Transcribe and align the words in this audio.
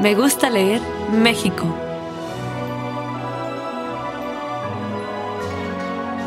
Me 0.00 0.14
gusta 0.14 0.50
leer 0.50 0.80
México. 1.22 1.64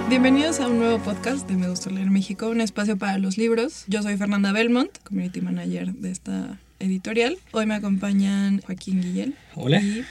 Bienvenidos 0.08 0.60
a 0.60 0.68
un 0.68 0.78
nuevo 0.80 1.00
podcast 1.00 1.48
de 1.50 1.56
Me 1.56 1.68
Gusta 1.68 1.90
Leer 1.90 2.10
México, 2.10 2.50
un 2.50 2.62
espacio 2.62 2.98
para 2.98 3.18
los 3.18 3.38
libros. 3.38 3.84
Yo 3.88 4.02
soy 4.02 4.16
Fernanda 4.18 4.52
Belmont, 4.54 4.98
community 5.04 5.42
manager 5.42 5.94
de 5.94 6.12
esta 6.12 6.60
editorial. 6.80 7.38
Hoy 7.52 7.66
me 7.66 7.74
acompañan 7.76 8.62
Joaquín 8.62 9.02
Guillén 9.02 9.36
Hola. 9.56 9.82
y 9.82 10.06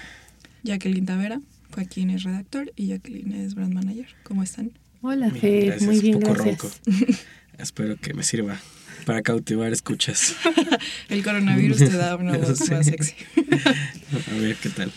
Jacqueline 0.65 1.07
Tavera. 1.07 1.41
Joaquín 1.73 2.11
es 2.11 2.25
redactor 2.25 2.73
y 2.77 2.89
Jacqueline 2.89 3.33
es 3.33 3.55
brand 3.55 3.73
manager. 3.73 4.09
¿Cómo 4.25 4.43
están? 4.43 4.73
Hola. 5.01 5.29
Muy 5.29 6.01
bien, 6.01 6.17
Un 6.17 6.21
poco 6.23 6.35
gracias. 6.35 6.81
ronco. 6.85 7.15
Espero 7.59 7.97
que 7.97 8.13
me 8.15 8.25
sirva 8.25 8.59
para 9.05 9.23
cautivar 9.23 9.73
escuchas. 9.73 10.35
El 11.09 11.23
coronavirus 11.23 11.79
te 11.79 11.91
da 11.97 12.17
una 12.17 12.37
voz 12.39 12.59
Sí. 12.59 12.71
más 12.73 12.87
sexy. 12.87 13.15
A 14.33 14.35
ver 14.41 14.57
qué 14.57 14.69
tal. 14.71 14.93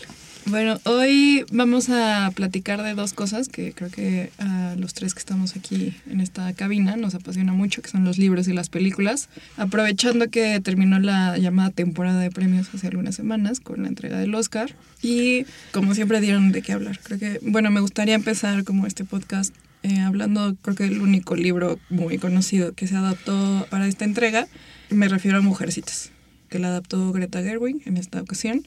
Bueno, 0.46 0.80
hoy 0.84 1.44
vamos 1.52 1.90
a 1.90 2.30
platicar 2.34 2.82
de 2.82 2.94
dos 2.94 3.12
cosas 3.12 3.48
que 3.50 3.74
creo 3.74 3.90
que 3.90 4.30
a 4.38 4.76
los 4.78 4.94
tres 4.94 5.12
que 5.12 5.18
estamos 5.18 5.54
aquí 5.56 5.94
en 6.08 6.20
esta 6.22 6.50
cabina 6.54 6.96
nos 6.96 7.14
apasiona 7.14 7.52
mucho, 7.52 7.82
que 7.82 7.90
son 7.90 8.04
los 8.04 8.16
libros 8.16 8.48
y 8.48 8.54
las 8.54 8.70
películas. 8.70 9.28
Aprovechando 9.58 10.30
que 10.30 10.58
terminó 10.60 11.00
la 11.00 11.36
llamada 11.36 11.68
temporada 11.68 12.18
de 12.20 12.30
premios 12.30 12.70
hace 12.74 12.86
algunas 12.86 13.14
semanas 13.14 13.60
con 13.60 13.82
la 13.82 13.88
entrega 13.88 14.18
del 14.18 14.34
Oscar 14.34 14.74
y 15.02 15.44
como 15.70 15.94
siempre 15.94 16.18
dieron 16.22 16.50
de 16.50 16.62
qué 16.62 16.72
hablar. 16.72 16.98
Creo 17.02 17.18
que, 17.18 17.40
bueno, 17.42 17.70
me 17.70 17.80
gustaría 17.80 18.14
empezar 18.14 18.64
como 18.64 18.86
este 18.86 19.04
podcast 19.04 19.54
eh, 19.88 20.00
hablando, 20.00 20.56
creo 20.62 20.76
que 20.76 20.84
el 20.84 21.00
único 21.00 21.36
libro 21.36 21.78
muy 21.90 22.18
conocido 22.18 22.72
que 22.72 22.86
se 22.86 22.96
adaptó 22.96 23.66
para 23.70 23.86
esta 23.86 24.04
entrega, 24.04 24.46
me 24.90 25.08
refiero 25.08 25.38
a 25.38 25.40
Mujercitas, 25.40 26.10
que 26.48 26.58
la 26.58 26.68
adaptó 26.68 27.12
Greta 27.12 27.42
Gerwig 27.42 27.82
en 27.86 27.96
esta 27.96 28.20
ocasión. 28.20 28.66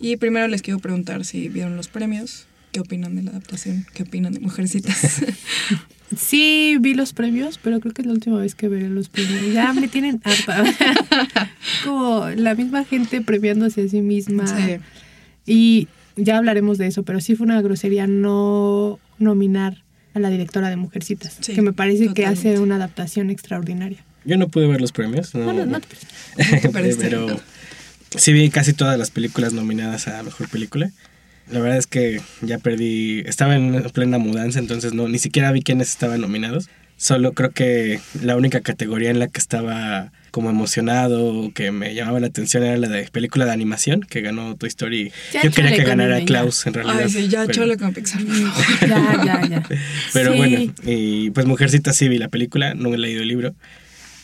Y 0.00 0.16
primero 0.16 0.48
les 0.48 0.62
quiero 0.62 0.80
preguntar 0.80 1.24
si 1.24 1.48
vieron 1.48 1.76
los 1.76 1.88
premios, 1.88 2.46
qué 2.72 2.80
opinan 2.80 3.14
de 3.14 3.22
la 3.22 3.30
adaptación, 3.30 3.86
qué 3.94 4.02
opinan 4.02 4.32
de 4.32 4.40
Mujercitas. 4.40 5.24
Sí, 6.16 6.76
vi 6.80 6.94
los 6.94 7.12
premios, 7.12 7.58
pero 7.58 7.80
creo 7.80 7.92
que 7.92 8.02
es 8.02 8.06
la 8.06 8.12
última 8.12 8.38
vez 8.38 8.54
que 8.54 8.68
veré 8.68 8.88
los 8.88 9.08
premios. 9.08 9.52
Ya 9.52 9.72
me 9.72 9.88
tienen 9.88 10.20
harta. 10.22 10.62
Como 11.84 12.28
la 12.30 12.54
misma 12.54 12.84
gente 12.84 13.20
premiándose 13.20 13.84
a 13.84 13.88
sí 13.88 14.00
misma. 14.00 14.46
Sí. 14.46 14.76
Y 15.46 15.88
ya 16.16 16.38
hablaremos 16.38 16.78
de 16.78 16.86
eso, 16.86 17.02
pero 17.02 17.20
sí 17.20 17.34
fue 17.34 17.46
una 17.46 17.60
grosería 17.62 18.06
no 18.06 19.00
nominar 19.18 19.83
a 20.14 20.18
la 20.20 20.30
directora 20.30 20.70
de 20.70 20.76
Mujercitas, 20.76 21.36
Sí, 21.40 21.54
que 21.54 21.62
me 21.62 21.72
parece 21.72 22.12
que 22.14 22.24
hace 22.26 22.58
una 22.60 22.76
adaptación 22.76 23.30
extraordinaria. 23.30 23.98
Yo 24.24 24.36
no 24.38 24.48
pude 24.48 24.66
ver 24.66 24.80
los 24.80 24.92
premios. 24.92 25.34
No, 25.34 25.46
No, 25.46 25.52
no, 25.52 25.66
no 25.66 25.80
te- 25.80 26.60
te 26.60 26.68
perdiste. 26.70 27.02
pero 27.04 27.40
sí 28.16 28.32
vi 28.32 28.48
casi 28.50 28.72
todas 28.72 28.98
las 28.98 29.10
películas 29.10 29.52
nominadas 29.52 30.08
a 30.08 30.22
Mejor 30.22 30.48
Película. 30.48 30.90
La 31.50 31.60
verdad 31.60 31.76
es 31.76 31.86
que 31.86 32.20
ya 32.40 32.58
perdí, 32.58 33.20
estaba 33.26 33.54
en 33.56 33.82
plena 33.90 34.16
mudanza, 34.18 34.58
entonces 34.60 34.94
no, 34.94 35.08
ni 35.08 35.18
siquiera 35.18 35.52
vi 35.52 35.60
quiénes 35.62 35.90
estaban 35.90 36.20
nominados. 36.22 36.68
Solo 36.96 37.32
creo 37.32 37.50
que 37.50 38.00
la 38.22 38.36
única 38.36 38.60
categoría 38.62 39.10
en 39.10 39.18
la 39.18 39.28
que 39.28 39.40
estaba 39.40 40.10
como 40.34 40.50
emocionado 40.50 41.52
que 41.54 41.70
me 41.70 41.94
llamaba 41.94 42.18
la 42.18 42.26
atención 42.26 42.64
era 42.64 42.76
la 42.76 42.88
de 42.88 43.04
película 43.08 43.44
de 43.44 43.52
animación, 43.52 44.00
que 44.00 44.20
ganó 44.20 44.56
Toy 44.56 44.66
Story. 44.68 45.12
Ya 45.32 45.42
Yo 45.44 45.52
quería 45.52 45.76
que 45.76 45.84
ganara 45.84 46.16
ella, 46.16 46.26
Klaus 46.26 46.66
en 46.66 46.74
realidad. 46.74 47.02
Ay, 47.04 47.08
sí, 47.08 47.28
ya 47.28 47.42
pero- 47.42 47.52
chole 47.52 47.76
con 47.76 47.94
Pixar. 47.94 48.20
por 48.24 48.34
favor. 48.34 49.24
Ya, 49.24 49.24
ya, 49.42 49.46
ya. 49.48 49.62
Pero 50.12 50.32
Sí. 50.32 50.36
bueno, 50.36 50.74
y 50.84 51.30
pues 51.30 51.46
Mujercitas 51.46 51.94
sí 51.96 52.08
vi 52.08 52.18
la 52.18 52.26
película, 52.30 52.74
no 52.74 52.92
he 52.92 52.98
leído 52.98 53.22
el 53.22 53.28
libro. 53.28 53.54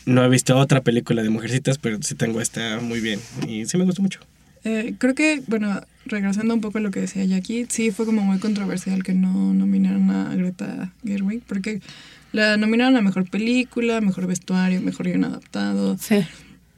No 0.05 0.25
he 0.25 0.27
visto 0.27 0.57
otra 0.57 0.81
película 0.81 1.23
de 1.23 1.29
Mujercitas, 1.29 1.77
pero 1.77 1.97
sí 2.01 2.13
tengo 2.15 2.41
esta 2.41 2.81
muy 2.81 2.99
bien 2.99 3.21
y 3.47 3.65
sí 3.67 3.77
me 3.77 3.85
gustó 3.85 4.01
mucho. 4.01 4.19
Eh, 4.65 4.95
creo 4.97 5.15
que, 5.15 5.41
bueno, 5.47 5.81
regresando 6.05 6.53
un 6.53 6.59
poco 6.59 6.79
a 6.79 6.81
lo 6.81 6.91
que 6.91 6.99
decía 6.99 7.23
Jackie, 7.23 7.67
sí 7.69 7.91
fue 7.91 8.05
como 8.05 8.21
muy 8.21 8.37
controversial 8.39 9.01
que 9.03 9.13
no 9.13 9.53
nominaran 9.53 10.11
a 10.11 10.35
Greta 10.35 10.91
Gerwig, 11.05 11.41
porque 11.47 11.79
la 12.31 12.57
nominaron 12.57 12.95
a 12.97 13.01
Mejor 13.01 13.29
Película, 13.29 14.01
Mejor 14.01 14.27
Vestuario, 14.27 14.81
Mejor 14.81 15.07
Guión 15.07 15.23
Adaptado. 15.25 15.97
Sí. 15.97 16.23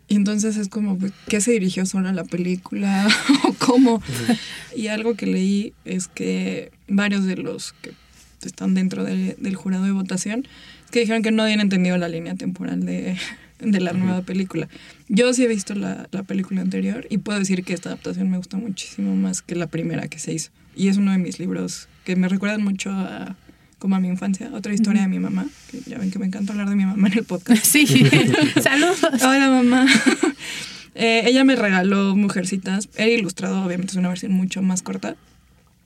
Y 0.07 0.15
entonces 0.15 0.57
es 0.57 0.67
como, 0.67 0.97
pues, 0.97 1.11
¿qué 1.27 1.41
se 1.41 1.51
dirigió 1.51 1.85
solo 1.85 2.09
a 2.09 2.13
la 2.13 2.23
película? 2.23 3.07
¿O 3.47 3.53
cómo? 3.53 4.01
Y 4.75 4.87
algo 4.87 5.15
que 5.15 5.25
leí 5.27 5.73
es 5.85 6.07
que 6.07 6.71
varios 6.87 7.25
de 7.25 7.37
los 7.37 7.73
que 7.81 7.91
están 8.45 8.73
dentro 8.73 9.03
de- 9.03 9.35
del 9.39 9.55
jurado 9.55 9.85
de 9.85 9.91
votación, 9.91 10.45
que 10.91 10.99
dijeron 10.99 11.21
que 11.23 11.31
no 11.31 11.43
habían 11.43 11.61
entendido 11.61 11.97
la 11.97 12.09
línea 12.09 12.35
temporal 12.35 12.85
de, 12.85 13.15
de 13.59 13.79
la 13.79 13.93
nueva 13.93 14.21
película. 14.21 14.67
Yo 15.07 15.33
sí 15.33 15.43
he 15.43 15.47
visto 15.47 15.73
la, 15.73 16.07
la 16.11 16.23
película 16.23 16.61
anterior 16.61 17.07
y 17.09 17.19
puedo 17.19 17.39
decir 17.39 17.63
que 17.63 17.73
esta 17.73 17.89
adaptación 17.89 18.29
me 18.29 18.37
gusta 18.37 18.57
muchísimo 18.57 19.15
más 19.15 19.41
que 19.41 19.55
la 19.55 19.67
primera 19.67 20.07
que 20.09 20.19
se 20.19 20.33
hizo. 20.33 20.51
Y 20.75 20.89
es 20.89 20.97
uno 20.97 21.11
de 21.13 21.17
mis 21.19 21.39
libros 21.39 21.87
que 22.03 22.15
me 22.15 22.27
recuerdan 22.27 22.63
mucho 22.63 22.91
a 22.91 23.35
como 23.83 23.97
a 23.97 23.99
mi 23.99 24.07
infancia, 24.07 24.49
otra 24.53 24.73
historia 24.73 25.01
de 25.01 25.09
mi 25.09 25.19
mamá, 25.19 25.45
que 25.69 25.81
ya 25.85 25.97
ven 25.97 26.09
que 26.09 26.17
me 26.17 26.25
encanta 26.25 26.53
hablar 26.53 26.69
de 26.69 26.75
mi 26.77 26.85
mamá 26.85 27.09
en 27.09 27.17
el 27.17 27.25
podcast. 27.25 27.65
Sí. 27.73 27.85
Saludos. 28.63 29.21
Hola 29.21 29.49
mamá. 29.49 29.85
Eh, 30.95 31.23
ella 31.25 31.43
me 31.43 31.55
regaló 31.55 32.15
Mujercitas. 32.15 32.87
Era 32.95 33.09
ilustrado, 33.09 33.65
obviamente 33.65 33.93
es 33.93 33.97
una 33.97 34.09
versión 34.09 34.31
mucho 34.31 34.61
más 34.61 34.83
corta. 34.83 35.15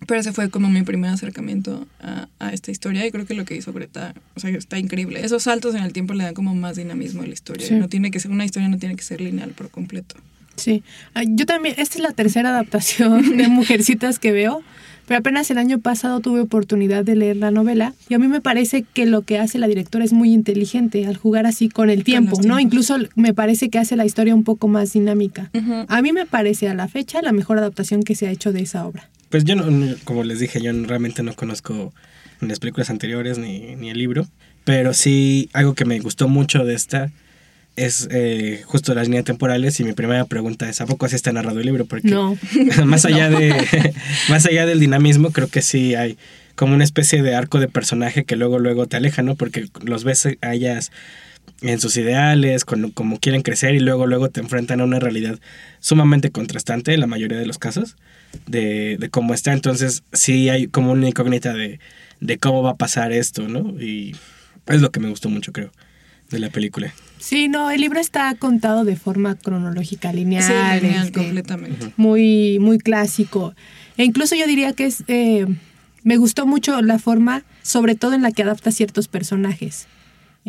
Pero 0.05 0.19
ese 0.19 0.33
fue 0.33 0.49
como 0.49 0.69
mi 0.69 0.83
primer 0.83 1.11
acercamiento 1.11 1.87
a, 2.01 2.27
a 2.39 2.51
esta 2.51 2.71
historia 2.71 3.07
y 3.07 3.11
creo 3.11 3.25
que 3.25 3.33
lo 3.33 3.45
que 3.45 3.55
hizo 3.55 3.71
Greta, 3.71 4.13
o 4.35 4.41
sea, 4.41 4.49
está 4.49 4.77
increíble. 4.77 5.23
Esos 5.23 5.43
saltos 5.43 5.75
en 5.75 5.83
el 5.83 5.93
tiempo 5.93 6.13
le 6.13 6.25
dan 6.25 6.33
como 6.33 6.53
más 6.55 6.75
dinamismo 6.75 7.23
a 7.23 7.25
la 7.25 7.33
historia. 7.33 7.65
Sí. 7.65 7.75
No 7.75 7.87
tiene 7.87 8.11
que 8.11 8.19
ser, 8.19 8.31
una 8.31 8.43
historia 8.43 8.67
no 8.67 8.77
tiene 8.79 8.97
que 8.97 9.03
ser 9.03 9.21
lineal 9.21 9.51
por 9.51 9.69
completo. 9.71 10.17
Sí, 10.57 10.83
yo 11.25 11.45
también, 11.45 11.75
esta 11.77 11.99
es 11.99 12.01
la 12.01 12.11
tercera 12.11 12.49
adaptación 12.49 13.37
de 13.37 13.47
Mujercitas 13.47 14.19
que 14.19 14.33
veo, 14.33 14.61
pero 15.07 15.19
apenas 15.19 15.49
el 15.49 15.57
año 15.57 15.79
pasado 15.79 16.19
tuve 16.19 16.41
oportunidad 16.41 17.05
de 17.05 17.15
leer 17.15 17.37
la 17.37 17.49
novela 17.49 17.93
y 18.09 18.13
a 18.13 18.19
mí 18.19 18.27
me 18.27 18.41
parece 18.41 18.83
que 18.83 19.05
lo 19.05 19.21
que 19.21 19.39
hace 19.39 19.57
la 19.57 19.67
directora 19.67 20.03
es 20.03 20.11
muy 20.11 20.33
inteligente 20.33 21.05
al 21.07 21.15
jugar 21.15 21.45
así 21.45 21.69
con 21.69 21.89
el 21.89 22.03
tiempo, 22.03 22.39
¿no? 22.43 22.59
Incluso 22.59 22.97
me 23.15 23.33
parece 23.33 23.69
que 23.69 23.79
hace 23.79 23.95
la 23.95 24.05
historia 24.05 24.35
un 24.35 24.43
poco 24.43 24.67
más 24.67 24.93
dinámica. 24.93 25.49
A 25.87 26.01
mí 26.01 26.11
me 26.11 26.25
parece 26.25 26.67
a 26.67 26.73
la 26.73 26.87
fecha 26.89 27.21
la 27.21 27.31
mejor 27.31 27.57
adaptación 27.57 28.03
que 28.03 28.15
se 28.15 28.27
ha 28.27 28.31
hecho 28.31 28.51
de 28.51 28.61
esa 28.61 28.85
obra. 28.85 29.09
Pues 29.29 29.45
yo, 29.45 29.55
no, 29.55 29.95
como 30.03 30.23
les 30.23 30.39
dije, 30.39 30.61
yo 30.61 30.71
realmente 30.73 31.23
no 31.23 31.33
conozco 31.33 31.93
ni 32.41 32.49
las 32.49 32.59
películas 32.59 32.89
anteriores 32.89 33.37
ni, 33.37 33.75
ni 33.75 33.89
el 33.89 33.97
libro, 33.97 34.27
pero 34.65 34.93
sí 34.93 35.49
algo 35.53 35.73
que 35.73 35.85
me 35.85 35.99
gustó 35.99 36.27
mucho 36.27 36.65
de 36.65 36.75
esta 36.75 37.11
es 37.77 38.09
eh, 38.11 38.63
justo 38.65 38.93
las 38.93 39.07
líneas 39.07 39.23
temporales 39.23 39.79
y 39.79 39.83
mi 39.83 39.93
primera 39.93 40.25
pregunta 40.25 40.67
es, 40.67 40.81
¿a 40.81 40.85
poco 40.85 41.05
así 41.05 41.15
está 41.15 41.31
narrado 41.31 41.59
el 41.59 41.65
libro? 41.67 41.85
Porque 41.85 42.09
No. 42.09 42.37
más 42.85 43.05
allá 43.05 43.29
de 43.29 43.93
más 44.29 44.45
allá 44.45 44.65
del 44.65 44.79
dinamismo 44.79 45.31
creo 45.31 45.47
que 45.47 45.61
sí 45.61 45.95
hay 45.95 46.17
como 46.55 46.73
una 46.73 46.83
especie 46.83 47.21
de 47.21 47.35
arco 47.35 47.59
de 47.59 47.67
personaje 47.67 48.25
que 48.25 48.35
luego 48.35 48.57
luego 48.59 48.87
te 48.87 48.97
aleja 48.97 49.21
no 49.21 49.35
porque 49.35 49.67
los 49.83 50.03
ves 50.03 50.27
a 50.41 50.53
ellas 50.53 50.91
en 51.61 51.79
sus 51.79 51.95
ideales 51.97 52.65
con 52.65 52.89
como 52.91 53.19
quieren 53.19 53.43
crecer 53.43 53.75
y 53.75 53.79
luego 53.79 54.07
luego 54.07 54.29
te 54.29 54.41
enfrentan 54.41 54.81
a 54.81 54.83
una 54.83 54.99
realidad 54.99 55.39
sumamente 55.79 56.31
contrastante 56.31 56.93
en 56.95 56.99
la 56.99 57.07
mayoría 57.07 57.37
de 57.37 57.45
los 57.45 57.59
casos 57.59 57.95
de, 58.47 58.97
de 58.97 59.09
cómo 59.09 59.33
está. 59.33 59.53
Entonces 59.53 60.03
sí 60.13 60.49
hay 60.49 60.67
como 60.67 60.91
una 60.91 61.07
incógnita 61.07 61.53
de, 61.53 61.79
de 62.21 62.37
cómo 62.39 62.63
va 62.63 62.71
a 62.71 62.75
pasar 62.75 63.11
esto 63.11 63.47
no 63.47 63.79
y 63.79 64.15
es 64.65 64.81
lo 64.81 64.91
que 64.91 64.99
me 64.99 65.09
gustó 65.09 65.29
mucho 65.29 65.53
creo 65.53 65.71
de 66.31 66.39
la 66.39 66.49
película 66.49 66.91
Sí, 67.19 67.47
no, 67.49 67.71
el 67.71 67.81
libro 67.81 67.99
está 67.99 68.33
contado 68.35 68.85
de 68.85 68.95
forma 68.95 69.35
cronológica, 69.35 70.13
lineal, 70.13 70.43
Sí, 70.43 70.53
lineal, 70.85 71.05
este, 71.07 71.19
completamente. 71.19 71.91
muy, 71.97 72.59
muy 72.59 72.77
clásico. 72.79 73.53
E 73.97 74.03
incluso 74.05 74.35
yo 74.35 74.45
diría 74.47 74.73
que 74.73 74.85
es, 74.85 75.03
eh, 75.07 75.45
me 76.03 76.17
gustó 76.17 76.45
mucho 76.45 76.81
la 76.81 76.99
forma, 76.99 77.43
sobre 77.63 77.95
todo 77.95 78.13
en 78.13 78.21
la 78.21 78.31
que 78.31 78.43
adapta 78.43 78.71
ciertos 78.71 79.07
personajes. 79.07 79.87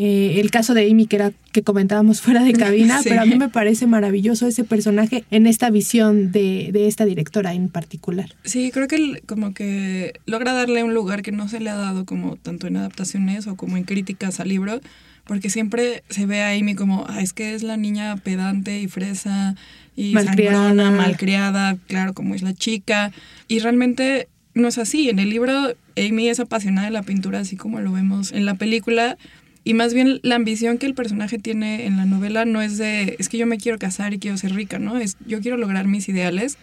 Eh, 0.01 0.39
el 0.41 0.53
caso 0.53 0.75
de 0.75 0.89
Amy, 0.89 1.07
que 1.07 1.17
era 1.17 1.33
que 1.51 1.63
comentábamos 1.65 2.21
fuera 2.21 2.45
de 2.45 2.53
cabina, 2.53 2.99
Sí. 3.03 3.09
pero 3.09 3.23
a 3.23 3.25
mí 3.25 3.35
me 3.37 3.49
parece 3.49 3.89
maravilloso 3.89 4.47
ese 4.47 4.63
personaje 4.63 5.25
en 5.33 5.49
esta 5.49 5.71
visión 5.71 6.31
de, 6.31 6.71
de 6.73 6.87
esta 6.87 7.05
directora 7.05 7.53
en 7.55 7.69
particular. 7.69 8.31
Sí, 8.45 8.71
creo 8.73 8.87
que 8.87 8.95
el- 8.95 9.23
como 9.27 9.55
que 9.55 10.13
logra 10.27 10.53
darle 10.53 10.85
un 10.85 10.95
lugar 10.95 11.23
que 11.23 11.33
no 11.33 11.49
se 11.49 11.59
le 11.59 11.71
ha 11.71 11.75
dado 11.77 12.05
como 12.05 12.37
tanto 12.37 12.69
en 12.69 12.77
adaptaciones 12.77 13.49
o 13.49 13.57
como 13.57 13.77
en 13.77 13.83
críticas 13.83 14.39
al 14.39 14.51
libro, 14.51 14.81
porque 15.29 15.51
siempre 15.51 16.03
se 16.09 16.27
ve 16.27 16.43
a 16.43 16.51
Amy 16.53 16.75
como, 16.75 17.05
ah, 17.09 17.21
es 17.21 17.33
que 17.33 17.55
es 17.55 17.63
la 17.63 17.77
niña 17.77 18.17
pedante 18.17 18.81
y 18.81 18.89
fresa 18.89 19.55
y 19.95 20.15
Malcriada. 20.15 20.69
sangrona, 20.69 20.91
malcriada, 20.91 21.77
claro, 21.87 22.15
como 22.15 22.35
es 22.35 22.43
la 22.43 22.55
chica. 22.55 23.13
Y 23.47 23.59
realmente 23.61 24.27
no 24.55 24.67
es 24.69 24.79
así. 24.79 25.11
En 25.11 25.19
el 25.19 25.29
libro, 25.29 25.53
Amy 25.97 26.29
es 26.29 26.41
apasionada 26.41 26.87
de 26.87 26.93
la 26.93 27.03
pintura, 27.03 27.41
así 27.41 27.57
como 27.57 27.79
lo 27.81 27.93
vemos 27.93 28.33
en 28.33 28.47
la 28.47 28.55
película. 28.55 29.19
Y 29.65 29.75
más 29.75 29.93
bien 29.93 30.19
la 30.23 30.37
ambición 30.37 30.79
que 30.79 30.87
el 30.87 30.95
personaje 30.95 31.39
tiene 31.39 31.87
en 31.87 31.99
la 31.99 32.07
novela 32.07 32.47
no 32.47 32.63
es 32.63 32.79
de, 32.79 33.17
es 33.19 33.29
que 33.29 33.37
yo 33.37 33.47
me 33.47 33.59
quiero 33.59 33.79
casar 33.79 34.15
y 34.15 34.19
quiero 34.19 34.39
ser 34.39 34.55
rica, 34.55 34.79
¿no? 34.79 34.97
Es, 34.97 35.19
yo 35.27 35.41
quiero 35.41 35.59
lograr 35.59 35.87
mis 35.87 36.09
ideales. 36.09 36.57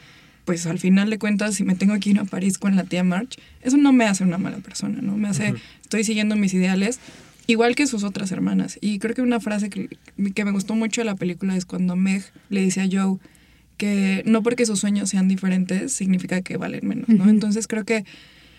Pues 0.45 0.65
al 0.67 0.77
final 0.79 1.09
de 1.09 1.17
cuentas, 1.17 1.56
si 1.56 1.63
me 1.63 1.75
tengo 1.75 2.00
que 2.00 2.12
ir 2.12 2.19
a 2.19 2.25
París 2.25 2.57
con 2.57 2.75
la 2.75 2.83
tía 2.83 3.03
March, 3.03 3.38
eso 3.62 3.77
no 3.77 3.94
me 3.94 4.06
hace 4.06 4.23
una 4.23 4.38
mala 4.38 4.57
persona, 4.57 5.00
¿no? 5.01 5.17
Me 5.17 5.27
hace, 5.27 5.56
estoy 5.81 6.03
siguiendo 6.03 6.35
mis 6.35 6.53
ideales, 6.53 7.00
igual 7.47 7.75
que 7.75 7.88
sus 7.88 8.03
otras 8.03 8.31
hermanas. 8.31 8.77
Y 8.81 9.00
creo 9.00 9.13
que 9.15 9.21
una 9.21 9.39
frase 9.39 9.69
que, 9.69 9.89
que 10.33 10.45
me 10.45 10.51
gustó 10.51 10.75
mucho 10.75 11.01
de 11.01 11.06
la 11.06 11.15
película 11.15 11.56
es 11.56 11.65
cuando 11.65 11.95
Meg 11.95 12.24
le 12.50 12.62
dice 12.62 12.81
a 12.81 12.88
Joe 12.92 13.18
que 13.77 14.24
no 14.25 14.42
porque 14.42 14.65
sus 14.65 14.80
sueños 14.80 15.09
sean 15.09 15.27
diferentes 15.27 15.92
significa 15.92 16.42
que 16.42 16.57
valen 16.57 16.88
menos, 16.88 17.09
¿no? 17.09 17.24
Ujú. 17.24 17.30
Entonces 17.30 17.68
creo 17.68 17.83
que 17.83 18.06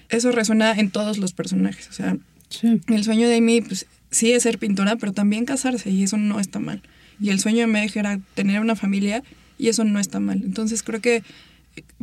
eso 0.09 0.31
resuena 0.31 0.73
en 0.73 0.91
todos 0.91 1.19
los 1.19 1.33
personajes. 1.33 1.89
O 1.89 1.93
sea, 1.93 2.17
Sí. 2.49 2.81
el 2.89 3.03
sueño 3.03 3.27
de 3.29 3.37
Amy, 3.39 3.61
pues 3.61 3.87
sí 4.11 4.31
es 4.33 4.45
ser 4.45 4.59
pintora, 4.59 4.97
pero 4.97 5.13
también 5.13 5.47
casarse 5.47 5.91
y 5.91 6.03
eso 6.05 6.17
no 6.17 6.39
está 6.39 6.61
mal. 6.61 6.81
Y 7.21 7.31
el 7.31 7.41
sueño 7.41 7.61
de 7.61 7.67
Meg 7.67 7.91
era 7.97 8.21
tener 8.35 8.61
una 8.61 8.77
familia 8.77 9.23
y 9.59 9.69
eso 9.69 9.83
no 9.85 9.99
está 9.99 10.21
mal. 10.21 10.43
Entonces 10.45 10.83
creo 10.83 11.01
que 11.01 11.23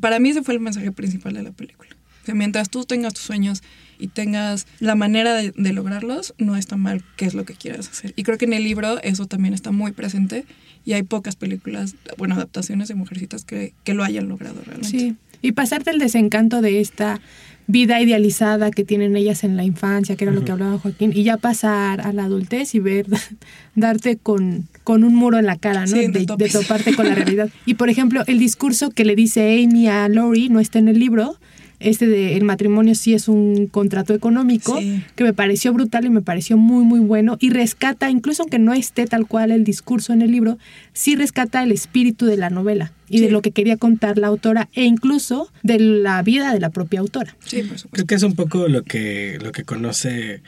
para 0.01 0.19
mí 0.19 0.29
ese 0.29 0.41
fue 0.43 0.53
el 0.55 0.59
mensaje 0.59 0.91
principal 0.91 1.33
de 1.33 1.43
la 1.43 1.51
película. 1.51 1.91
Sea, 2.25 2.35
mientras 2.35 2.69
tú 2.69 2.83
tengas 2.83 3.13
tus 3.13 3.23
sueños 3.23 3.63
y 4.03 4.07
tengas 4.07 4.67
la 4.79 4.95
manera 4.95 5.33
de, 5.33 5.53
de 5.55 5.73
lograrlos, 5.73 6.33
no 6.37 6.57
está 6.57 6.75
mal 6.75 7.03
qué 7.15 7.25
es 7.25 7.33
lo 7.33 7.45
que 7.45 7.53
quieras 7.53 7.87
hacer. 7.87 8.13
Y 8.17 8.23
creo 8.23 8.37
que 8.37 8.45
en 8.45 8.53
el 8.53 8.63
libro 8.63 9.01
eso 9.01 9.27
también 9.27 9.53
está 9.53 9.71
muy 9.71 9.93
presente 9.93 10.45
y 10.83 10.91
hay 10.91 11.03
pocas 11.03 11.37
películas, 11.37 11.95
bueno, 12.17 12.35
adaptaciones 12.35 12.89
de 12.89 12.95
mujercitas 12.95 13.45
que, 13.45 13.73
que 13.85 13.93
lo 13.93 14.03
hayan 14.03 14.27
logrado 14.27 14.61
realmente. 14.65 14.89
Sí, 14.89 15.15
y 15.41 15.53
pasarte 15.53 15.91
el 15.91 15.99
desencanto 15.99 16.61
de 16.61 16.81
esta 16.81 17.21
vida 17.67 18.01
idealizada 18.01 18.71
que 18.71 18.83
tienen 18.83 19.15
ellas 19.15 19.43
en 19.43 19.55
la 19.55 19.63
infancia, 19.63 20.15
que 20.15 20.25
era 20.25 20.33
lo 20.33 20.43
que 20.43 20.51
hablaba 20.51 20.77
Joaquín, 20.79 21.11
y 21.15 21.23
ya 21.23 21.37
pasar 21.37 22.01
a 22.01 22.11
la 22.11 22.25
adultez 22.25 22.75
y 22.75 22.79
ver, 22.79 23.05
darte 23.75 24.17
con, 24.17 24.67
con 24.83 25.03
un 25.03 25.15
muro 25.15 25.37
en 25.37 25.45
la 25.45 25.57
cara, 25.57 25.81
¿no? 25.81 25.87
Sí, 25.87 26.07
de, 26.07 26.25
de 26.37 26.49
toparte 26.49 26.95
con 26.95 27.07
la 27.07 27.15
realidad. 27.15 27.49
Y 27.65 27.75
por 27.75 27.89
ejemplo, 27.89 28.23
el 28.27 28.39
discurso 28.39 28.89
que 28.89 29.05
le 29.05 29.15
dice 29.15 29.63
Amy 29.63 29.87
a 29.87 30.07
Lori 30.09 30.49
no 30.49 30.59
está 30.59 30.79
en 30.79 30.89
el 30.89 30.99
libro. 30.99 31.37
Este 31.83 32.07
de 32.07 32.35
el 32.37 32.43
matrimonio 32.43 32.95
sí 32.95 33.13
es 33.13 33.27
un 33.27 33.67
contrato 33.67 34.13
económico, 34.13 34.79
Sí. 34.79 35.03
que 35.15 35.23
me 35.23 35.33
pareció 35.33 35.73
brutal 35.73 36.05
y 36.05 36.09
me 36.09 36.21
pareció 36.21 36.57
muy, 36.57 36.83
muy 36.85 36.99
bueno. 36.99 37.37
Y 37.39 37.49
rescata, 37.49 38.09
incluso 38.09 38.43
aunque 38.43 38.57
no 38.59 38.73
esté 38.73 39.05
tal 39.05 39.27
cual 39.27 39.51
el 39.51 39.63
discurso 39.63 40.13
en 40.13 40.21
el 40.21 40.31
libro, 40.31 40.57
sí 40.93 41.15
rescata 41.15 41.61
el 41.63 41.71
espíritu 41.71 42.25
de 42.25 42.37
la 42.37 42.49
novela 42.49 42.91
y 43.09 43.19
de 43.19 43.29
lo 43.29 43.41
que 43.41 43.51
quería 43.51 43.77
contar 43.77 44.17
la 44.17 44.27
autora 44.27 44.69
e 44.73 44.85
incluso 44.85 45.51
de 45.61 45.77
la 45.79 46.21
vida 46.23 46.53
de 46.53 46.59
la 46.59 46.69
propia 46.71 47.01
autora. 47.01 47.35
Sí, 47.45 47.57
por 47.57 47.67
Creo 47.67 47.77
supuesto. 47.77 48.07
que 48.07 48.15
es 48.15 48.23
un 48.23 48.33
poco 48.35 48.67
lo 48.67 48.83
que, 48.83 49.37
lo 49.41 49.51
que 49.51 49.63
conoce 49.63 50.41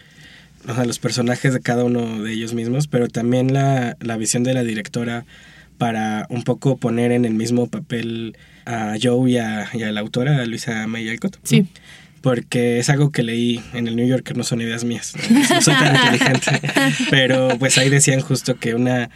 o 0.68 0.74
sea, 0.74 0.86
los 0.86 0.98
personajes 0.98 1.54
de 1.54 1.60
cada 1.60 1.84
uno 1.84 2.24
de 2.24 2.34
ellos 2.34 2.54
mismos, 2.56 2.88
pero 2.88 3.08
también 3.08 3.54
la, 3.54 3.98
la 4.00 4.18
visión 4.18 4.44
de 4.44 4.54
la 4.56 4.64
directora 4.64 5.26
para 5.78 6.26
un 6.30 6.44
poco 6.44 6.78
poner 6.78 7.12
en 7.12 7.26
el 7.26 7.34
mismo 7.36 7.68
papel 7.68 8.36
a 8.66 8.96
Joe 9.02 9.30
y 9.30 9.38
a, 9.38 9.70
y 9.74 9.84
a 9.84 9.92
la 9.92 10.02
autora, 10.02 10.42
a 10.42 10.46
Luisa 10.46 10.88
May 10.88 11.10
Alcott. 11.10 11.38
Sí. 11.44 11.68
Porque 12.22 12.80
es 12.80 12.90
algo 12.90 13.12
que 13.12 13.22
leí 13.22 13.64
en 13.74 13.88
el 13.88 13.96
New 13.96 14.08
Yorker, 14.08 14.36
no 14.36 14.44
son 14.44 14.62
ideas 14.62 14.84
mías, 14.84 15.14
no, 15.30 15.40
no 15.56 15.62
soy 15.62 15.76
tan 15.76 15.96
inteligente. 15.96 16.62
Pero 17.12 17.50
pues 17.60 17.78
ahí 17.78 17.90
decían 17.90 18.22
justo 18.22 18.56
que 18.56 18.74
una, 18.74 19.12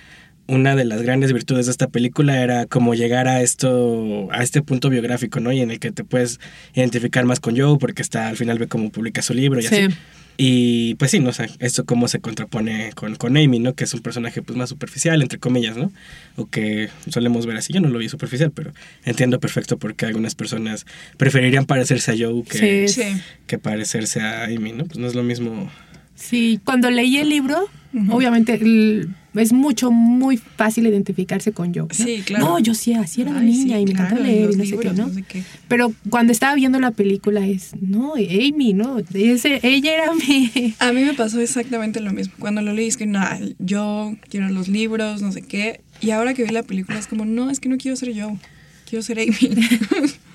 una 0.50 0.76
de 0.76 0.84
las 0.84 1.02
grandes 1.02 1.32
virtudes 1.32 1.68
de 1.68 1.72
esta 1.72 1.88
película 1.88 2.42
era 2.44 2.66
como 2.66 2.94
llegar 2.96 3.28
a 3.28 3.42
esto, 3.42 4.28
a 4.32 4.44
este 4.44 4.62
punto 4.62 4.90
biográfico, 4.90 5.40
¿no? 5.40 5.52
Y 5.52 5.62
en 5.62 5.72
el 5.72 5.80
que 5.80 5.92
te 5.92 6.04
puedes 6.04 6.40
identificar 6.74 7.24
más 7.26 7.40
con 7.40 7.58
Joe, 7.58 7.78
porque 7.80 8.02
está 8.02 8.28
al 8.28 8.36
final 8.38 8.60
ve 8.60 8.68
cómo 8.68 8.90
publica 8.92 9.22
su 9.22 9.34
libro 9.34 9.60
y 9.60 9.64
Sí. 9.64 9.76
así. 9.76 9.96
Y 10.42 10.96
pues 10.96 11.12
sí, 11.12 11.20
no 11.20 11.34
sé, 11.34 11.50
esto 11.60 11.84
cómo 11.84 12.08
se 12.08 12.20
contrapone 12.22 12.92
con, 12.96 13.16
con 13.18 13.36
Amy, 13.36 13.60
¿no? 13.60 13.74
Que 13.74 13.84
es 13.84 13.94
un 13.94 14.00
personaje 14.00 14.42
pues 14.42 14.58
más 14.58 14.70
superficial, 14.70 15.22
entre 15.22 15.38
comillas, 15.38 15.76
¿no? 15.76 15.92
O 16.38 16.46
que 16.46 16.88
solemos 17.10 17.46
ver 17.46 17.58
así. 17.58 17.74
Yo 17.74 17.82
no 17.82 17.90
lo 17.90 18.00
vi 18.00 18.08
superficial, 18.08 18.50
pero 18.52 18.72
entiendo 19.04 19.42
perfecto 19.42 19.78
por 19.78 19.96
qué 19.96 20.06
algunas 20.06 20.36
personas 20.36 20.86
preferirían 21.18 21.66
parecerse 21.66 22.12
a 22.14 22.16
Joe 22.18 22.44
que, 22.44 22.88
Sí. 22.88 23.02
Sí. 23.04 23.22
que 23.48 23.58
parecerse 23.58 24.22
a 24.22 24.46
Amy, 24.46 24.72
¿no? 24.72 24.86
Pues 24.86 24.98
no 24.98 25.08
es 25.08 25.14
lo 25.16 25.24
mismo. 25.24 25.70
Sí, 26.16 26.62
cuando 26.64 26.90
leí 26.90 27.18
el 27.18 27.28
libro, 27.28 27.68
Obviamente 28.10 28.54
el- 28.54 29.10
es 29.36 29.54
mucho, 29.54 29.90
muy 29.92 30.38
fácil 30.38 30.86
identificarse 30.88 31.52
con 31.52 31.72
yo. 31.74 31.84
¿no? 31.88 31.94
Sí, 31.94 32.22
claro. 32.26 32.46
No, 32.46 32.60
yo 32.60 32.74
sí, 32.74 32.94
así 32.94 33.22
era 33.22 33.34
de 33.34 33.42
niña 33.42 33.78
sí, 33.78 33.82
y 33.84 33.86
me 33.86 33.92
claro, 33.94 34.06
encanta 34.08 34.24
leer 34.24 34.52
y 34.52 34.56
no 34.58 34.64
sé 34.64 34.70
libros, 34.72 34.82
qué, 34.94 34.98
¿no? 35.02 35.08
no 35.08 35.14
sé 35.14 35.24
qué. 35.24 35.44
Pero 35.68 35.94
cuando 36.10 36.32
estaba 36.32 36.56
viendo 36.56 36.80
la 36.80 36.92
película 36.92 37.46
es, 37.48 37.72
no, 37.80 38.14
Amy, 38.16 38.74
¿no? 38.74 38.98
Ese, 39.14 39.60
ella 39.64 39.94
era 39.94 40.14
mi... 40.14 40.74
A 40.80 40.92
mí 40.92 41.04
me 41.04 41.14
pasó 41.14 41.40
exactamente 41.42 42.00
lo 42.00 42.12
mismo. 42.12 42.34
Cuando 42.40 42.62
lo 42.62 42.74
leí 42.74 42.88
es 42.88 42.98
que 42.98 43.06
no, 43.06 43.22
yo 43.60 44.16
quiero 44.30 44.50
los 44.50 44.68
libros, 44.68 45.22
no 45.22 45.32
sé 45.32 45.42
qué. 45.44 45.82
Y 46.02 46.12
ahora 46.12 46.34
que 46.34 46.44
vi 46.44 46.50
la 46.50 46.64
película 46.64 46.98
es 47.00 47.08
como, 47.08 47.26
no, 47.26 47.50
es 47.50 47.60
que 47.60 47.70
no 47.70 47.78
quiero 47.78 47.96
ser 47.98 48.14
yo. 48.14 48.36
Quiero 48.90 49.04
ser 49.04 49.20
Amy. 49.20 49.36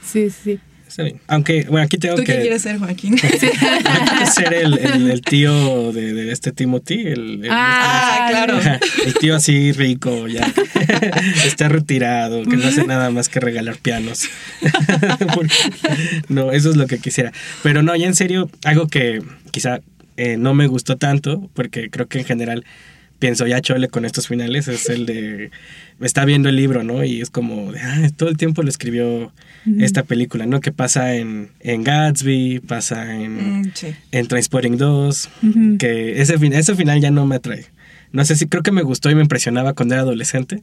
Sí, 0.04 0.28
sí. 0.30 0.58
Está 0.94 1.02
bien. 1.02 1.20
Aunque, 1.26 1.64
bueno, 1.64 1.84
aquí 1.84 1.98
tengo 1.98 2.14
¿Tú 2.14 2.22
que, 2.22 2.34
qué 2.34 2.40
quieres 2.42 2.62
ser, 2.62 2.78
Joaquín? 2.78 3.16
que 3.20 4.26
ser 4.32 4.54
el, 4.54 4.78
el- 4.78 5.10
el 5.10 5.22
tío 5.22 5.92
de, 5.92 6.12
de 6.14 6.30
este 6.30 6.52
Timothy. 6.52 7.00
El, 7.08 7.44
el- 7.44 7.48
Ah, 7.50 8.26
claro. 8.30 8.58
Ajá, 8.58 8.78
el 9.04 9.14
tío 9.14 9.34
así 9.34 9.72
rico, 9.72 10.28
ya. 10.28 10.46
Está 11.44 11.68
retirado, 11.68 12.44
que 12.44 12.56
no 12.56 12.64
hace 12.68 12.84
nada 12.84 13.10
más 13.10 13.28
que 13.28 13.40
regalar 13.40 13.76
pianos. 13.78 14.28
No, 16.28 16.52
eso 16.52 16.70
es 16.70 16.76
lo 16.76 16.86
que 16.86 16.98
quisiera. 16.98 17.32
Pero 17.64 17.82
no, 17.82 17.94
ya 17.96 18.06
en 18.06 18.14
serio, 18.14 18.48
algo 18.64 18.86
que 18.86 19.20
quizá 19.50 19.80
eh, 20.16 20.36
no 20.38 20.54
me 20.54 20.66
gustó 20.68 20.96
tanto, 20.96 21.50
porque 21.54 21.90
creo 21.90 22.06
que 22.06 22.20
en 22.20 22.24
general 22.24 22.64
pienso 23.18 23.46
ya 23.46 23.60
chole 23.60 23.88
con 23.88 24.04
estos 24.04 24.28
finales, 24.28 24.68
es 24.68 24.88
el 24.88 25.06
de. 25.06 25.50
Está 26.00 26.24
viendo 26.24 26.48
el 26.48 26.56
libro, 26.56 26.82
¿no? 26.82 27.04
Y 27.04 27.20
es 27.20 27.30
como, 27.30 27.72
de, 27.72 27.80
ah, 27.80 28.08
todo 28.16 28.28
el 28.28 28.36
tiempo 28.36 28.62
lo 28.62 28.68
escribió 28.68 29.32
esta 29.78 30.02
película, 30.02 30.44
¿no? 30.44 30.60
Que 30.60 30.72
pasa 30.72 31.14
en, 31.14 31.50
en 31.60 31.84
Gatsby, 31.84 32.60
pasa 32.60 33.14
en 33.14 33.60
Mm, 33.62 33.70
sí. 33.74 33.86
en 34.12 34.26
Transporting 34.26 34.76
2, 34.76 35.28
Ujú. 35.42 35.78
que 35.78 36.20
ese, 36.20 36.38
fin- 36.38 36.52
ese 36.52 36.74
final 36.74 37.00
ya 37.00 37.10
no 37.10 37.24
me 37.26 37.36
atrae. 37.36 37.66
No 38.12 38.24
sé 38.24 38.36
si 38.36 38.46
creo 38.46 38.62
que 38.62 38.70
me 38.72 38.82
gustó 38.82 39.10
y 39.10 39.14
me 39.14 39.22
impresionaba 39.22 39.72
cuando 39.72 39.94
era 39.94 40.02
adolescente, 40.02 40.60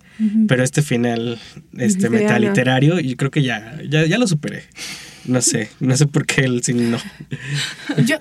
pero 0.48 0.64
este 0.64 0.82
final 0.82 1.40
este 1.78 2.10
metaliterario, 2.10 3.00
y 3.00 3.16
creo 3.16 3.32
que 3.32 3.42
ya, 3.44 3.78
ya, 3.90 4.06
ya 4.06 4.18
lo 4.18 4.28
superé. 4.28 4.64
No 5.26 5.42
sé, 5.42 5.70
no 5.80 5.96
sé 5.98 6.08
por 6.08 6.26
qué 6.26 6.42
el 6.42 6.64
sí, 6.64 6.74
no. 6.74 6.98
Yo, 8.06 8.18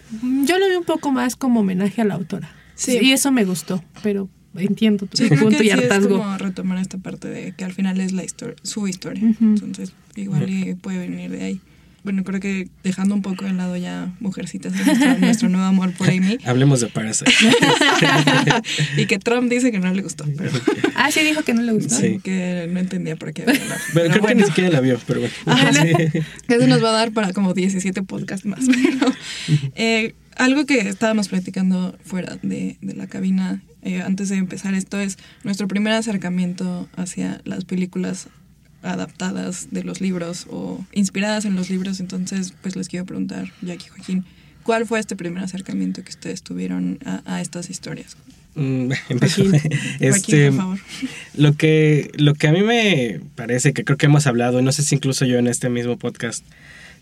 yo 0.46 0.58
lo 0.58 0.68
vi 0.68 0.74
un 0.76 0.84
poco 0.84 1.12
más 1.12 1.36
como 1.36 1.60
homenaje 1.60 2.00
a 2.02 2.04
la 2.04 2.14
autora. 2.14 2.50
Sí. 2.74 2.98
Y 3.00 3.12
eso 3.12 3.30
me 3.30 3.44
gustó, 3.44 3.84
pero 4.02 4.28
entiendo 4.56 5.06
tu 5.06 5.16
Sí, 5.16 5.28
creo 5.28 5.40
punto 5.40 5.58
que 5.58 5.64
y 5.64 5.68
sí 5.68 5.72
es 5.72 5.82
hartazgo. 5.82 6.18
como 6.18 6.38
retomar 6.38 6.78
esta 6.78 6.98
parte 6.98 7.28
de 7.28 7.52
que 7.52 7.64
al 7.64 7.72
final 7.72 8.00
es 8.00 8.12
la 8.12 8.24
historia, 8.24 8.56
su 8.62 8.86
historia. 8.88 9.22
Ujú. 9.24 9.44
Entonces, 9.44 9.92
igual 10.16 10.48
y 10.50 10.74
puede 10.74 10.98
venir 10.98 11.30
de 11.30 11.44
ahí. 11.44 11.60
Bueno, 12.02 12.24
creo 12.24 12.40
que 12.40 12.66
dejando 12.82 13.14
un 13.14 13.20
poco 13.20 13.44
de 13.44 13.52
lado 13.52 13.76
ya 13.76 14.10
Mujercitas, 14.20 14.72
de 14.72 14.82
nuestro, 14.86 15.18
nuestro 15.18 15.48
nuevo 15.50 15.66
amor 15.66 15.92
por 15.92 16.08
Amy. 16.08 16.38
Hablemos 16.46 16.80
de 16.80 16.86
Parasite. 16.86 17.30
y 18.96 19.06
que 19.06 19.18
Trump 19.18 19.50
dice 19.50 19.70
que 19.70 19.78
no 19.78 19.92
le 19.92 20.02
gustó, 20.02 20.24
pero 20.36 20.50
Ah, 20.94 21.10
sí, 21.10 21.20
dijo 21.20 21.42
que 21.42 21.54
no 21.54 21.62
le 21.62 21.72
gustó. 21.72 21.96
Sí. 21.96 22.18
que 22.22 22.68
no 22.72 22.80
entendía 22.80 23.16
por 23.16 23.32
qué. 23.32 23.42
había 23.42 23.60
hablado. 23.60 23.80
Pero, 23.92 24.04
creo 24.06 24.14
que 24.14 24.20
bueno. 24.20 24.40
ni 24.40 24.46
siquiera 24.46 24.70
la 24.70 24.80
vio, 24.80 24.98
pero 25.06 25.20
bueno. 25.20 25.34
Ajá, 25.46 25.72
Sí. 25.74 25.92
Eso 26.48 26.66
nos 26.66 26.82
va 26.82 26.88
a 26.90 26.92
dar 26.92 27.12
para 27.12 27.32
como 27.32 27.54
17 27.54 28.02
podcasts 28.02 28.46
más. 28.46 28.60
Pero, 28.66 29.12
eh, 29.74 30.14
algo 30.40 30.64
que 30.64 30.80
estábamos 30.88 31.28
platicando 31.28 31.96
fuera 32.02 32.38
de, 32.42 32.78
de 32.80 32.94
la 32.94 33.06
cabina 33.06 33.62
eh, 33.82 34.00
antes 34.02 34.28
de 34.28 34.36
empezar 34.36 34.74
esto 34.74 34.98
es 34.98 35.18
nuestro 35.44 35.68
primer 35.68 35.92
acercamiento 35.92 36.88
hacia 36.96 37.40
las 37.44 37.64
películas 37.64 38.28
adaptadas 38.82 39.68
de 39.70 39.84
los 39.84 40.00
libros 40.00 40.46
o 40.50 40.84
inspiradas 40.92 41.44
en 41.44 41.54
los 41.54 41.68
libros. 41.68 42.00
Entonces, 42.00 42.54
pues 42.62 42.76
les 42.76 42.88
quiero 42.88 43.04
preguntar, 43.04 43.52
Jackie 43.60 43.88
Joaquín, 43.88 44.24
¿cuál 44.62 44.86
fue 44.86 44.98
este 44.98 45.16
primer 45.16 45.42
acercamiento 45.42 46.02
que 46.02 46.10
ustedes 46.10 46.42
tuvieron 46.42 46.98
a, 47.04 47.22
a 47.26 47.40
estas 47.42 47.68
historias? 47.68 48.16
Mm, 48.54 48.92
empezó. 49.10 49.44
Joaquín. 49.44 49.72
Este, 50.00 50.10
Joaquín, 50.10 50.46
por 50.46 50.56
favor. 50.56 50.78
Lo 51.34 51.52
que, 51.54 52.10
lo 52.14 52.34
que 52.34 52.48
a 52.48 52.52
mí 52.52 52.62
me 52.62 53.20
parece, 53.34 53.74
que 53.74 53.84
creo 53.84 53.98
que 53.98 54.06
hemos 54.06 54.26
hablado, 54.26 54.60
y 54.60 54.62
no 54.62 54.72
sé 54.72 54.82
si 54.82 54.94
incluso 54.94 55.26
yo 55.26 55.38
en 55.38 55.46
este 55.46 55.68
mismo 55.68 55.98
podcast, 55.98 56.44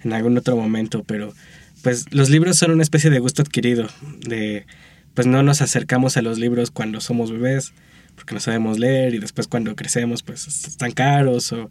en 0.02 0.12
algún 0.12 0.36
otro 0.36 0.56
momento, 0.56 1.04
pero 1.04 1.34
pues 1.82 2.06
los 2.12 2.30
libros 2.30 2.56
son 2.58 2.70
una 2.72 2.82
especie 2.82 3.10
de 3.10 3.18
gusto 3.18 3.42
adquirido, 3.42 3.88
de 4.26 4.66
pues 5.14 5.26
no 5.26 5.42
nos 5.42 5.62
acercamos 5.62 6.16
a 6.16 6.22
los 6.22 6.38
libros 6.38 6.70
cuando 6.70 7.00
somos 7.00 7.32
bebés, 7.32 7.72
porque 8.14 8.34
no 8.34 8.40
sabemos 8.40 8.78
leer, 8.78 9.14
y 9.14 9.18
después 9.18 9.46
cuando 9.48 9.74
crecemos 9.76 10.22
pues 10.22 10.46
están 10.46 10.92
caros 10.92 11.52
o, 11.52 11.70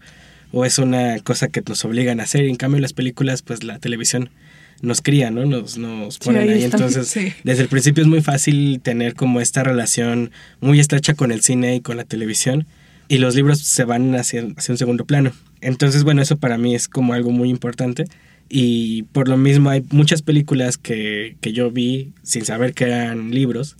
o 0.52 0.66
es 0.66 0.80
una 0.80 1.20
cosa 1.20 1.48
que 1.48 1.62
nos 1.68 1.84
obligan 1.86 2.20
a 2.20 2.24
hacer, 2.24 2.44
y 2.46 2.50
en 2.50 2.56
cambio 2.58 2.80
las 2.82 2.94
películas, 2.94 3.42
pues 3.42 3.64
la 3.64 3.80
televisión 3.80 4.30
nos 4.82 5.02
crían, 5.02 5.34
¿no? 5.36 5.46
Nos, 5.46 5.78
nos 5.78 6.16
Sí, 6.16 6.20
ponen 6.24 6.50
ahí. 6.50 6.64
Entonces, 6.64 7.08
Sí. 7.08 7.34
desde 7.44 7.64
el 7.64 7.68
principio 7.70 8.04
es 8.04 8.08
muy 8.08 8.22
fácil 8.22 8.80
tener 8.84 9.16
como 9.16 9.42
esta 9.42 9.64
relación 9.64 10.30
muy 10.60 10.80
estrecha 10.80 11.16
con 11.16 11.32
el 11.32 11.42
cine 11.42 11.76
y 11.76 11.82
con 11.82 11.98
la 11.98 12.04
televisión. 12.04 12.68
Y 13.08 13.18
los 13.18 13.34
libros 13.36 13.60
se 13.60 13.86
van 13.86 14.14
hacia, 14.16 14.46
hacia 14.56 14.74
un 14.74 14.78
segundo 14.78 15.06
plano. 15.06 15.32
Entonces, 15.62 16.04
bueno, 16.04 16.22
eso 16.22 16.38
para 16.38 16.58
mí 16.60 16.76
es 16.76 16.88
como 16.88 17.14
algo 17.14 17.32
muy 17.32 17.50
importante. 17.50 18.06
Y 18.50 19.04
por 19.04 19.27
lo 19.27 19.38
mismo 19.38 19.70
hay 19.70 19.84
muchas 19.92 20.22
películas 20.22 20.77
que, 20.77 21.36
que 21.42 21.54
yo 21.54 21.72
vi 21.72 22.13
sin 22.24 22.46
saber 22.46 22.74
que 22.74 22.86
eran 22.86 23.32
libros 23.32 23.75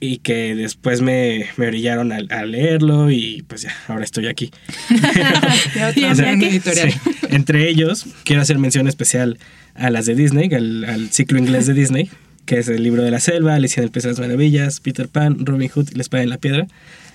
y 0.00 0.18
que 0.18 0.54
después 0.54 1.00
me, 1.00 1.46
me 1.56 1.66
orillaron 1.66 2.12
a, 2.12 2.18
a 2.30 2.44
leerlo 2.44 3.10
y 3.10 3.44
pues 3.48 3.62
ya, 3.62 3.74
ahora 3.88 4.04
estoy 4.04 4.26
aquí. 4.26 4.50
O 6.10 6.14
sea. 6.14 6.36
Sí. 6.36 6.98
Entre 7.30 7.68
ellos, 7.68 8.06
quiero 8.24 8.42
hacer 8.42 8.58
mención 8.58 8.88
especial 8.88 9.38
a 9.74 9.90
las 9.90 10.06
de 10.06 10.14
Disney, 10.14 10.52
al, 10.54 10.84
al 10.84 11.10
ciclo 11.10 11.38
inglés 11.38 11.66
de 11.66 11.74
Disney, 11.74 12.10
que 12.46 12.58
es 12.58 12.68
el 12.68 12.82
libro 12.82 13.02
de 13.02 13.10
la 13.10 13.20
selva, 13.20 13.54
Alicia 13.54 13.80
en 13.80 13.84
el 13.84 13.90
País 13.90 14.04
de 14.04 14.10
las 14.10 14.20
Maravillas, 14.20 14.80
Peter 14.80 15.08
Pan, 15.08 15.44
Robin 15.44 15.68
Hood 15.68 15.90
y 15.92 15.94
la 15.94 16.02
espada 16.02 16.22
en 16.22 16.30
la 16.30 16.38
piedra. 16.38 16.66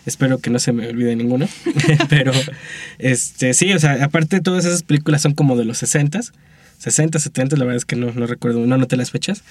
Espero 0.05 0.39
que 0.39 0.49
no 0.49 0.59
se 0.59 0.73
me 0.73 0.87
olvide 0.87 1.15
ninguno. 1.15 1.47
Pero, 2.09 2.33
este, 2.99 3.53
sí, 3.53 3.73
o 3.73 3.79
sea, 3.79 4.03
aparte 4.03 4.41
todas 4.41 4.65
esas 4.65 4.83
películas 4.83 5.21
son 5.21 5.33
como 5.33 5.55
de 5.55 5.65
los 5.65 5.81
60s, 5.81 6.33
60, 6.79 7.19
70, 7.19 7.55
la 7.57 7.65
verdad 7.65 7.77
es 7.77 7.85
que 7.85 7.95
no, 7.95 8.11
no 8.11 8.27
recuerdo, 8.27 8.65
no 8.65 8.77
noté 8.77 8.97
las 8.97 9.11
fechas. 9.11 9.43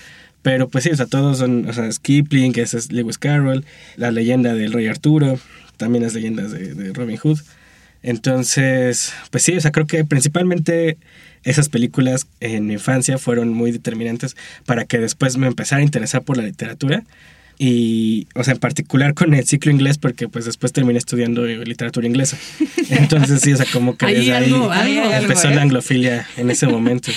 Pero 0.43 0.69
pues 0.69 0.85
sí, 0.85 0.91
o 0.91 0.97
sea, 0.97 1.07
todos 1.07 1.38
son, 1.38 1.69
o 1.69 1.73
sea, 1.73 1.87
es 1.87 1.99
Kipling, 2.00 2.52
ese 2.59 2.76
es 2.76 2.91
Lewis 2.91 3.19
Carroll, 3.19 3.64
la 3.97 4.11
leyenda 4.11 4.55
del 4.55 4.73
Rey 4.73 4.88
Arturo, 4.88 5.38
también 5.76 6.02
las 6.02 6.14
leyendas 6.14 6.50
de, 6.50 6.75
de 6.75 6.93
Robin 6.93 7.17
Hood. 7.17 7.38
Entonces, 8.02 9.12
pues 9.31 9.45
sí, 9.45 9.57
o 9.57 9.61
sea, 9.61 9.71
creo 9.71 9.87
que 9.87 10.05
principalmente 10.05 10.99
esas 11.45 11.69
películas 11.69 12.26
en 12.41 12.67
mi 12.67 12.75
infancia 12.75 13.19
fueron 13.19 13.50
muy 13.50 13.71
determinantes 13.71 14.37
para 14.67 14.85
que 14.85 14.99
después 14.99 15.37
me 15.37 15.47
empezara 15.47 15.81
a 15.81 15.85
interesar 15.85 16.23
por 16.23 16.37
la 16.37 16.43
literatura. 16.43 17.05
Y, 17.59 18.26
o 18.35 18.42
sea, 18.44 18.54
en 18.54 18.61
particular 18.61 19.14
con 19.14 19.35
el 19.35 19.44
ciclo 19.47 19.71
inglés, 19.71 19.99
porque 19.99 20.28
pues 20.28 20.44
después 20.44 20.73
terminé 20.73 20.99
estudiando 20.99 21.44
literatura 21.47 22.06
inglesa. 22.06 22.37
Entonces, 22.90 23.40
sí, 23.40 23.52
o 23.52 23.56
sea, 23.56 23.66
como 23.73 23.97
que 23.97 24.06
Ahí 24.06 24.14
desde 24.16 24.32
ahí 24.35 24.44
algo- 24.52 24.71
ahí 24.73 24.99
algo, 24.99 25.12
empezó 25.14 25.49
¿eh? 25.49 25.54
la 25.54 25.62
anglofilia 25.62 26.26
en 26.37 26.50
ese 26.50 26.66
momento. 26.66 27.12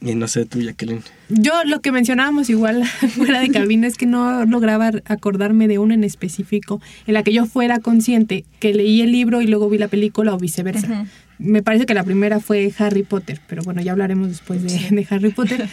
Y 0.00 0.14
no 0.14 0.28
sé 0.28 0.44
tú, 0.44 0.60
Jacqueline. 0.60 1.02
Yo 1.28 1.52
lo 1.64 1.80
que 1.80 1.90
mencionábamos 1.90 2.50
igual 2.50 2.84
fuera 3.16 3.40
de 3.40 3.48
cabina 3.50 3.86
es 3.86 3.96
que 3.96 4.06
no 4.06 4.44
lograba 4.44 4.92
acordarme 5.06 5.66
de 5.68 5.78
una 5.78 5.94
en 5.94 6.04
específico 6.04 6.80
en 7.06 7.14
la 7.14 7.22
que 7.22 7.32
yo 7.32 7.46
fuera 7.46 7.80
consciente 7.80 8.44
que 8.60 8.74
leí 8.74 9.00
el 9.00 9.10
libro 9.12 9.42
y 9.42 9.46
luego 9.46 9.68
vi 9.68 9.78
la 9.78 9.88
película 9.88 10.34
o 10.34 10.38
viceversa. 10.38 10.86
Ujú. 10.86 11.06
Me 11.38 11.62
parece 11.62 11.84
que 11.86 11.94
la 11.94 12.04
primera 12.04 12.40
fue 12.40 12.72
Harry 12.78 13.02
Potter, 13.02 13.40
pero 13.48 13.62
bueno, 13.62 13.82
ya 13.82 13.92
hablaremos 13.92 14.28
después 14.28 14.62
de, 14.62 14.94
de 14.94 15.06
Harry 15.10 15.30
Potter. 15.30 15.68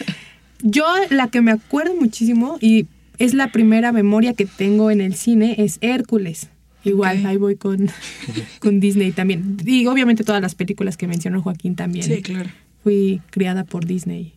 Yo 0.61 0.85
la 1.09 1.27
que 1.27 1.41
me 1.41 1.51
acuerdo 1.51 1.93
muchísimo 1.99 2.57
y 2.61 2.87
es 3.17 3.33
la 3.33 3.51
primera 3.51 3.91
memoria 3.91 4.33
que 4.33 4.45
tengo 4.45 4.91
en 4.91 5.01
el 5.01 5.15
cine 5.15 5.55
es 5.59 5.77
Hércules. 5.81 6.49
Igual, 6.85 7.25
ahí 7.25 7.37
voy 7.37 7.55
con, 7.55 7.89
con 8.59 8.79
Disney 8.79 9.11
también. 9.11 9.57
Y 9.65 9.85
obviamente 9.85 10.23
todas 10.23 10.41
las 10.41 10.55
películas 10.55 10.97
que 10.97 11.07
mencionó 11.07 11.41
Joaquín 11.41 11.75
también. 11.75 12.05
Sí, 12.05 12.21
claro. 12.21 12.49
Fui 12.83 13.21
criada 13.29 13.63
por 13.63 13.85
Disney. 13.85 14.33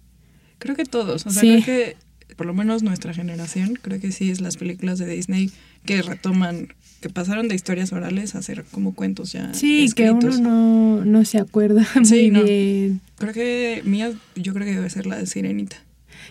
Creo 0.59 0.77
que 0.77 0.85
todos. 0.85 1.27
O 1.27 1.31
sea, 1.31 1.41
Sí. 1.43 1.63
creo 1.63 1.65
que 1.65 1.97
por 2.37 2.47
lo 2.47 2.55
menos 2.55 2.83
nuestra 2.83 3.13
generación, 3.15 3.79
creo 3.81 4.01
que 4.01 4.13
sí 4.13 4.31
es 4.31 4.41
las 4.41 4.57
películas 4.57 4.99
de 4.99 5.07
Disney 5.07 5.51
que 5.85 6.03
retoman, 6.03 6.69
que 7.01 7.09
pasaron 7.09 7.49
de 7.49 7.55
historias 7.55 7.93
orales 7.93 8.35
a 8.35 8.43
ser 8.43 8.65
como 8.71 8.95
cuentos 8.95 9.33
ya. 9.33 9.53
Sí, 9.55 9.89
que 9.95 10.11
uno 10.11 10.19
escritos. 10.29 10.41
no, 10.41 11.05
no 11.05 11.25
se 11.25 11.39
acuerda 11.39 11.87
Sí, 12.05 12.31
muy 12.31 12.41
no. 12.41 12.45
bien. 12.45 13.01
Creo 13.19 13.33
que 13.33 13.83
mía, 13.85 14.13
yo 14.37 14.53
creo 14.55 14.67
que 14.67 14.75
debe 14.75 14.91
ser 14.91 15.07
la 15.07 15.17
de 15.17 15.27
Sirenita. 15.27 15.77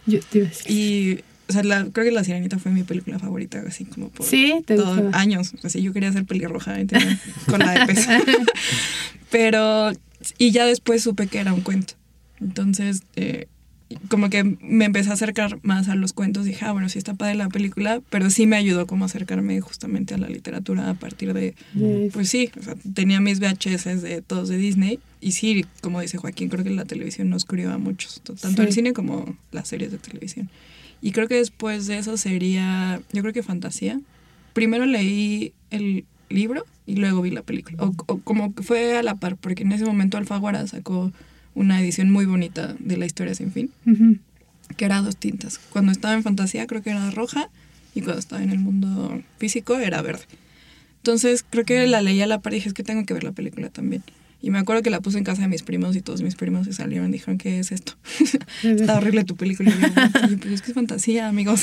Yo 0.05 0.19
te 0.21 0.37
iba 0.39 0.47
a 0.47 0.49
decir. 0.49 0.71
Y, 0.71 1.19
o 1.47 1.53
sea, 1.53 1.63
la, 1.63 1.85
creo 1.91 2.05
que 2.05 2.11
La 2.11 2.23
Sirenita 2.23 2.57
fue 2.59 2.71
mi 2.71 2.83
película 2.83 3.19
favorita, 3.19 3.63
así 3.67 3.85
como 3.85 4.09
por 4.09 4.25
Sí, 4.25 4.53
te 4.65 4.75
todo- 4.75 4.95
gustaba. 4.95 5.19
años. 5.19 5.53
Así 5.63 5.81
yo 5.81 5.93
quería 5.93 6.11
ser 6.11 6.25
pelirroja 6.25 6.79
¿entiendes? 6.79 7.19
con 7.47 7.59
la 7.59 7.71
de 7.71 7.85
pez. 7.93 8.07
Pero, 9.31 9.91
y 10.37 10.51
ya 10.51 10.65
después 10.65 11.03
supe 11.03 11.27
que 11.27 11.39
era 11.39 11.53
un 11.53 11.61
cuento. 11.61 11.93
Entonces, 12.39 13.03
eh, 13.15 13.47
como 14.07 14.29
que 14.29 14.43
me 14.43 14.85
empecé 14.85 15.09
a 15.09 15.13
acercar 15.13 15.59
más 15.63 15.87
a 15.89 15.95
los 15.95 16.13
cuentos. 16.13 16.45
Dije, 16.45 16.65
ah, 16.65 16.71
bueno, 16.71 16.89
sí 16.89 16.97
está 16.97 17.13
padre 17.13 17.35
la 17.35 17.49
película, 17.49 18.01
pero 18.09 18.29
sí 18.29 18.45
me 18.45 18.55
ayudó 18.55 18.87
como 18.87 19.05
a 19.05 19.07
acercarme 19.07 19.59
justamente 19.61 20.13
a 20.13 20.17
la 20.17 20.27
literatura 20.27 20.89
a 20.89 20.93
partir 20.95 21.33
de, 21.33 21.53
Yes. 21.75 22.13
pues 22.13 22.29
sí, 22.29 22.49
o 22.59 22.63
sea, 22.63 22.75
tenía 22.93 23.19
mis 23.21 23.39
VHS 23.39 24.01
de 24.01 24.21
todos 24.21 24.49
de 24.49 24.57
Disney. 24.57 24.99
Y 25.21 25.31
sí, 25.31 25.65
como 25.81 26.01
dice 26.01 26.17
Joaquín, 26.17 26.49
creo 26.49 26.63
que 26.63 26.69
la 26.69 26.85
televisión 26.85 27.29
nos 27.29 27.45
crió 27.45 27.71
a 27.71 27.77
muchos, 27.77 28.21
tanto 28.23 28.61
Sí. 28.61 28.67
el 28.67 28.73
cine 28.73 28.93
como 28.93 29.37
las 29.51 29.67
series 29.67 29.91
de 29.91 29.97
televisión. 29.97 30.49
Y 31.01 31.11
creo 31.11 31.27
que 31.27 31.35
después 31.35 31.87
de 31.87 31.97
eso 31.97 32.17
sería, 32.17 33.01
yo 33.11 33.21
creo 33.21 33.33
que 33.33 33.43
fantasía. 33.43 33.99
Primero 34.53 34.85
leí 34.85 35.53
el 35.69 36.05
libro 36.29 36.65
y 36.85 36.95
luego 36.95 37.21
vi 37.21 37.31
la 37.31 37.43
película. 37.43 37.83
O, 37.83 37.93
o 38.07 38.19
como 38.19 38.53
que 38.55 38.63
fue 38.63 38.97
a 38.97 39.03
la 39.03 39.15
par, 39.15 39.37
porque 39.37 39.63
en 39.63 39.71
ese 39.71 39.85
momento 39.85 40.17
Alfaguara 40.17 40.65
sacó 40.67 41.11
una 41.55 41.79
edición 41.79 42.11
muy 42.11 42.25
bonita 42.25 42.75
de 42.79 42.97
la 42.97 43.05
historia 43.05 43.33
sin 43.33 43.51
fin, 43.51 43.71
que 44.77 44.85
era 44.85 45.01
dos 45.01 45.17
tintas. 45.17 45.57
Cuando 45.69 45.91
estaba 45.91 46.13
en 46.13 46.21
fantasía 46.21 46.67
creo 46.67 46.83
que 46.83 46.91
era 46.91 47.09
roja 47.11 47.49
y 47.95 48.01
cuando 48.01 48.19
estaba 48.19 48.43
en 48.43 48.51
el 48.51 48.59
mundo 48.59 49.21
físico 49.37 49.79
era 49.79 50.01
verde. 50.01 50.25
Entonces 50.97 51.45
creo 51.49 51.65
que 51.65 51.87
la 51.87 52.01
leí 52.01 52.21
a 52.21 52.27
la 52.27 52.41
par 52.41 52.53
y 52.53 52.57
dije, 52.57 52.69
es 52.69 52.73
que 52.73 52.83
tengo 52.83 53.05
que 53.05 53.13
ver 53.13 53.23
la 53.23 53.31
película 53.31 53.69
también. 53.69 54.03
Y 54.45 54.51
me 54.51 54.59
acuerdo 54.59 54.83
que 54.83 54.91
la 54.91 54.99
puse 55.01 55.17
en 55.17 55.23
casa 55.23 55.41
de 55.41 55.47
mis 55.47 55.63
primos 55.63 55.95
y 55.95 56.01
todos 56.01 56.21
mis 56.21 56.35
primos 56.35 56.67
se 56.67 56.73
salieron 56.73 57.09
y 57.09 57.13
dijeron, 57.13 57.39
¿qué 57.39 57.57
es 57.59 57.71
esto? 57.71 57.93
Está 58.63 58.97
horrible 58.97 59.23
tu 59.23 59.35
película. 59.35 59.71
Y 59.71 59.73
yo, 59.81 59.87
"Oye, 60.27 60.37
pero 60.39 60.53
es 60.53 60.61
que 60.61 60.67
es 60.69 60.75
fantasía, 60.75 61.27
amigos. 61.27 61.61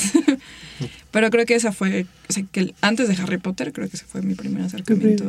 Pero 1.13 1.31
creo 1.31 1.47
que 1.47 1.55
esa 1.55 1.71
fue, 1.71 2.07
o 2.29 2.33
sea, 2.33 2.43
que 2.51 2.75
antes 2.81 3.07
de 3.07 3.15
Harry 3.23 3.39
Potter, 3.39 3.73
creo 3.73 3.89
que 3.89 3.97
ese 3.97 4.05
fue 4.07 4.21
mi 4.23 4.35
primer 4.35 4.63
acercamiento 4.63 5.25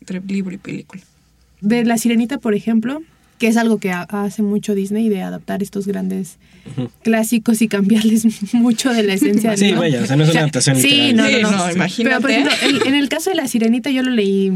entre 0.00 0.20
libro 0.20 0.54
y 0.54 0.58
película. 0.58 1.00
De 1.62 1.84
La 1.86 1.96
Sirenita, 1.96 2.36
por 2.38 2.54
ejemplo, 2.54 3.00
que 3.38 3.46
es 3.46 3.56
algo 3.56 3.78
que 3.78 3.92
ha- 3.92 4.02
hace 4.02 4.42
mucho 4.42 4.74
Disney 4.74 5.08
de 5.08 5.22
adaptar 5.22 5.62
estos 5.62 5.86
grandes 5.86 6.36
clásicos 7.02 7.62
y 7.62 7.68
cambiarles 7.68 8.26
mucho 8.54 8.92
de 8.92 9.04
la 9.04 9.14
esencia. 9.14 9.56
Sí, 9.56 9.72
¿no? 9.72 9.80
vaya, 9.80 10.02
o 10.02 10.06
sea, 10.06 10.16
no 10.16 10.24
es 10.24 10.30
una 10.30 10.40
adaptación 10.40 10.76
Sí, 10.76 11.12
literal. 11.12 11.16
no, 11.16 11.26
Sí, 11.28 11.42
no, 11.42 11.50
no. 11.50 11.56
no, 11.56 11.62
Pero, 11.64 11.76
imagínate. 11.76 12.20
por 12.20 12.30
ejemplo, 12.30 12.52
en 12.86 12.94
el 12.94 13.08
caso 13.08 13.30
de 13.30 13.36
La 13.36 13.48
Sirenita, 13.48 13.90
yo 13.90 14.02
lo 14.02 14.10
leí 14.10 14.52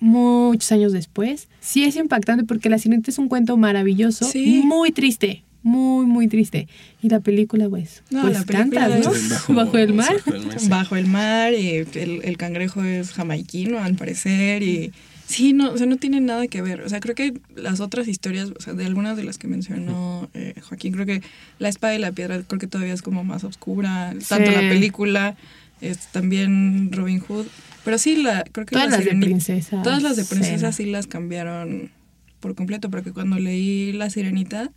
muchos 0.00 0.70
años 0.72 0.92
después. 0.92 1.48
Sí 1.60 1.84
es 1.84 1.96
impactante 1.96 2.44
porque 2.44 2.68
La 2.68 2.78
Sirenita 2.78 3.10
es 3.10 3.18
un 3.18 3.28
cuento 3.28 3.56
maravilloso, 3.56 4.24
Sí. 4.24 4.62
muy 4.64 4.92
triste, 4.92 5.42
muy, 5.62 6.06
muy 6.06 6.28
triste. 6.28 6.68
Y 7.02 7.08
la 7.08 7.20
película, 7.20 7.68
pues, 7.68 8.02
No, 8.10 8.22
pues 8.22 8.34
la 8.34 8.44
película 8.44 8.88
tantas, 8.88 9.04
¿no? 9.06 9.12
es- 9.14 9.28
Bajo, 9.48 9.78
el 9.78 9.94
mar. 9.94 10.14
Bajo 10.24 10.34
el 10.34 10.46
mar, 10.46 10.60
sí. 10.60 10.68
Bajo 10.68 10.96
el 10.96 11.06
mar 11.06 11.52
y 11.54 11.68
el, 11.76 12.20
el 12.24 12.36
cangrejo 12.36 12.82
es 12.84 13.12
jamaiquino 13.12 13.78
al 13.78 13.94
parecer 13.96 14.62
y 14.62 14.92
sí, 15.26 15.52
no, 15.52 15.72
o 15.72 15.76
sea, 15.76 15.86
no 15.86 15.96
tiene 15.96 16.20
nada 16.20 16.46
que 16.46 16.62
ver. 16.62 16.80
O 16.82 16.88
sea, 16.88 17.00
creo 17.00 17.14
que 17.14 17.34
las 17.56 17.80
otras 17.80 18.08
historias, 18.08 18.50
o 18.56 18.62
sea, 18.62 18.72
de 18.74 18.86
algunas 18.86 19.16
de 19.16 19.24
las 19.24 19.36
que 19.36 19.46
mencionó 19.48 20.28
eh, 20.34 20.54
Joaquín, 20.68 20.92
creo 20.92 21.06
que 21.06 21.22
La 21.58 21.68
espada 21.68 21.94
y 21.94 21.98
la 21.98 22.12
piedra 22.12 22.40
creo 22.46 22.58
que 22.60 22.66
todavía 22.68 22.94
es 22.94 23.02
como 23.02 23.24
más 23.24 23.44
oscura, 23.44 24.14
tanto 24.28 24.50
Sí. 24.50 24.54
la 24.56 24.60
película, 24.70 25.36
es 25.80 25.98
también 26.08 26.90
Robin 26.92 27.20
Hood, 27.20 27.46
pero 27.88 27.96
sí, 27.96 28.16
la, 28.22 28.44
creo 28.52 28.66
que 28.66 28.74
Todas 28.74 28.90
la 28.90 28.96
las 28.98 29.06
de 29.06 29.12
princesas. 29.16 29.82
Todas 29.82 30.02
las 30.02 30.16
de 30.16 30.26
princesas 30.26 30.76
sí 30.76 30.84
las 30.84 31.06
cambiaron 31.06 31.90
por 32.38 32.54
completo, 32.54 32.90
porque 32.90 33.12
cuando 33.12 33.38
leí 33.38 33.94
La 33.94 34.10
Sirenita 34.10 34.70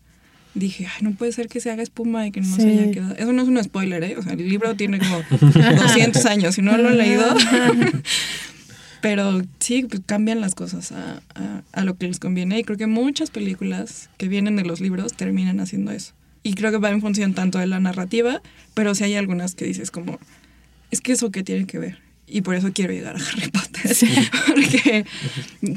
dije, 0.53 0.86
ay, 0.88 1.01
no 1.03 1.12
puede 1.12 1.34
ser 1.34 1.50
que 1.50 1.60
se 1.60 1.72
haga 1.72 1.84
espuma 1.84 2.25
y 2.25 2.32
que 2.32 2.39
no 2.39 2.56
Sí. 2.56 2.62
se 2.62 2.70
haya 2.72 2.89
quedado. 2.91 3.15
Eso 3.18 3.34
no 3.34 3.41
es 3.41 3.50
un 3.50 3.62
spoiler, 3.62 4.01
¿eh? 4.06 4.15
O 4.18 4.22
sea, 4.24 4.32
el 4.32 4.48
libro 4.48 4.75
tiene 4.75 4.98
como 5.00 5.22
200 5.41 6.25
años, 6.25 6.56
si 6.56 6.62
no 6.62 6.77
lo 6.77 6.89
he 6.89 6.96
leído. 6.96 7.25
Pero 9.01 9.41
sí, 9.60 9.84
pues 9.89 10.01
cambian 10.06 10.41
las 10.41 10.53
cosas 10.56 10.91
a, 10.91 11.22
a- 11.36 11.63
a 11.72 11.84
lo 11.84 11.98
que 11.98 12.08
les 12.08 12.20
conviene. 12.20 12.60
Y 12.60 12.63
creo 12.63 12.77
que 12.77 12.88
muchas 12.88 13.30
películas 13.32 14.10
que 14.18 14.27
vienen 14.27 14.56
de 14.56 14.63
los 14.63 14.80
libros 14.80 15.13
terminan 15.13 15.60
haciendo 15.60 15.91
eso. 15.91 16.13
Y 16.44 16.53
creo 16.53 16.72
que 16.72 16.77
va 16.77 16.91
en 16.91 17.01
función 17.01 17.34
tanto 17.34 17.58
de 17.60 17.68
la 17.68 17.80
narrativa, 17.80 18.41
pero 18.74 18.94
sí 18.96 19.03
hay 19.03 19.15
algunas 19.15 19.56
que 19.56 19.65
dices 19.65 19.89
como, 19.91 20.20
es 20.91 21.01
que 21.01 21.12
eso 21.13 21.32
que 21.32 21.44
tiene 21.44 21.65
que 21.65 21.80
ver. 21.80 22.00
Y 22.32 22.42
por 22.42 22.56
eso 22.56 22.72
quiero 22.74 22.94
llegar 22.94 23.18
a 23.18 23.20
Harry 23.20 23.50
Potter. 23.50 23.92
Porque 24.48 25.06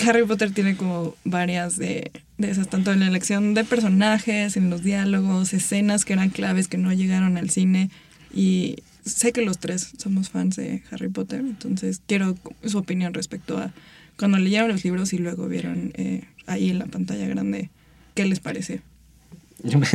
Harry 0.07 0.25
Potter 0.25 0.53
tiene 0.53 0.77
como 0.77 1.17
varias 1.25 1.77
de, 1.77 2.13
de 2.39 2.51
esas, 2.51 2.69
tanto 2.69 2.93
en 2.93 3.01
la 3.01 3.09
elección 3.09 3.55
de 3.55 3.65
personajes, 3.65 4.57
en 4.57 4.71
los 4.71 4.83
diálogos, 4.83 5.53
escenas 5.53 6.05
que 6.05 6.13
eran 6.13 6.31
claves 6.31 6.69
que 6.69 6.79
no 6.79 6.93
llegaron 6.93 7.37
al 7.37 7.51
cine. 7.51 7.91
Y 8.33 8.77
sé 9.05 9.33
que 9.33 9.43
los 9.43 9.59
tres 9.59 9.93
somos 9.99 10.31
fans 10.31 10.57
de 10.57 10.83
Harry 10.91 11.09
Potter, 11.09 11.41
entonces 11.41 12.01
quiero 12.07 12.37
su 12.65 12.79
opinión 12.79 13.15
respecto 13.15 13.59
a 13.59 13.73
cuando 14.17 14.39
leyeron 14.39 14.69
los 14.69 14.85
libros 14.85 15.13
y 15.13 15.19
luego 15.19 15.49
vieron 15.49 15.93
eh, 15.95 16.23
ahí 16.47 16.71
en 16.71 16.79
la 16.79 16.87
pantalla 16.87 17.27
grande 17.27 17.71
qué 18.15 18.27
les 18.27 18.41
pareció. 18.41 18.81
Yo 19.71 19.79
me- 19.79 19.87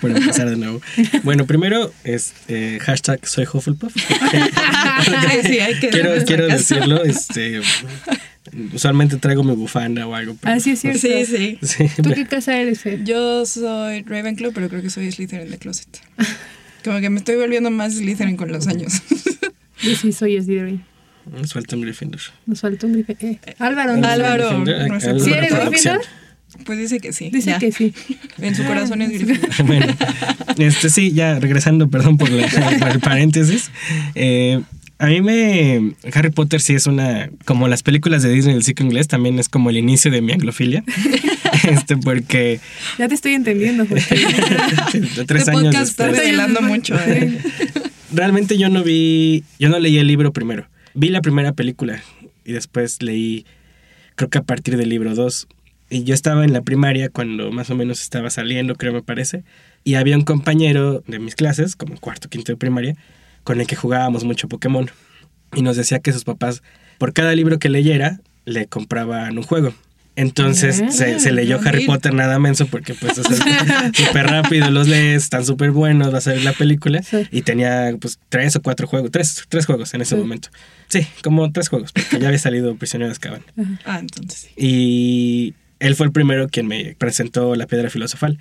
por 0.00 0.10
empezar 0.10 0.48
de 0.48 0.56
nuevo. 0.56 0.80
Bueno, 1.24 1.44
primero 1.46 1.92
es 2.04 2.32
eh, 2.48 2.78
hashtag 2.80 3.26
soy 3.26 3.44
Hufflepuff. 3.52 3.94
Sí, 5.42 5.58
hay 5.60 5.78
que 5.80 5.88
quiero 5.88 6.10
quiero 6.24 6.46
decirlo, 6.46 7.02
este 7.04 7.60
usualmente 8.74 9.16
traigo 9.16 9.42
mi 9.42 9.54
bufanda 9.54 10.06
o 10.06 10.14
algo. 10.14 10.36
pero- 10.40 10.54
Ah, 10.54 10.60
sí, 10.60 10.72
es 10.72 10.80
cierto. 10.80 11.00
Sí, 11.00 11.24
sí. 11.26 11.58
Sí, 11.62 12.02
¿Tú 12.02 12.10
qué 12.14 12.26
casa 12.26 12.56
eres, 12.56 12.80
Fer? 12.80 13.02
Yo 13.04 13.46
soy 13.46 14.02
Ravenclaw, 14.02 14.52
pero 14.52 14.68
creo 14.68 14.82
que 14.82 14.90
soy 14.90 15.10
Slytherin 15.10 15.50
de 15.50 15.58
Closet. 15.58 15.88
Como 16.84 17.00
que 17.00 17.10
me 17.10 17.18
estoy 17.18 17.36
volviendo 17.36 17.70
más 17.70 17.94
Slytherin 17.94 18.36
con 18.36 18.52
los 18.52 18.66
años. 18.66 19.02
Yo 19.82 19.94
sí 19.96 20.12
soy 20.12 20.40
Slytherin. 20.42 20.84
Nos 21.30 21.52
falta 21.52 21.76
un 21.76 21.82
Gryffindor. 21.82 22.20
Nos 22.46 22.60
faltó 22.60 22.86
un 22.86 22.94
grife. 22.94 23.16
Eh, 23.20 23.38
Álvaro, 23.58 23.96
¿no? 23.96 24.06
Álvaro, 24.06 24.64
Gryffindor, 24.64 25.20
¿Sí 25.20 25.32
eres. 25.32 25.52
Gryffindor? 25.54 26.00
Pues 26.64 26.78
dice 26.78 27.00
que 27.00 27.12
sí. 27.12 27.30
Dice 27.30 27.50
ya. 27.50 27.58
que 27.58 27.72
sí. 27.72 27.92
En 28.38 28.54
su 28.54 28.64
corazón 28.64 29.02
es 29.02 29.10
Gryffindor. 29.10 29.50
bueno, 29.66 29.86
este 30.58 30.90
sí, 30.90 31.12
ya 31.12 31.38
regresando, 31.38 31.88
perdón 31.88 32.16
por, 32.18 32.30
la- 32.30 32.46
por 32.78 32.88
el 32.90 33.00
paréntesis. 33.00 33.70
Eh, 34.14 34.60
a 34.98 35.06
mí 35.06 35.22
me. 35.22 35.94
Harry 36.12 36.30
Potter 36.30 36.60
sí 36.60 36.74
es 36.74 36.86
una. 36.86 37.30
Como 37.46 37.68
las 37.68 37.82
películas 37.82 38.22
de 38.22 38.30
Disney 38.30 38.54
del 38.54 38.64
ciclo 38.64 38.84
inglés, 38.86 39.08
también 39.08 39.38
es 39.38 39.48
como 39.48 39.70
el 39.70 39.78
inicio 39.78 40.10
de 40.10 40.20
mi 40.20 40.32
anglofilia. 40.32 40.84
este, 41.70 41.96
porque. 41.96 42.60
Ya 42.98 43.08
te 43.08 43.14
estoy 43.14 43.32
entendiendo, 43.32 43.86
Jorge. 43.86 44.16
tres 45.26 45.48
este 45.48 45.50
años 45.50 45.74
está 45.76 46.08
revelando 46.08 46.60
mucho. 46.60 46.96
¿eh? 47.06 47.38
Realmente 48.12 48.58
yo 48.58 48.68
no 48.68 48.82
vi. 48.84 49.44
Yo 49.58 49.68
no 49.70 49.78
leí 49.78 49.96
el 49.98 50.06
libro 50.06 50.32
primero. 50.32 50.66
Vi 50.94 51.08
la 51.08 51.22
primera 51.22 51.52
película 51.52 52.02
y 52.44 52.52
después 52.52 53.00
leí. 53.02 53.46
Creo 54.16 54.28
que 54.28 54.38
a 54.38 54.42
partir 54.42 54.76
del 54.76 54.90
libro 54.90 55.14
2. 55.14 55.48
Y 55.90 56.04
yo 56.04 56.14
estaba 56.14 56.44
en 56.44 56.52
la 56.52 56.62
primaria 56.62 57.08
cuando 57.08 57.50
más 57.50 57.68
o 57.70 57.74
menos 57.74 58.00
estaba 58.00 58.30
saliendo, 58.30 58.76
creo 58.76 58.92
me 58.92 59.02
parece. 59.02 59.42
Y 59.84 59.94
había 59.96 60.16
un 60.16 60.22
compañero 60.24 61.02
de 61.06 61.18
mis 61.18 61.34
clases, 61.34 61.74
como 61.76 61.96
cuarto, 61.98 62.28
quinto 62.28 62.52
de 62.52 62.56
primaria, 62.56 62.94
con 63.44 63.60
el 63.60 63.66
que 63.66 63.76
jugábamos 63.76 64.22
mucho 64.24 64.48
Pokémon. 64.48 64.88
Y 65.54 65.62
nos 65.62 65.76
decía 65.76 65.98
que 65.98 66.12
sus 66.12 66.24
papás, 66.24 66.62
por 66.98 67.12
cada 67.12 67.34
libro 67.34 67.58
que 67.58 67.68
leyera, 67.68 68.20
le 68.44 68.66
compraban 68.66 69.36
un 69.36 69.42
juego. 69.44 69.74
Entonces 70.16 70.82
Ah, 70.84 70.90
se, 70.90 71.18
se 71.20 71.32
leyó 71.32 71.58
Harry. 71.64 71.86
Potter 71.86 72.12
nada 72.12 72.38
menso 72.38 72.66
porque 72.66 72.94
pues 72.94 73.16
o 73.18 73.22
sea, 73.24 73.90
súper 73.94 74.26
rápido 74.26 74.70
los 74.70 74.86
lees, 74.86 75.22
están 75.24 75.46
súper 75.46 75.70
buenos, 75.70 76.12
va 76.12 76.18
a 76.18 76.20
salir 76.20 76.44
la 76.44 76.52
película. 76.52 77.02
Sí. 77.02 77.26
Y 77.30 77.42
tenía 77.42 77.94
pues 77.98 78.18
tres 78.28 78.54
o 78.56 78.60
cuatro 78.62 78.86
juegos, 78.86 79.10
tres, 79.12 79.44
tres 79.48 79.66
juegos 79.66 79.94
en 79.94 80.02
ese 80.02 80.16
Sí. 80.16 80.20
momento. 80.20 80.48
Sí, 80.88 81.06
como 81.22 81.50
tres 81.52 81.68
juegos, 81.68 81.92
porque 81.92 82.18
ya 82.18 82.26
había 82.26 82.38
salido 82.40 82.74
Prisionero 82.76 83.08
de 83.08 83.12
Azkaban. 83.12 83.42
Ah, 83.84 83.98
entonces 84.00 84.40
sí. 84.40 84.48
Y 84.56 85.54
él 85.80 85.96
fue 85.96 86.06
el 86.06 86.12
primero 86.12 86.48
quien 86.48 86.66
me 86.68 86.94
presentó 86.96 87.54
la 87.56 87.66
piedra 87.66 87.90
filosofal. 87.90 88.38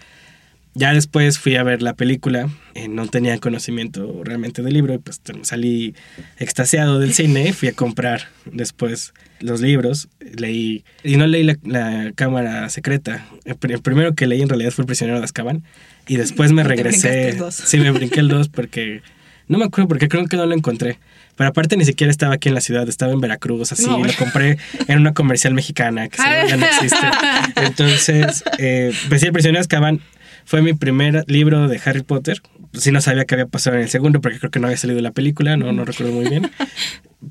Ya 0.76 0.94
después 0.94 1.40
fui 1.40 1.56
a 1.56 1.64
ver 1.64 1.82
la 1.82 1.96
película, 1.96 2.48
eh, 2.76 2.88
no 2.88 3.08
tenía 3.08 3.40
conocimiento 3.40 4.22
realmente 4.24 4.62
del 4.62 4.76
libro, 4.76 4.94
y 4.94 4.98
pues 5.00 5.20
salí 5.42 5.96
extasiado 6.38 7.00
del 7.00 7.14
cine, 7.14 7.54
fui 7.54 7.70
a 7.70 7.74
comprar 7.74 8.28
después 8.46 9.14
los 9.40 9.62
libros, 9.62 10.10
leí, 10.20 10.84
y 11.04 11.18
no 11.18 11.26
leí 11.26 11.44
la, 11.44 11.58
la 11.64 12.12
cámara 12.14 12.70
secreta, 12.70 13.26
el, 13.46 13.56
pri- 13.56 13.74
el 13.74 13.82
primero 13.82 14.14
que 14.14 14.28
leí 14.28 14.42
en 14.44 14.48
realidad 14.50 14.70
fue 14.70 14.84
el 14.84 14.88
prisionero 14.88 15.18
de 15.18 15.26
Azkaban, 15.26 15.64
y 16.08 16.18
después 16.18 16.52
me 16.52 16.62
regresé, 16.64 17.32
sí, 17.66 17.78
me 17.80 17.90
brinqué 17.92 18.20
el 18.20 18.28
2 18.28 18.50
porque, 18.50 19.02
no 19.48 19.58
me 19.58 19.66
acuerdo 19.66 19.88
porque 19.88 20.08
creo 20.08 20.28
que 20.28 20.38
no 20.38 20.46
lo 20.46 20.54
encontré, 20.54 21.00
pero 21.40 21.52
aparte 21.52 21.78
ni 21.78 21.86
siquiera 21.86 22.12
estaba 22.12 22.34
aquí 22.34 22.50
en 22.50 22.54
la 22.56 22.60
ciudad, 22.60 22.90
estaba 22.90 23.14
en 23.14 23.22
Veracruz, 23.22 23.72
así, 23.72 23.86
No, 23.86 24.04
lo 24.04 24.14
compré 24.18 24.58
en 24.90 25.00
una 25.00 25.14
comercial 25.14 25.54
mexicana 25.54 26.10
que 26.10 26.18
ya 26.18 26.58
no 26.58 26.66
existe. 26.66 27.08
Entonces, 27.56 28.44
eh, 28.58 28.92
pues 29.08 29.22
sí, 29.22 29.28
El 29.28 29.32
prisionero 29.32 29.60
de 29.60 29.62
Azkaban 29.62 30.02
fue 30.44 30.62
mi 30.62 30.74
primer 30.74 31.24
libro 31.28 31.70
de 31.70 31.80
Harry 31.86 32.04
Potter. 32.04 32.42
Sí 32.74 32.92
no 32.92 33.00
sabía 33.00 33.24
qué 33.24 33.36
había 33.36 33.46
pasado 33.46 33.78
en 33.78 33.84
el 33.84 33.90
segundo 33.90 34.20
porque 34.20 34.38
creo 34.38 34.52
que 34.52 34.60
no 34.60 34.68
había 34.68 34.76
salido 34.76 35.00
la 35.00 35.12
película, 35.12 35.56
no, 35.56 35.72
no 35.72 35.86
recuerdo 35.86 36.12
muy 36.12 36.28
bien. 36.28 36.52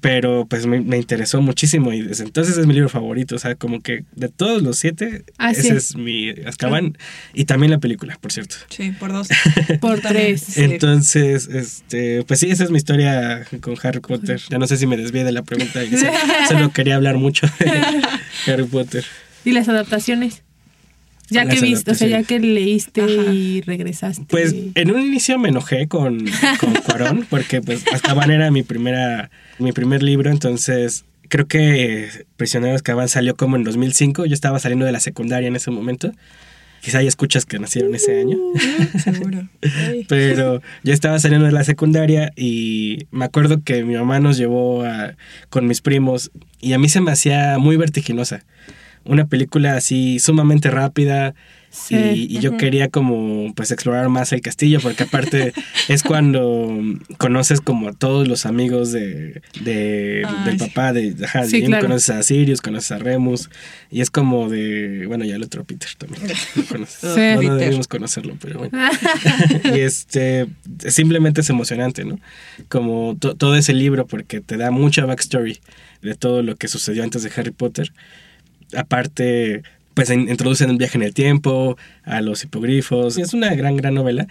Pero 0.02 0.47
pues 0.47 0.66
me, 0.66 0.80
me 0.80 0.99
interesó 0.99 1.40
muchísimo 1.40 1.95
y 1.95 2.02
desde 2.02 2.25
entonces 2.25 2.59
es 2.59 2.66
mi 2.66 2.75
libro 2.75 2.90
favorito. 2.90 3.37
O 3.37 3.38
sea, 3.38 3.54
como 3.54 3.80
que 3.80 4.04
de 4.14 4.28
todos 4.28 4.62
los 4.62 4.76
siete, 4.78 5.25
Ah, 5.38 5.52
ese 5.52 5.62
sí. 5.62 5.68
es 5.71 5.97
mi 5.97 6.28
Azkaban 6.47 6.99
y 7.33 7.47
también 7.47 7.71
la 7.71 7.78
película, 7.78 8.18
por 8.21 8.30
cierto. 8.30 8.57
Sí, 8.68 8.90
por 8.92 9.12
dos. 9.12 9.28
Por 9.80 10.00
tres. 10.00 10.42
Sí. 10.42 10.62
Entonces, 10.62 11.49
este, 11.49 12.23
pues 12.25 12.40
sí, 12.40 12.50
esa 12.50 12.64
es 12.64 12.71
mi 12.71 12.76
historia 12.76 13.47
con 13.62 13.76
Harry 13.83 14.00
Potter. 14.00 14.38
Ya 14.50 14.59
no 14.59 14.66
sé 14.66 14.76
si 14.76 14.87
me 14.87 14.97
desvié 14.99 15.25
de 15.25 15.33
la 15.33 15.42
pregunta, 15.42 15.80
solo 16.49 16.71
quería 16.71 16.97
hablar 16.97 17.16
mucho 17.16 17.47
de 17.59 17.73
Harry 18.52 18.64
Potter. 18.64 19.04
¿Y 19.45 19.52
las 19.52 19.68
adaptaciones? 19.71 20.42
Ya 21.30 21.46
que 21.46 21.60
viste, 21.60 21.90
o 21.90 21.94
sea, 21.94 22.08
ya 22.08 22.22
que 22.22 22.38
leíste 22.38 23.02
Ajá. 23.02 23.32
y 23.32 23.60
regresaste. 23.62 24.24
Pues 24.28 24.54
en 24.74 24.90
un 24.90 25.00
inicio 25.00 25.38
me 25.38 25.48
enojé 25.50 25.86
con, 25.88 26.24
con 26.60 26.72
Cuarón, 26.86 27.26
porque 27.28 27.60
pues 27.60 27.84
Azkaban 27.92 28.30
era 28.30 28.50
mi 28.50 28.62
primera, 28.62 29.30
mi 29.58 29.72
primer 29.72 30.02
libro, 30.02 30.30
entonces 30.30 31.04
creo 31.28 31.46
que 31.46 32.08
Prisioneros 32.36 32.72
de 32.72 32.76
Azkaban 32.76 33.08
salió 33.08 33.36
como 33.36 33.56
en 33.56 33.64
2005, 33.64 34.24
yo 34.26 34.34
estaba 34.34 34.58
saliendo 34.58 34.86
de 34.86 34.92
la 34.92 35.00
secundaria 35.00 35.48
en 35.48 35.56
ese 35.56 35.70
momento. 35.70 36.12
Quizá 36.80 36.98
hay 36.98 37.08
escuchas 37.08 37.44
que 37.44 37.58
nacieron 37.58 37.92
ese 37.96 38.20
año. 38.20 38.38
Seguro. 39.02 39.48
Ay. 39.62 40.04
Pero 40.08 40.62
yo 40.84 40.92
estaba 40.92 41.18
saliendo 41.18 41.44
de 41.46 41.52
la 41.52 41.64
secundaria 41.64 42.32
y 42.36 43.06
me 43.10 43.24
acuerdo 43.24 43.62
que 43.64 43.82
mi 43.82 43.94
mamá 43.96 44.20
nos 44.20 44.38
llevó 44.38 44.84
a- 44.84 45.16
con 45.50 45.66
mis 45.66 45.80
primos 45.80 46.30
y 46.60 46.74
a 46.74 46.78
mí 46.78 46.88
se 46.88 47.00
me 47.00 47.10
hacía 47.10 47.58
muy 47.58 47.76
vertiginosa. 47.76 48.44
Una 49.09 49.27
película 49.27 49.75
así 49.75 50.18
sumamente 50.21 50.71
rápida 50.71 51.35
Sí. 51.71 51.94
y, 51.97 52.35
y 52.35 52.40
yo 52.40 52.57
quería 52.57 52.88
como 52.88 53.53
pues 53.55 53.71
explorar 53.73 54.09
más 54.09 54.33
el 54.33 54.40
castillo 54.40 54.81
porque 54.81 55.03
aparte 55.03 55.53
es 55.88 56.03
cuando 56.03 56.81
conoces 57.18 57.61
como 57.61 57.88
a 57.90 57.92
todos 57.92 58.27
los 58.27 58.47
amigos 58.47 58.90
de, 58.90 59.42
de- 59.61 60.27
del 60.47 60.59
sí. 60.59 60.66
papá 60.66 60.94
de 60.94 61.14
ajá, 61.23 61.44
Sí, 61.44 61.59
Jim, 61.59 61.66
claro. 61.66 61.85
conoces 61.88 62.09
a 62.09 62.23
Sirius, 62.23 62.62
conoces 62.62 62.92
a 62.92 62.99
Remus 62.99 63.51
y 63.90 64.01
es 64.01 64.11
como 64.11 64.49
de 64.49 65.05
bueno 65.09 65.27
ya 65.27 65.37
el 65.37 65.42
otro 65.42 65.62
Peter 65.64 65.90
también. 65.99 66.23
Sí. 66.88 67.05
No, 67.11 67.40
deberíamos 67.55 67.87
conocerlo, 67.87 68.35
pero 68.40 68.61
bueno. 68.61 68.79
y 69.77 69.81
este, 69.81 70.47
simplemente 70.88 71.42
es 71.42 71.51
emocionante, 71.51 72.03
¿no? 72.07 72.18
Como 72.71 73.14
to- 73.21 73.35
todo 73.37 73.55
ese 73.57 73.75
libro, 73.75 74.07
porque 74.07 74.40
te 74.40 74.57
da 74.57 74.71
mucha 74.71 75.05
backstory 75.05 75.59
de 76.01 76.14
todo 76.14 76.42
lo 76.42 76.57
que 76.57 76.66
sucedió 76.68 77.03
antes 77.03 77.23
de 77.25 77.31
Harry 77.37 77.51
Potter. 77.51 77.92
Aparte, 78.76 79.62
pues 79.94 80.11
in- 80.11 80.28
introducen 80.28 80.70
el 80.70 80.76
viaje 80.76 80.96
en 80.98 81.02
el 81.04 81.14
tiempo, 81.14 81.76
a 82.04 82.20
los 82.20 82.44
hipogrifos. 82.44 83.18
Es 83.18 83.35
una 83.35 83.54
gran, 83.54 83.76
gran 83.76 83.94
novela. 83.94 84.26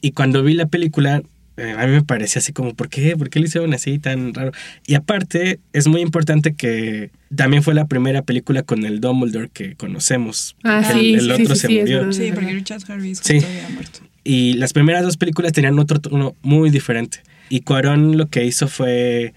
Y 0.00 0.12
cuando 0.12 0.42
vi 0.42 0.54
la 0.54 0.66
película, 0.66 1.22
eh, 1.56 1.74
a 1.76 1.86
mí 1.86 1.92
me 1.92 2.02
parecía 2.04 2.38
así 2.40 2.52
como, 2.52 2.74
¿por 2.74 2.88
qué? 2.88 3.16
¿Por 3.16 3.30
qué 3.30 3.40
lo 3.40 3.46
hicieron 3.46 3.74
así 3.74 3.98
tan 3.98 4.32
raro? 4.34 4.52
Y 4.86 4.94
aparte, 4.94 5.58
es 5.72 5.88
muy 5.88 6.00
importante 6.02 6.54
que 6.54 7.10
también 7.34 7.62
fue 7.62 7.74
la 7.74 7.86
primera 7.86 8.22
película 8.22 8.62
con 8.62 8.84
el 8.84 9.00
Dumbledore 9.00 9.50
que 9.52 9.74
conocemos. 9.74 10.56
Ah, 10.62 10.82
el, 10.92 10.98
sí, 11.00 11.14
el 11.14 11.30
otro 11.32 11.54
sí, 11.54 11.60
se 11.60 11.66
sí, 11.66 11.78
es 11.78 11.82
murió. 11.90 12.12
Sí, 12.12 12.30
porque 12.32 12.52
Richard 12.52 12.82
Harris 12.88 13.20
había 13.28 13.68
muerto. 13.74 14.00
Y 14.24 14.52
las 14.54 14.72
primeras 14.72 15.02
dos 15.02 15.16
películas 15.16 15.52
tenían 15.52 15.78
otro 15.78 16.00
tono 16.00 16.36
muy 16.42 16.70
diferente. 16.70 17.18
Y 17.48 17.60
Cuarón 17.62 18.16
lo 18.18 18.26
que 18.28 18.44
hizo 18.44 18.68
fue 18.68 19.32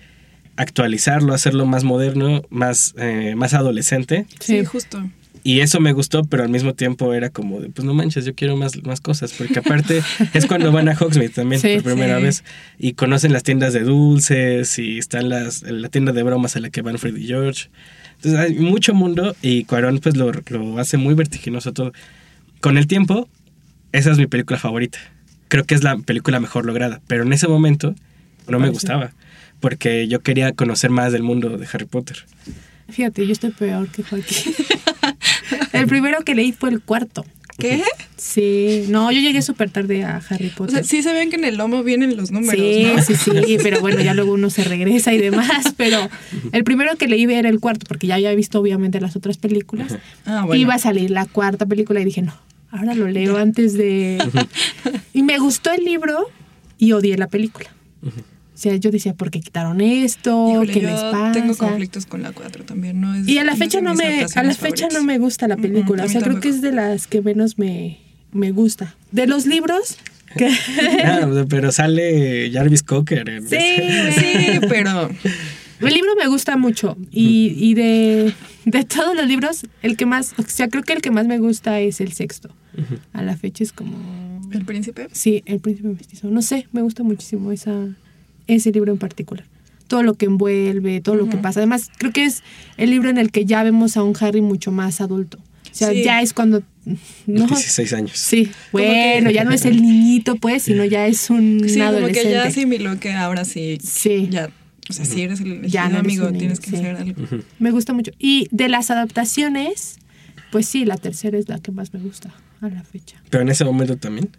actualizarlo, 0.57 1.33
hacerlo 1.33 1.65
más 1.65 1.83
moderno, 1.83 2.41
más, 2.49 2.93
eh, 2.97 3.33
más 3.35 3.53
adolescente. 3.53 4.25
Sí, 4.39 4.59
Sí. 4.59 4.65
justo. 4.65 5.09
Y 5.43 5.61
eso 5.61 5.79
me 5.79 5.91
gustó, 5.91 6.23
pero 6.23 6.43
al 6.43 6.49
mismo 6.49 6.75
tiempo 6.75 7.15
era 7.15 7.31
como 7.31 7.59
de, 7.61 7.69
pues 7.69 7.83
no 7.83 7.95
manches, 7.95 8.25
yo 8.25 8.35
quiero 8.35 8.57
más, 8.57 8.83
más 8.83 9.01
cosas. 9.01 9.33
Porque 9.35 9.57
aparte 9.57 10.03
es 10.35 10.45
cuando 10.45 10.71
van 10.71 10.87
a 10.87 10.93
Hogsmeade 10.95 11.29
también 11.29 11.59
Sí, 11.59 11.75
por 11.75 11.93
primera 11.93 12.17
sí. 12.17 12.23
vez. 12.23 12.43
Y 12.77 12.93
conocen 12.93 13.33
las 13.33 13.41
tiendas 13.41 13.73
de 13.73 13.79
dulces 13.79 14.77
y 14.77 14.99
están 14.99 15.29
las, 15.29 15.63
la 15.63 15.89
tienda 15.89 16.11
de 16.11 16.21
bromas 16.21 16.55
a 16.57 16.59
la 16.59 16.69
que 16.69 16.83
van 16.83 16.99
Fred 16.99 17.15
y 17.15 17.25
George. 17.25 17.69
Entonces 18.17 18.39
hay 18.39 18.53
mucho 18.59 18.93
mundo 18.93 19.35
y 19.41 19.63
Cuarón 19.63 19.97
pues 19.97 20.15
lo, 20.15 20.31
lo 20.31 20.77
hace 20.77 20.97
muy 20.97 21.15
vertiginoso 21.15 21.73
todo. 21.73 21.91
Con 22.59 22.77
el 22.77 22.85
tiempo, 22.85 23.27
esa 23.93 24.11
es 24.11 24.19
mi 24.19 24.27
película 24.27 24.59
favorita. 24.59 24.99
Creo 25.47 25.63
que 25.63 25.73
es 25.73 25.81
la 25.83 25.97
película 25.97 26.39
mejor 26.39 26.67
lograda, 26.67 27.01
pero 27.07 27.23
en 27.23 27.33
ese 27.33 27.47
momento 27.47 27.95
no 28.47 28.59
me 28.59 28.69
gustaba. 28.69 29.11
Porque 29.61 30.07
yo 30.09 30.19
quería 30.19 30.51
conocer 30.51 30.89
más 30.89 31.13
del 31.13 31.23
mundo 31.23 31.57
de 31.57 31.67
Harry 31.71 31.85
Potter. 31.85 32.17
Fíjate, 32.89 33.25
yo 33.25 33.31
estoy 33.31 33.51
peor 33.51 33.87
que 33.87 34.03
Joaquín. 34.03 34.53
el 35.73 35.87
primero 35.87 36.19
que 36.25 36.35
leí 36.35 36.51
fue 36.51 36.69
el 36.69 36.81
cuarto. 36.81 37.25
¿Qué? 37.57 37.83
Sí, 38.17 38.85
no, 38.89 39.11
yo 39.11 39.21
llegué 39.21 39.41
súper 39.43 39.69
tarde 39.69 40.03
a 40.03 40.21
Harry 40.29 40.47
O 40.47 40.55
Potter. 40.55 40.75
sea, 40.77 40.83
sí 40.83 41.03
se 41.03 41.13
ven 41.13 41.29
que 41.29 41.35
en 41.35 41.45
el 41.45 41.57
lomo 41.57 41.83
vienen 41.83 42.17
los 42.17 42.31
números, 42.31 42.55
sí, 42.55 42.85
¿no? 42.85 43.03
sí, 43.03 43.15
sí, 43.15 43.57
pero 43.61 43.81
bueno, 43.81 44.01
ya 44.01 44.15
luego 44.15 44.33
uno 44.33 44.49
se 44.49 44.63
regresa 44.63 45.13
y 45.13 45.19
demás. 45.19 45.73
Pero 45.77 46.09
el 46.51 46.63
primero 46.63 46.95
que 46.95 47.07
leí 47.07 47.23
era 47.31 47.49
el 47.49 47.59
cuarto, 47.59 47.85
porque 47.87 48.07
ya 48.07 48.15
había 48.15 48.33
visto 48.33 48.59
obviamente 48.59 48.99
las 48.99 49.15
otras 49.15 49.37
películas. 49.37 49.95
Ah, 50.25 50.43
bueno. 50.45 50.59
Iba 50.59 50.75
a 50.75 50.79
salir 50.79 51.11
la 51.11 51.25
cuarta 51.25 51.65
película 51.67 51.99
y 52.01 52.05
dije, 52.05 52.23
no, 52.23 52.33
ahora 52.71 52.95
lo 52.95 53.07
leo 53.07 53.37
antes 53.37 53.73
de... 53.73 54.17
y 55.13 55.21
me 55.23 55.37
gustó 55.37 55.71
el 55.71 55.85
libro 55.85 56.29
y 56.79 56.93
odié 56.93 57.17
la 57.17 57.27
película. 57.27 57.69
O 58.61 58.63
sea, 58.63 58.75
yo 58.75 58.91
decía, 58.91 59.15
¿por 59.15 59.31
qué 59.31 59.39
quitaron 59.39 59.81
esto? 59.81 60.51
Híjole, 60.51 60.71
¿Qué 60.71 60.81
yo 60.81 60.89
les 60.89 60.99
pasa? 61.01 61.31
tengo 61.31 61.57
conflictos 61.57 62.05
con 62.05 62.21
la 62.21 62.31
4 62.31 62.63
también, 62.63 63.01
¿no? 63.01 63.15
Es- 63.15 63.27
Y 63.27 63.39
a 63.39 63.43
la 63.43 63.55
fecha 63.55 63.81
no 63.81 63.95
me, 63.95 64.23
a 64.35 64.43
la 64.43 64.53
fecha 64.53 64.87
no 64.93 65.01
me 65.03 65.17
gusta 65.17 65.47
la 65.47 65.57
Mm, 65.57 65.61
película. 65.63 66.05
o 66.05 66.07
sea, 66.07 66.21
creo 66.21 66.39
que 66.39 66.49
es 66.49 66.61
de 66.61 66.71
las 66.71 67.07
que 67.07 67.23
menos 67.23 67.57
me, 67.57 67.97
me 68.31 68.51
gusta. 68.51 68.95
De 69.11 69.25
los 69.25 69.47
libros, 69.47 69.97
pero 71.49 71.71
sale 71.71 72.51
Jarvis 72.53 72.83
Cocker. 72.83 73.27
en- 73.29 73.47
sí, 73.47 73.57
Sí, 73.57 74.59
pero 74.69 75.09
El 75.79 75.93
libro 75.95 76.11
me 76.15 76.27
gusta 76.27 76.55
mucho 76.55 76.95
y, 77.11 77.55
y 77.57 77.73
de, 77.73 78.31
de 78.65 78.83
todos 78.83 79.15
los 79.15 79.25
libros, 79.27 79.65
el 79.81 79.97
que 79.97 80.05
más, 80.05 80.35
o 80.37 80.43
sea, 80.43 80.67
creo 80.69 80.83
que 80.83 80.93
el 80.93 81.01
que 81.01 81.09
más 81.09 81.25
me 81.25 81.39
gusta 81.39 81.79
es 81.79 81.99
el 81.99 82.11
sexto. 82.11 82.49
A 83.13 83.23
la 83.23 83.35
fecha 83.35 83.63
es 83.63 83.73
como... 83.73 84.39
¿El 84.51 84.65
príncipe? 84.65 85.07
Sí, 85.11 85.41
El 85.47 85.59
Príncipe 85.61 85.87
Mestizo. 85.87 86.29
No 86.29 86.43
sé, 86.43 86.67
me 86.71 86.81
gusta 86.83 87.01
muchísimo 87.03 87.51
esa, 87.51 87.73
ese 88.55 88.71
libro 88.71 88.91
en 88.91 88.97
particular. 88.97 89.45
Todo 89.87 90.03
lo 90.03 90.13
que 90.13 90.25
envuelve, 90.25 91.01
todo 91.01 91.15
lo 91.15 91.27
que 91.29 91.37
pasa. 91.37 91.59
Además, 91.59 91.89
creo 91.97 92.13
que 92.13 92.23
es 92.25 92.43
el 92.77 92.89
libro 92.91 93.09
en 93.09 93.17
el 93.17 93.31
que 93.31 93.45
ya 93.45 93.61
vemos 93.63 93.97
a 93.97 94.03
un 94.03 94.13
Harry 94.19 94.41
mucho 94.41 94.71
más 94.71 95.01
adulto. 95.01 95.37
O 95.37 95.73
sea, 95.73 95.91
Sí. 95.91 96.03
ya 96.03 96.21
es 96.21 96.33
cuando... 96.33 96.63
¿no? 97.27 97.47
16 97.47 97.93
años. 97.93 98.11
Sí, 98.15 98.49
bueno, 98.71 99.29
ya 99.31 99.43
no 99.43 99.51
es 99.51 99.65
el 99.65 99.81
niñito, 99.81 100.35
pues, 100.35 100.63
sino 100.63 100.83
ya 100.85 101.07
es 101.07 101.29
un 101.29 101.61
Sí, 101.67 101.75
como 101.75 101.89
adolescente. 101.89 102.23
que 102.23 102.31
ya 102.31 102.43
asimiló 102.43 102.99
que 102.99 103.11
ahora 103.13 103.45
sí. 103.45 103.77
Sí. 103.83 104.27
Ya. 104.31 104.49
O 104.89 104.93
sea, 104.93 105.05
si 105.05 105.21
eres 105.21 105.39
el 105.41 105.61
Ya 105.67 105.87
no 105.89 105.99
amigo, 105.99 106.31
tienes 106.31 106.59
que 106.59 106.71
sí. 106.71 106.75
hacer 106.77 106.95
algo. 106.97 107.21
Me 107.59 107.71
gusta 107.71 107.93
mucho. 107.93 108.11
Y 108.17 108.47
de 108.51 108.67
las 108.67 108.89
adaptaciones, 108.91 109.99
pues 110.51 110.65
sí, 110.65 110.83
la 110.85 110.97
tercera 110.97 111.37
es 111.37 111.47
la 111.49 111.59
que 111.59 111.71
más 111.71 111.93
me 111.93 111.99
gusta 111.99 112.33
a 112.61 112.67
la 112.69 112.83
fecha. 112.83 113.21
Pero 113.29 113.43
en 113.43 113.49
ese 113.49 113.63
momento 113.63 113.95
también. 113.97 114.29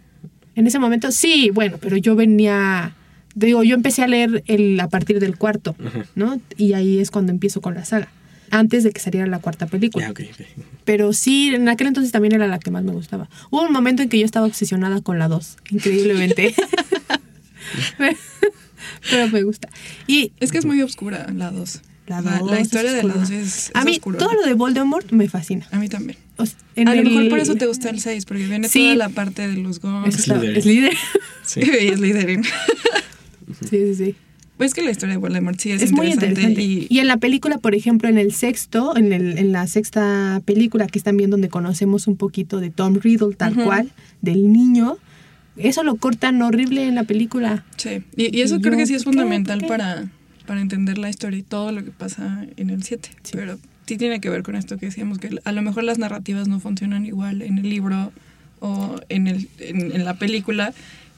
En 0.55 0.67
ese 0.67 0.77
momento, 0.79 1.11
sí, 1.11 1.49
bueno, 1.53 1.77
pero 1.79 1.97
yo 1.97 2.15
venía, 2.15 2.93
digo, 3.35 3.63
yo 3.63 3.75
empecé 3.75 4.03
a 4.03 4.07
leer 4.07 4.43
el, 4.47 4.79
a 4.79 4.87
partir 4.89 5.19
del 5.19 5.37
cuarto, 5.37 5.75
¿no? 6.15 6.39
Y 6.57 6.73
ahí 6.73 6.99
es 6.99 7.11
cuando 7.11 7.31
empiezo 7.31 7.61
con 7.61 7.73
la 7.73 7.85
saga, 7.85 8.09
antes 8.51 8.83
de 8.83 8.91
que 8.91 8.99
saliera 8.99 9.25
la 9.27 9.39
cuarta 9.39 9.65
película. 9.67 10.09
Ok. 10.11 10.21
Pero 10.85 11.13
sí, 11.13 11.53
en 11.55 11.67
aquel 11.69 11.87
entonces 11.87 12.11
también 12.11 12.33
era 12.33 12.47
la 12.47 12.59
que 12.59 12.69
más 12.71 12.83
me 12.83 12.91
gustaba. 12.91 13.29
Hubo 13.49 13.63
un 13.63 13.71
momento 13.73 14.03
en 14.03 14.09
que 14.09 14.19
yo 14.19 14.25
estaba 14.25 14.45
obsesionada 14.45 15.01
con 15.01 15.17
la 15.19 15.27
2, 15.27 15.57
increíblemente. 15.71 16.53
pero 19.09 19.27
me 19.29 19.43
gusta. 19.43 19.69
Y 20.07 20.31
Es 20.39 20.51
que 20.51 20.57
es 20.57 20.65
muy 20.65 20.81
oscura 20.81 21.27
la 21.33 21.51
2. 21.51 21.81
la, 22.07 22.21
La, 22.21 22.39
dos 22.39 22.51
la 22.51 22.57
es 22.57 22.63
historia 22.63 22.91
de 22.93 23.03
la 23.03 23.13
oscura. 23.15 23.25
2 23.25 23.29
es, 23.31 23.47
es 23.69 23.71
A 23.73 23.83
mí, 23.85 23.93
oscura. 23.93 24.17
todo 24.19 24.33
lo 24.33 24.41
de 24.43 24.53
Voldemort 24.53 25.11
me 25.11 25.27
fascina. 25.29 25.67
A 25.71 25.79
mí 25.79 25.89
también. 25.89 26.17
O 26.37 26.45
sea, 26.45 26.57
a 26.77 26.83
lo 26.83 26.91
el- 26.93 27.03
mejor 27.05 27.29
por 27.29 27.39
eso 27.39 27.55
te 27.55 27.65
gusta 27.65 27.89
el 27.89 27.99
6, 27.99 28.25
porque 28.25 28.45
viene 28.47 28.67
Sí. 28.67 28.79
toda 28.83 28.95
la 28.95 29.09
parte 29.09 29.47
de 29.47 29.55
los 29.57 29.77
Slytherin. 29.77 30.55
es 30.57 30.65
líder. 30.65 30.93
Sí. 31.45 31.61
y 31.81 31.87
es 31.89 31.97
Slytherin. 31.99 32.43
sí, 33.59 33.65
sí, 33.69 33.95
sí. 33.95 34.15
Pues 34.57 34.73
que 34.75 34.83
la 34.83 34.91
historia 34.91 35.13
de 35.13 35.17
Voldemort 35.17 35.59
sí 35.59 35.71
es, 35.71 35.81
es 35.81 35.91
muy 35.91 36.07
interesante. 36.11 36.51
interesante. 36.51 36.61
Y, 36.61 36.87
Y, 36.95 36.99
en 36.99 37.07
la 37.07 37.17
película, 37.17 37.57
por 37.57 37.73
ejemplo, 37.73 38.07
en 38.07 38.17
el 38.19 38.33
sexto, 38.33 38.95
en, 38.95 39.11
el, 39.11 39.37
en 39.39 39.51
la 39.51 39.65
sexta 39.67 40.41
película, 40.45 40.87
que 40.87 40.99
es 40.99 41.03
también 41.03 41.31
donde 41.31 41.49
conocemos 41.49 42.07
un 42.07 42.17
poquito 42.17 42.59
de 42.59 42.69
Tom 42.69 42.95
Riddle, 43.01 43.33
tal 43.35 43.53
Ujú. 43.53 43.63
cual, 43.65 43.91
del 44.21 44.53
niño, 44.53 44.97
eso 45.57 45.83
lo 45.83 45.95
cortan 45.95 46.41
horrible 46.43 46.87
en 46.87 46.95
la 46.95 47.03
película. 47.03 47.65
sí. 47.77 48.03
y, 48.15 48.35
y 48.37 48.41
eso 48.41 48.57
Y 48.57 48.61
creo 48.61 48.73
yo, 48.73 48.77
que 48.79 48.85
sí 48.87 48.93
es 48.93 49.03
fundamental 49.05 49.63
para, 49.67 50.05
para 50.45 50.61
entender 50.61 50.99
la 50.99 51.09
historia 51.09 51.39
y 51.39 51.43
todo 51.43 51.71
lo 51.71 51.83
que 51.83 51.91
pasa 51.91 52.45
en 52.55 52.69
el 52.69 52.83
7. 52.83 53.09
Sí. 53.23 53.31
Pero 53.35 53.57
sí 53.87 53.97
tiene 53.97 54.21
que 54.21 54.29
ver 54.29 54.43
con 54.43 54.55
esto 54.55 54.77
que 54.77 54.85
decíamos, 54.85 55.17
que 55.17 55.31
a 55.43 55.51
lo 55.51 55.61
mejor 55.63 55.83
las 55.83 55.97
narrativas 55.97 56.47
no 56.47 56.59
funcionan 56.59 57.05
igual 57.07 57.41
en 57.41 57.57
el 57.57 57.67
libro 57.69 58.11
o 58.59 58.95
en, 59.09 59.27
el, 59.27 59.49
en, 59.59 59.91
en 59.93 60.05
la 60.05 60.13
película, 60.13 60.73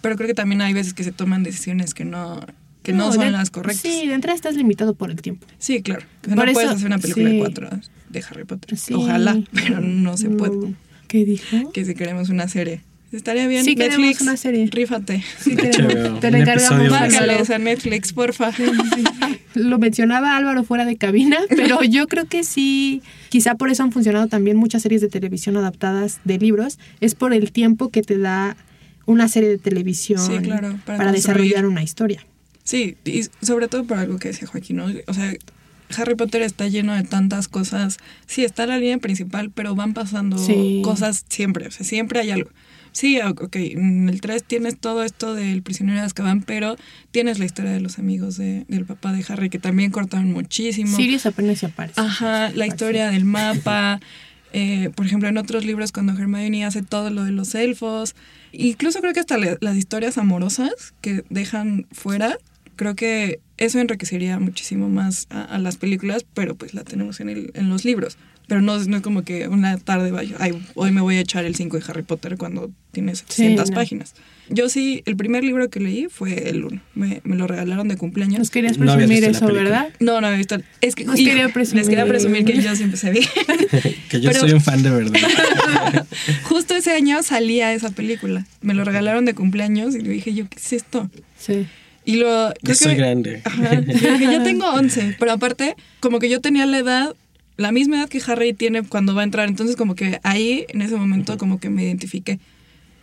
pero 0.05 0.17
creo 0.17 0.27
que 0.27 0.35
también 0.35 0.61
hay 0.61 0.71
veces 0.71 0.93
que 0.93 1.03
se 1.03 1.11
toman 1.11 1.41
decisiones 1.41 1.95
que 1.95 2.05
no, 2.05 2.39
que 2.83 2.93
no, 2.93 3.11
son 3.11 3.21
de- 3.25 3.31
las 3.31 3.49
correctas. 3.49 3.81
Sí, 3.81 4.07
de 4.07 4.13
entrada 4.13 4.35
estás 4.35 4.55
limitado 4.55 4.93
por 4.93 5.09
el 5.09 5.19
tiempo. 5.19 5.47
Sí, 5.57 5.81
claro. 5.81 6.05
Por 6.21 6.35
no 6.35 6.53
puedes 6.53 6.69
hacer 6.69 6.85
una 6.85 6.99
película 6.99 7.27
sí. 7.27 7.33
de 7.33 7.39
cuatro 7.39 7.65
horas 7.65 7.89
de 8.07 8.23
Harry 8.29 8.43
Potter. 8.43 8.77
Sí. 8.77 8.93
Ojalá, 8.93 9.41
pero 9.51 9.81
no 9.81 10.15
se 10.15 10.29
puede. 10.29 10.57
No. 10.57 10.75
¿Qué 11.07 11.25
dijo? 11.25 11.71
Que 11.71 11.85
si 11.85 11.95
queremos 11.95 12.29
una 12.29 12.47
serie. 12.47 12.83
Estaría 13.11 13.47
bien. 13.47 13.65
Sí, 13.65 13.73
queremos 13.73 13.97
Netflix, 13.97 14.21
una 14.21 14.37
serie. 14.37 14.67
rífate. 14.69 15.23
Sí, 15.39 15.55
queremos. 15.55 16.19
Te 16.19 16.27
encargamos. 16.27 16.91
Márcales 16.91 17.49
a 17.49 17.57
Netflix, 17.57 18.13
porfa. 18.13 18.51
Lo 19.55 19.79
mencionaba 19.79 20.37
Álvaro 20.37 20.63
fuera 20.63 20.85
de 20.85 20.97
cabina, 20.97 21.37
pero 21.49 21.81
yo 21.81 22.07
creo 22.07 22.25
que 22.25 22.43
sí, 22.43 23.01
quizá 23.29 23.55
por 23.55 23.71
eso 23.71 23.81
han 23.81 23.91
funcionado 23.91 24.27
también 24.27 24.55
muchas 24.55 24.83
series 24.83 25.01
de 25.01 25.09
televisión 25.09 25.57
adaptadas 25.57 26.19
de 26.25 26.37
libros, 26.37 26.77
es 27.01 27.15
por 27.15 27.33
el 27.33 27.51
tiempo 27.51 27.89
que 27.89 28.03
te 28.03 28.19
da 28.19 28.55
una 29.05 29.27
serie 29.27 29.49
de 29.49 29.57
televisión 29.57 30.19
Sí, 30.19 30.37
claro, 30.39 30.77
para 30.85 31.11
desarrollar 31.11 31.65
una 31.65 31.83
historia. 31.83 32.25
Sí, 32.63 32.97
y 33.05 33.21
sobre 33.45 33.67
todo 33.67 33.83
por 33.83 33.97
algo 33.97 34.17
que 34.17 34.29
decía 34.29 34.47
Joaquín, 34.47 34.77
¿no? 34.77 34.87
O 35.07 35.13
sea, 35.13 35.31
Harry 35.97 36.15
Potter 36.15 36.41
está 36.41 36.67
lleno 36.67 36.93
de 36.95 37.03
tantas 37.03 37.47
cosas. 37.47 37.97
Sí, 38.25 38.43
está 38.43 38.65
la 38.65 38.79
línea 38.79 38.97
principal, 38.97 39.51
pero 39.51 39.75
van 39.75 39.93
pasando 39.93 40.37
Sí. 40.39 40.81
cosas 40.83 41.25
siempre. 41.29 41.67
O 41.67 41.71
sea, 41.71 41.85
siempre 41.85 42.19
hay 42.19 42.31
algo. 42.31 42.49
Sí, 42.91 43.19
ok, 43.21 43.55
en 43.57 44.07
el 44.09 44.21
3 44.21 44.43
tienes 44.43 44.77
todo 44.79 45.03
esto 45.03 45.35
del 45.35 45.61
prisionero 45.61 45.99
de 45.99 46.05
Azkaban, 46.05 46.41
pero 46.41 46.77
tienes 47.11 47.39
la 47.39 47.45
historia 47.45 47.71
de 47.71 47.81
los 47.81 47.99
amigos 47.99 48.37
de- 48.37 48.63
del 48.69 48.85
papá 48.85 49.11
de 49.11 49.23
Harry, 49.27 49.49
que 49.49 49.59
también 49.59 49.91
cortaron 49.91 50.31
muchísimo. 50.31 50.95
Sirius 50.95 51.25
apenas 51.25 51.59
se 51.59 51.65
aparece. 51.67 51.99
Ajá, 51.99 52.49
la 52.51 52.65
historia 52.65 53.09
del 53.11 53.25
mapa. 53.25 53.99
eh, 54.53 54.89
por 54.95 55.05
ejemplo, 55.05 55.27
en 55.27 55.38
otros 55.38 55.65
libros 55.65 55.91
cuando 55.91 56.13
Hermione 56.13 56.65
hace 56.65 56.81
todo 56.81 57.10
lo 57.10 57.23
de 57.23 57.31
los 57.31 57.55
elfos. 57.55 58.15
Incluso 58.51 59.01
creo 59.01 59.13
que 59.13 59.19
hasta 59.19 59.38
las 59.38 59.75
historias 59.75 60.17
amorosas 60.17 60.93
que 61.01 61.23
dejan 61.29 61.88
fuera, 61.91 62.38
creo 62.75 62.95
que 62.95 63.39
eso 63.58 63.79
enriquecería 63.79 64.39
muchísimo 64.39 64.89
más 64.89 65.27
a, 65.29 65.58
las 65.58 65.77
películas, 65.77 66.25
pero 66.34 66.55
pues 66.55 66.73
la 66.73 66.84
tenemos 66.84 67.19
en, 67.19 67.29
el, 67.29 67.51
en 67.53 67.69
los 67.69 67.86
libros. 67.86 68.17
Pero 68.47 68.62
no, 68.62 68.77
no 68.77 68.97
es 68.97 69.01
como 69.01 69.23
que 69.23 69.47
una 69.47 69.77
tarde 69.77 70.12
vaya, 70.12 70.36
ay, 70.39 70.62
hoy 70.75 70.91
me 70.91 71.01
voy 71.01 71.15
a 71.15 71.21
echar 71.21 71.45
el 71.45 71.55
5 71.55 71.77
de 71.77 71.84
Harry 71.88 72.03
Potter 72.03 72.38
cuando 72.38 72.71
tiene 72.95 73.13
700 73.15 73.69
no. 73.69 73.75
páginas. 73.75 74.15
Yo 74.49 74.69
sí, 74.69 75.01
el 75.05 75.15
primer 75.15 75.43
libro 75.43 75.69
que 75.71 75.79
leí 75.79 76.05
fue 76.10 76.49
el 76.49 76.63
1. 76.65 76.81
Me, 76.93 77.19
me 77.23 77.36
lo 77.36 77.47
regalaron 77.47 77.88
de 77.88 77.97
cumpleaños. 77.97 78.39
Nos 78.39 78.49
querías 78.51 78.77
No 78.77 78.93
presumir 78.95 79.23
la 79.23 79.29
eso. 79.29 79.45
¿verdad? 79.47 79.89
No, 79.99 80.21
no 80.21 80.27
había 80.27 80.38
visto. 80.38 80.58
Es 80.81 80.93
que 80.95 81.03
Nos 81.03 81.19
hijo, 81.19 81.29
quería 81.31 81.49
presumir. 81.49 81.81
les 81.81 81.89
quería 81.89 82.05
presumir 82.05 82.45
que 82.45 82.62
yo 82.62 82.75
sí 82.75 82.84
empecé 82.84 83.10
bien. 83.12 83.25
que 84.10 84.21
yo 84.21 84.29
Pero- 84.29 84.41
soy 84.41 84.51
un 84.53 84.62
fan 84.62 84.84
de 84.84 84.91
verdad. 84.91 85.19
Justo 86.43 86.75
ese 86.75 86.91
año 86.91 87.21
salía 87.23 87.73
esa 87.73 87.89
película. 87.89 88.45
Me 88.62 88.73
lo 88.73 88.84
regalaron 88.84 89.25
de 89.25 89.34
cumpleaños 89.34 89.95
y 89.95 90.01
le 90.01 90.10
dije 90.10 90.34
yo, 90.34 90.47
¿qué 90.47 90.58
es 90.58 90.73
esto? 90.73 91.10
Sí. 91.38 91.65
Y 92.05 92.17
lo... 92.17 92.53
Yo 92.62 92.75
soy 92.75 92.91
que- 92.91 92.97
grande. 92.97 93.41
Ajá. 93.45 93.81
Yo 93.81 94.12
dije, 94.17 94.25
yo 94.31 94.43
tengo 94.43 94.67
11, 94.69 95.15
pero 95.19 95.31
aparte, 95.31 95.75
como 95.99 96.19
que 96.19 96.29
yo 96.29 96.39
tenía 96.39 96.67
la 96.67 96.77
edad, 96.77 97.15
la 97.58 97.71
misma 97.71 97.97
edad 97.97 98.10
que 98.10 98.21
Harry 98.27 98.53
tiene 98.53 98.84
cuando 98.84 99.15
va 99.15 99.21
a 99.21 99.23
entrar. 99.23 99.47
Entonces, 99.49 99.75
como 99.75 99.95
que 99.95 100.19
ahí, 100.21 100.65
en 100.69 100.84
ese 100.84 100.95
momento, 100.97 101.38
como 101.39 101.60
que 101.60 101.69
me 101.71 101.84
identifiqué. 101.84 102.39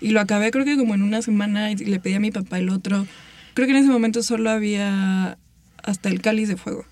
Y 0.02 0.10
lo 0.10 0.20
acabé, 0.20 0.50
creo 0.50 0.64
que 0.64 0.76
como 0.76 0.94
en 0.94 1.02
una 1.02 1.22
semana, 1.22 1.70
y 1.70 1.76
le 1.76 2.00
pedí 2.00 2.14
a 2.14 2.20
mi 2.20 2.30
papá 2.30 2.58
el 2.58 2.68
otro. 2.68 3.06
Creo 3.54 3.66
que 3.66 3.72
en 3.72 3.78
ese 3.78 3.88
momento 3.90 4.22
solo 4.22 4.50
había 4.50 5.38
hasta 5.82 6.08
el 6.08 6.20
cáliz 6.20 6.48
de 6.48 6.56
fuego. 6.56 6.84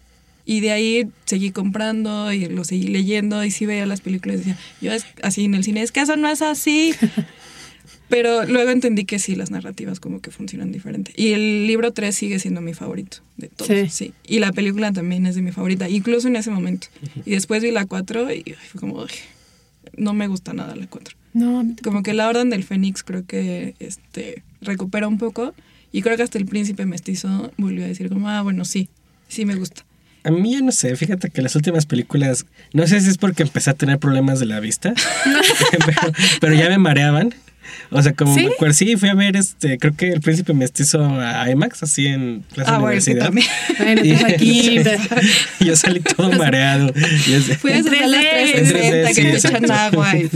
Y 0.46 0.60
de 0.60 0.72
ahí 0.72 1.08
seguí 1.26 1.50
comprando 1.50 2.32
y 2.32 2.46
lo 2.46 2.64
seguí 2.64 2.88
leyendo 2.88 3.44
y 3.44 3.50
sí 3.50 3.66
veía 3.66 3.86
las 3.86 4.00
películas 4.00 4.36
y 4.36 4.38
decía, 4.38 4.58
yo 4.80 4.92
es 4.92 5.06
así 5.22 5.44
en 5.44 5.54
el 5.54 5.64
cine, 5.64 5.82
es 5.82 5.92
que 5.92 6.00
eso 6.00 6.16
no 6.16 6.28
es 6.28 6.42
así. 6.42 6.94
Pero 8.08 8.44
luego 8.44 8.70
entendí 8.70 9.04
que 9.04 9.20
sí, 9.20 9.36
las 9.36 9.52
narrativas 9.52 10.00
como 10.00 10.20
que 10.20 10.32
funcionan 10.32 10.72
diferente. 10.72 11.12
Y 11.14 11.32
el 11.32 11.68
libro 11.68 11.92
3 11.92 12.12
sigue 12.14 12.40
siendo 12.40 12.60
mi 12.60 12.74
favorito 12.74 13.18
de 13.36 13.48
todos. 13.48 13.68
Sí. 13.68 13.88
Sí. 13.88 14.12
Y 14.26 14.40
la 14.40 14.52
película 14.52 14.92
también 14.92 15.26
es 15.26 15.36
de 15.36 15.42
mi 15.42 15.52
favorita, 15.52 15.88
incluso 15.88 16.26
en 16.26 16.34
ese 16.34 16.50
momento. 16.50 16.88
Y 17.24 17.30
después 17.32 17.62
vi 17.62 17.70
la 17.70 17.86
4 17.86 18.32
y 18.32 18.42
fue 18.70 18.80
como, 18.80 19.02
"Uy, 19.02 19.10
no 19.96 20.12
me 20.12 20.26
gusta 20.26 20.52
nada 20.52 20.74
la 20.74 20.88
4. 20.88 21.16
No, 21.32 21.64
Como 21.82 22.02
que 22.02 22.12
la 22.12 22.28
Orden 22.28 22.50
del 22.50 22.64
Fénix 22.64 23.02
creo 23.02 23.24
que 23.26 23.74
este, 23.78 24.42
recupera 24.60 25.06
un 25.08 25.18
poco. 25.18 25.54
Y 25.92 26.02
creo 26.02 26.16
que 26.16 26.22
hasta 26.22 26.38
el 26.38 26.46
príncipe 26.46 26.86
mestizo 26.86 27.52
volvió 27.56 27.84
a 27.84 27.88
decir 27.88 28.08
como, 28.08 28.28
ah, 28.28 28.42
bueno, 28.42 28.64
sí, 28.64 28.88
sí 29.28 29.44
me 29.44 29.54
gusta. 29.56 29.84
A 30.22 30.30
mí 30.30 30.52
ya 30.52 30.60
no 30.60 30.70
sé, 30.70 30.94
fíjate 30.96 31.30
que 31.30 31.40
las 31.42 31.56
últimas 31.56 31.86
películas, 31.86 32.44
no 32.74 32.86
sé 32.86 33.00
si 33.00 33.08
es 33.08 33.16
porque 33.16 33.42
empecé 33.42 33.70
a 33.70 33.74
tener 33.74 33.98
problemas 33.98 34.38
de 34.38 34.46
la 34.46 34.60
vista, 34.60 34.92
pero, 35.86 36.12
pero 36.40 36.54
ya 36.54 36.68
me 36.68 36.78
mareaban. 36.78 37.34
O 37.90 38.02
sea, 38.02 38.12
como 38.12 38.34
¿Sí? 38.34 38.44
me 38.44 38.52
acuerdo, 38.52 38.74
sí, 38.74 38.96
fui 38.96 39.08
a 39.08 39.14
ver, 39.14 39.36
este, 39.36 39.78
creo 39.78 39.96
que 39.96 40.08
el 40.12 40.20
príncipe 40.20 40.52
mestizo 40.52 41.02
a 41.04 41.48
IMAX, 41.50 41.82
así 41.82 42.06
en 42.06 42.42
Plaza 42.54 42.76
ah, 42.76 42.78
bueno, 42.78 43.00
sí, 43.00 43.12
Universidad. 43.12 43.26
también. 43.26 43.46
Bueno, 43.78 44.02
Y- 44.04 44.12
pues 44.12 44.34
aquí. 44.34 44.78
y 45.60 45.64
yo 45.64 45.76
salí 45.76 46.00
todo 46.00 46.32
mareado. 46.32 46.92
Fui 47.60 47.72
a 47.72 47.80
3D, 47.80 47.84
360 47.84 49.14
que 49.14 49.22
te 49.22 49.36
echan 49.36 49.70
agua. 49.70 50.16
Y, 50.16 50.28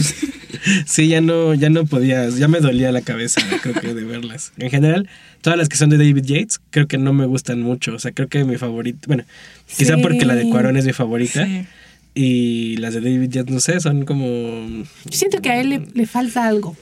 Sí, 0.86 1.08
ya 1.08 1.20
no, 1.20 1.54
ya 1.54 1.68
no 1.70 1.84
podía, 1.86 2.28
ya 2.30 2.48
me 2.48 2.60
dolía 2.60 2.90
la 2.92 3.02
cabeza, 3.02 3.40
creo 3.62 3.74
que 3.74 3.94
de 3.94 4.04
verlas. 4.04 4.52
En 4.58 4.70
general, 4.70 5.08
todas 5.42 5.58
las 5.58 5.68
que 5.68 5.76
son 5.76 5.90
de 5.90 5.98
David 5.98 6.24
Yates, 6.24 6.60
creo 6.70 6.86
que 6.88 6.96
no 6.98 7.12
me 7.12 7.26
gustan 7.26 7.60
mucho. 7.60 7.94
O 7.94 7.98
sea, 7.98 8.12
creo 8.12 8.28
que 8.28 8.44
mi 8.44 8.56
favorita, 8.56 9.00
bueno, 9.06 9.24
quizá 9.76 9.96
Sí. 9.96 10.02
porque 10.02 10.24
la 10.24 10.34
de 10.34 10.48
Cuarón 10.48 10.76
es 10.76 10.84
mi 10.86 10.92
favorita. 10.92 11.44
sí. 11.46 11.66
Y 12.16 12.76
las 12.76 12.94
de 12.94 13.00
David 13.00 13.28
Yates, 13.28 13.52
no 13.52 13.58
sé, 13.60 13.80
son 13.80 14.04
como... 14.04 14.24
Yo 14.26 14.84
siento 15.10 15.42
que 15.42 15.50
a 15.50 15.60
él 15.60 15.68
le, 15.70 15.82
le 15.94 16.06
falta 16.06 16.46
algo. 16.46 16.76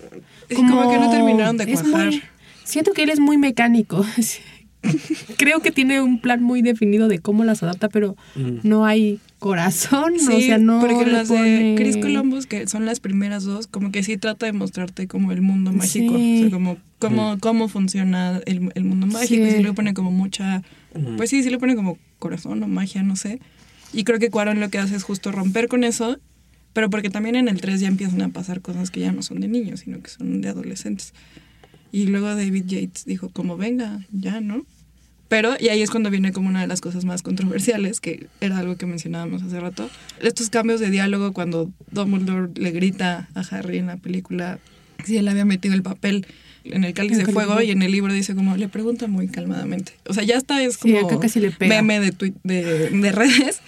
Como 0.54 0.90
que 0.90 0.98
no 0.98 1.10
terminaron 1.10 1.56
de 1.56 1.64
es 1.72 1.80
cuajar. 1.82 2.06
muy- 2.08 2.22
siento 2.64 2.92
que 2.92 3.02
él 3.04 3.08
es 3.10 3.18
muy 3.18 3.38
mecánico. 3.38 4.04
Creo 5.38 5.60
que 5.60 5.70
tiene 5.70 6.00
un 6.02 6.20
plan 6.20 6.42
muy 6.42 6.62
definido 6.62 7.08
de 7.08 7.18
cómo 7.18 7.44
las 7.44 7.62
adapta, 7.62 7.88
pero 7.88 8.16
no 8.62 8.84
hay 8.84 9.20
corazón, 9.38 10.14
Sí, 10.18 10.32
o 10.32 10.40
sea, 10.40 10.58
no 10.58 10.80
porque 10.80 11.06
las 11.06 11.28
de 11.28 11.74
Chris 11.76 11.96
Columbus, 11.96 12.46
que 12.46 12.66
son 12.68 12.86
las 12.86 13.00
primeras 13.00 13.44
dos, 13.44 13.66
como 13.66 13.90
que 13.92 14.02
sí 14.02 14.16
trata 14.16 14.46
de 14.46 14.52
mostrarte 14.52 15.06
como 15.08 15.32
el 15.32 15.42
mundo 15.42 15.72
mágico, 15.72 16.16
Sí. 16.16 16.38
o 16.38 16.40
sea, 16.42 16.50
como 16.50 16.76
cómo, 16.98 17.36
cómo 17.40 17.68
funciona 17.68 18.40
el, 18.46 18.70
el 18.74 18.84
mundo 18.84 19.06
mágico, 19.06 19.44
y 19.46 19.50
Sí. 19.50 19.56
sí 19.58 19.62
le 19.62 19.72
pone 19.72 19.94
como 19.94 20.10
mucha, 20.12 20.62
pues 21.16 21.30
sí, 21.30 21.42
sí 21.42 21.50
le 21.50 21.58
pone 21.58 21.74
como 21.74 21.98
corazón 22.18 22.62
o 22.62 22.68
magia, 22.68 23.02
no 23.02 23.16
sé. 23.16 23.40
Y 23.92 24.04
creo 24.04 24.18
que 24.18 24.30
Cuarón 24.30 24.60
lo 24.60 24.68
que 24.70 24.78
hace 24.78 24.94
es 24.96 25.02
justo 25.02 25.32
romper 25.32 25.68
con 25.68 25.82
eso, 25.84 26.18
pero 26.72 26.88
porque 26.88 27.10
también 27.10 27.34
en 27.36 27.48
el 27.48 27.60
3 27.60 27.80
ya 27.80 27.88
empiezan 27.88 28.22
a 28.22 28.28
pasar 28.30 28.60
cosas 28.62 28.90
que 28.90 29.00
ya 29.00 29.12
no 29.12 29.22
son 29.22 29.40
de 29.40 29.48
niños, 29.48 29.80
sino 29.80 30.00
que 30.00 30.08
son 30.10 30.40
de 30.40 30.48
adolescentes. 30.48 31.12
Y 31.92 32.06
luego 32.06 32.34
David 32.34 32.64
Yates 32.66 33.04
dijo, 33.04 33.28
como 33.28 33.56
venga, 33.56 34.00
ya, 34.10 34.40
¿no? 34.40 34.66
Pero, 35.28 35.54
y 35.58 35.68
ahí 35.68 35.80
es 35.80 35.90
cuando 35.90 36.10
viene 36.10 36.32
como 36.32 36.48
una 36.48 36.60
de 36.60 36.66
las 36.66 36.80
cosas 36.80 37.04
más 37.04 37.22
controversiales, 37.22 38.00
que 38.00 38.26
era 38.40 38.58
algo 38.58 38.76
que 38.76 38.86
mencionábamos 38.86 39.42
hace 39.42 39.60
rato. 39.60 39.88
Estos 40.20 40.50
cambios 40.50 40.80
de 40.80 40.90
diálogo 40.90 41.32
cuando 41.32 41.70
Dumbledore 41.90 42.50
le 42.54 42.70
grita 42.70 43.28
a 43.34 43.40
Harry 43.40 43.78
en 43.78 43.86
la 43.86 43.96
película 43.96 44.58
si 45.04 45.16
él 45.16 45.28
había 45.28 45.44
metido 45.44 45.74
el 45.74 45.82
papel 45.82 46.26
en 46.64 46.84
el 46.84 46.94
cáliz 46.94 47.18
de 47.18 47.26
fuego 47.26 47.60
y 47.60 47.70
en 47.70 47.82
el 47.82 47.90
libro 47.90 48.12
dice 48.12 48.34
como 48.34 48.56
le 48.56 48.68
pregunta 48.68 49.06
muy 49.06 49.28
calmadamente. 49.28 49.94
O 50.06 50.14
sea, 50.14 50.22
ya 50.22 50.36
está, 50.36 50.62
es 50.62 50.78
como 50.78 51.08
meme 51.60 52.00
de, 52.00 52.34
de, 52.44 52.90
de, 52.90 53.12
redes. 53.12 53.60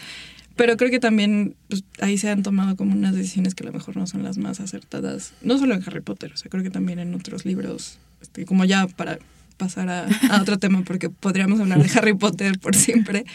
Pero 0.57 0.77
creo 0.77 0.91
que 0.91 1.01
también 1.01 1.57
pues, 1.69 1.83
ahí 2.01 2.17
se 2.17 2.31
han 2.31 2.43
tomado 2.43 2.77
como 2.77 2.95
unas 2.95 3.15
decisiones 3.17 3.55
que 3.55 3.65
a 3.65 3.67
lo 3.67 3.73
mejor 3.73 3.97
no 3.97 4.07
son 4.07 4.23
las 4.23 4.39
más 4.39 4.61
acertadas. 4.61 5.33
No 5.43 5.59
solo 5.59 5.75
en 5.75 5.83
Harry 5.85 6.01
Potter, 6.01 6.33
o 6.33 6.37
sea, 6.37 6.51
creo 6.51 6.63
que 6.63 6.71
también 6.71 7.01
en 7.01 7.15
otros 7.15 7.45
libros, 7.45 7.99
este, 8.25 8.47
como 8.47 8.65
ya 8.65 8.87
para 8.87 9.19
pasar 9.59 9.91
a, 9.91 10.09
a, 10.31 10.41
otro 10.41 10.59
tema, 10.59 10.83
porque 10.83 11.11
podríamos 11.11 11.61
hablar 11.61 11.83
de 11.83 11.91
Harry 11.99 12.15
Potter 12.15 12.59
por 12.59 12.75
siempre, 12.75 13.27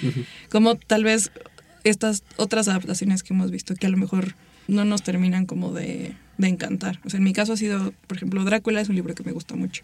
como 0.50 0.76
tal 0.76 1.04
vez 1.04 1.32
estas 1.84 2.24
otras 2.38 2.68
adaptaciones 2.68 3.22
que 3.22 3.36
hemos 3.36 3.52
visto 3.52 3.76
que 3.76 3.86
a 3.86 3.90
lo 3.90 3.98
mejor 3.98 4.34
no 4.68 4.84
nos 4.84 5.04
terminan 5.04 5.46
como 5.46 5.72
de, 5.72 6.16
de, 6.40 6.48
encantar. 6.48 7.00
O 7.06 7.10
sea, 7.10 7.20
en 7.20 7.24
mi 7.24 7.34
caso 7.34 7.54
ha 7.54 7.58
sido, 7.58 7.94
por 8.08 8.18
ejemplo, 8.18 8.44
Drácula 8.44 8.82
es 8.82 8.90
un 8.90 8.96
libro 8.96 9.14
que 9.14 9.24
me 9.24 9.32
gusta 9.32 9.56
mucho, 9.56 9.84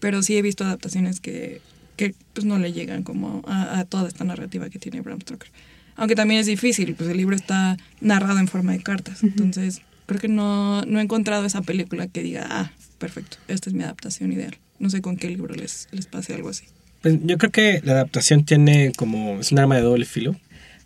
pero 0.00 0.22
sí 0.22 0.34
he 0.36 0.42
visto 0.42 0.64
adaptaciones 0.64 1.20
que, 1.20 1.60
que 1.96 2.14
pues 2.32 2.46
no 2.46 2.58
le 2.58 2.72
llegan 2.72 3.02
como 3.02 3.42
a, 3.46 3.78
a, 3.78 3.84
toda 3.84 4.08
esta 4.08 4.24
narrativa 4.24 4.70
que 4.70 4.78
tiene 4.78 5.02
Bram 5.02 5.20
Stoker. 5.20 5.50
Aunque 5.96 6.14
también 6.14 6.40
es 6.40 6.46
difícil, 6.46 6.94
pues 6.94 7.10
el 7.10 7.18
libro 7.18 7.36
está 7.36 7.76
narrado 8.00 8.38
en 8.38 8.48
forma 8.48 8.72
de 8.72 8.82
cartas, 8.82 9.22
entonces 9.22 9.82
creo 10.06 10.20
que 10.20 10.28
no, 10.28 10.82
no 10.86 10.98
he 10.98 11.02
encontrado 11.02 11.44
esa 11.44 11.60
película 11.60 12.08
que 12.08 12.22
diga, 12.22 12.46
ah, 12.50 12.72
perfecto, 13.02 13.36
esta 13.48 13.68
es 13.68 13.74
mi 13.74 13.82
adaptación 13.82 14.32
ideal. 14.32 14.56
No 14.78 14.88
sé 14.88 15.02
con 15.02 15.16
qué 15.16 15.28
libro 15.28 15.56
les, 15.56 15.88
les 15.90 16.06
pase 16.06 16.34
algo 16.34 16.50
así. 16.50 16.66
Pues 17.00 17.18
yo 17.24 17.36
creo 17.36 17.50
que 17.50 17.80
la 17.84 17.94
adaptación 17.94 18.44
tiene 18.44 18.92
como, 18.96 19.40
es 19.40 19.50
un 19.50 19.58
arma 19.58 19.74
de 19.74 19.82
doble 19.82 20.04
filo, 20.04 20.36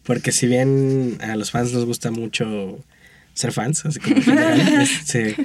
porque 0.02 0.32
si 0.32 0.46
bien 0.46 1.18
a 1.20 1.36
los 1.36 1.50
fans 1.50 1.74
nos 1.74 1.84
gusta 1.84 2.10
mucho 2.10 2.78
ser 3.34 3.52
fans, 3.52 3.84
así 3.84 4.00
como 4.00 4.16
en 4.16 4.22
general, 4.22 4.60
este, 4.80 5.36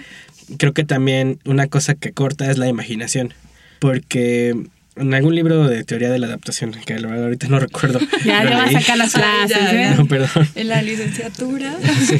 creo 0.57 0.73
que 0.73 0.85
también 0.85 1.39
una 1.43 1.67
cosa 1.67 1.93
que 1.95 2.13
corta 2.13 2.49
es 2.49 2.57
la 2.57 2.69
imaginación, 2.69 3.33
porque 3.79 4.55
en 4.95 5.13
algún 5.13 5.35
libro 5.35 5.67
de 5.67 5.83
teoría 5.83 6.09
de 6.09 6.19
la 6.19 6.27
adaptación, 6.27 6.71
que 6.85 6.99
la 6.99 7.09
verdad 7.09 7.25
ahorita 7.25 7.47
no 7.49 7.59
recuerdo. 7.59 7.99
Ya, 8.25 8.43
ya 8.43 8.57
va 8.57 8.63
a 8.63 8.71
sacar 8.71 8.97
las 8.97 9.13
clases, 9.13 9.57
¿eh? 9.73 9.93
No, 9.97 10.05
perdón. 10.05 10.47
En 10.55 10.67
la 10.69 10.81
licenciatura. 10.81 11.75
Sí. 12.07 12.17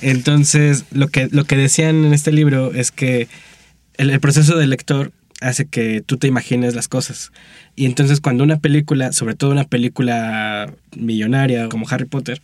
Entonces, 0.00 0.84
lo 0.92 1.08
que, 1.08 1.28
lo 1.30 1.44
que 1.44 1.56
decían 1.56 2.04
en 2.04 2.14
este 2.14 2.32
libro 2.32 2.72
es 2.72 2.90
que 2.90 3.28
el, 4.00 4.10
el 4.10 4.20
proceso 4.20 4.56
del 4.56 4.70
lector 4.70 5.12
hace 5.40 5.66
que 5.66 6.02
tú 6.04 6.16
te 6.18 6.26
imagines 6.26 6.74
las 6.74 6.88
cosas. 6.88 7.32
Y 7.76 7.86
entonces 7.86 8.20
cuando 8.20 8.44
una 8.44 8.58
película, 8.58 9.12
sobre 9.12 9.34
todo 9.34 9.50
una 9.52 9.64
película 9.64 10.72
millonaria 10.96 11.68
como 11.68 11.88
Harry 11.88 12.04
Potter, 12.04 12.42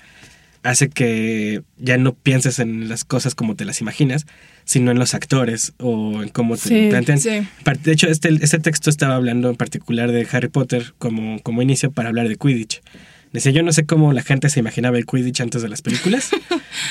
hace 0.62 0.88
que 0.88 1.62
ya 1.78 1.96
no 1.98 2.14
pienses 2.14 2.58
en 2.58 2.88
las 2.88 3.04
cosas 3.04 3.34
como 3.34 3.54
te 3.54 3.64
las 3.64 3.80
imaginas, 3.80 4.26
sino 4.64 4.90
en 4.90 4.98
los 4.98 5.14
actores 5.14 5.74
o 5.78 6.22
en 6.22 6.28
cómo 6.30 6.56
te 6.56 6.68
Sí, 6.68 6.86
plantean. 6.90 7.20
sí. 7.20 7.46
De 7.84 7.92
hecho, 7.92 8.08
este, 8.08 8.30
este 8.40 8.58
texto 8.58 8.90
estaba 8.90 9.14
hablando 9.14 9.48
en 9.50 9.56
particular 9.56 10.10
de 10.10 10.26
Harry 10.32 10.48
Potter 10.48 10.94
como, 10.98 11.40
como 11.42 11.62
inicio 11.62 11.92
para 11.92 12.08
hablar 12.08 12.28
de 12.28 12.36
Quidditch. 12.36 12.80
Decía, 13.32 13.52
yo 13.52 13.62
no 13.62 13.72
sé 13.72 13.84
cómo 13.84 14.12
la 14.12 14.22
gente 14.22 14.48
se 14.48 14.58
imaginaba 14.60 14.96
el 14.98 15.04
Quidditch 15.06 15.40
antes 15.42 15.62
de 15.62 15.68
las 15.68 15.82
películas. 15.82 16.30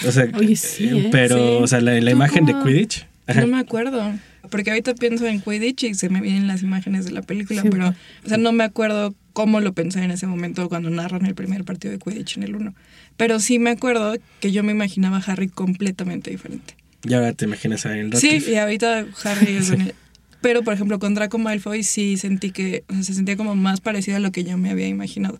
O 0.08 0.12
sea, 0.12 0.28
Oye, 0.38 0.56
sí, 0.56 0.90
¿eh? 0.90 1.10
pero, 1.12 1.36
Sí. 1.38 1.64
o 1.64 1.68
sea, 1.68 1.80
la, 1.80 1.94
la 1.94 2.02
¿Tú 2.02 2.10
imagen 2.10 2.46
de? 2.46 2.54
Quidditch. 2.64 3.08
ajá. 3.28 3.42
No 3.42 3.48
me 3.48 3.60
acuerdo. 3.60 4.14
Porque 4.50 4.70
ahorita 4.72 4.94
pienso 4.96 5.26
en 5.28 5.42
Quidditch 5.42 5.84
y 5.84 5.94
se 5.96 6.10
me 6.10 6.22
vienen 6.22 6.48
las 6.48 6.62
imágenes 6.64 7.06
de 7.06 7.12
la 7.12 7.22
película, 7.22 7.62
Sí. 7.62 7.70
pero, 7.72 7.90
o 7.90 8.28
sea, 8.30 8.38
no 8.38 8.52
me 8.52 8.64
acuerdo 8.64 9.14
cómo 9.34 9.60
lo 9.60 9.74
pensé 9.74 10.02
en 10.04 10.12
ese 10.12 10.28
momento 10.28 10.70
cuando 10.70 10.90
narran 10.90 11.26
el 11.26 11.36
primer 11.36 11.64
partido 11.66 11.92
de 11.92 12.00
Quidditch 12.00 12.38
en 12.38 12.44
el 12.44 12.56
1. 12.56 12.74
Pero 13.18 13.40
sí 13.40 13.60
me 13.60 13.70
acuerdo 13.72 14.16
que 14.40 14.52
yo 14.52 14.64
me 14.64 14.72
imaginaba 14.72 15.18
a 15.18 15.22
Harry 15.32 15.48
completamente 15.50 16.32
diferente. 16.32 16.76
Y 17.08 17.14
ahora 17.14 17.34
te 17.34 17.46
imaginas 17.46 17.86
a 17.86 17.98
el 17.98 18.14
Sí, 18.18 18.44
y 18.48 18.56
ahorita 18.56 19.06
Harry 19.24 19.54
es... 19.56 19.70
un- 19.72 19.92
Pero, 20.42 20.64
por 20.64 20.74
ejemplo, 20.74 21.00
con 21.00 21.14
Draco 21.16 21.38
Malfoy 21.38 21.84
sí 21.84 22.18
sentí 22.18 22.52
que, 22.52 22.84
o 22.90 22.94
sea, 22.94 23.04
se 23.04 23.14
sentía 23.16 23.36
como 23.36 23.56
más 23.56 23.82
parecido 23.82 24.18
a 24.18 24.20
lo 24.20 24.32
que 24.32 24.44
yo 24.44 24.58
me 24.58 24.70
había 24.70 24.88
imaginado. 24.88 25.40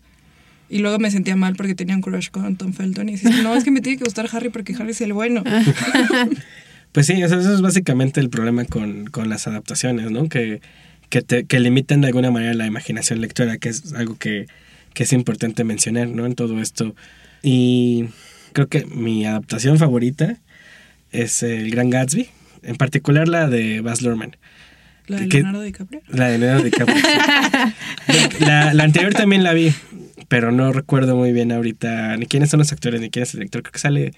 Y 0.68 0.78
luego 0.80 0.98
me 0.98 1.12
sentía 1.12 1.36
mal 1.36 1.54
porque 1.54 1.76
tenía 1.76 1.94
un 1.94 2.02
crush 2.02 2.28
con 2.30 2.56
Tom 2.56 2.72
Felton 2.72 3.08
y 3.08 3.12
decía, 3.12 3.30
no, 3.42 3.54
es 3.54 3.62
que 3.62 3.70
me 3.70 3.80
tiene 3.80 3.98
que 3.98 4.04
gustar 4.04 4.28
Harry 4.32 4.48
porque 4.48 4.74
Harry 4.74 4.90
es 4.90 5.00
el 5.00 5.12
bueno. 5.12 5.44
Pues 6.96 7.08
sí, 7.08 7.12
eso, 7.20 7.38
eso 7.38 7.52
es 7.52 7.60
básicamente 7.60 8.20
el 8.20 8.30
problema 8.30 8.64
con, 8.64 9.04
con 9.08 9.28
las 9.28 9.46
adaptaciones, 9.46 10.10
¿no? 10.10 10.30
Que, 10.30 10.62
que, 11.10 11.20
te, 11.20 11.44
que 11.44 11.60
limitan 11.60 12.00
de 12.00 12.06
alguna 12.06 12.30
manera 12.30 12.54
la 12.54 12.64
imaginación 12.64 13.20
lectora, 13.20 13.58
que 13.58 13.68
es 13.68 13.92
algo 13.92 14.16
que, 14.16 14.46
que 14.94 15.02
es 15.02 15.12
importante 15.12 15.62
mencionar, 15.62 16.08
¿no? 16.08 16.24
En 16.24 16.34
todo 16.34 16.58
esto. 16.58 16.96
Y 17.42 18.06
creo 18.54 18.68
que 18.68 18.86
mi 18.86 19.26
adaptación 19.26 19.76
favorita 19.76 20.38
es 21.12 21.42
El 21.42 21.70
Gran 21.70 21.90
Gatsby, 21.90 22.30
en 22.62 22.76
particular 22.76 23.28
la 23.28 23.46
de 23.46 23.82
Baz 23.82 24.00
Luhrmann. 24.00 24.34
La 25.06 25.20
de. 25.20 25.26
Leonardo 25.26 25.60
DiCaprio. 25.60 26.00
La 26.08 26.30
de 26.30 26.38
Leonardo 26.38 26.64
DiCaprio. 26.64 26.96
sí. 26.96 28.24
la, 28.40 28.72
la 28.72 28.84
anterior 28.84 29.12
también 29.12 29.44
la 29.44 29.52
vi, 29.52 29.70
pero 30.28 30.50
no 30.50 30.72
recuerdo 30.72 31.14
muy 31.14 31.32
bien 31.32 31.52
ahorita 31.52 32.16
ni 32.16 32.24
quiénes 32.24 32.48
son 32.48 32.60
los 32.60 32.72
actores 32.72 33.02
ni 33.02 33.10
quién 33.10 33.24
es 33.24 33.34
el 33.34 33.40
director. 33.40 33.62
Creo 33.64 33.72
que 33.72 33.80
sale 33.80 34.12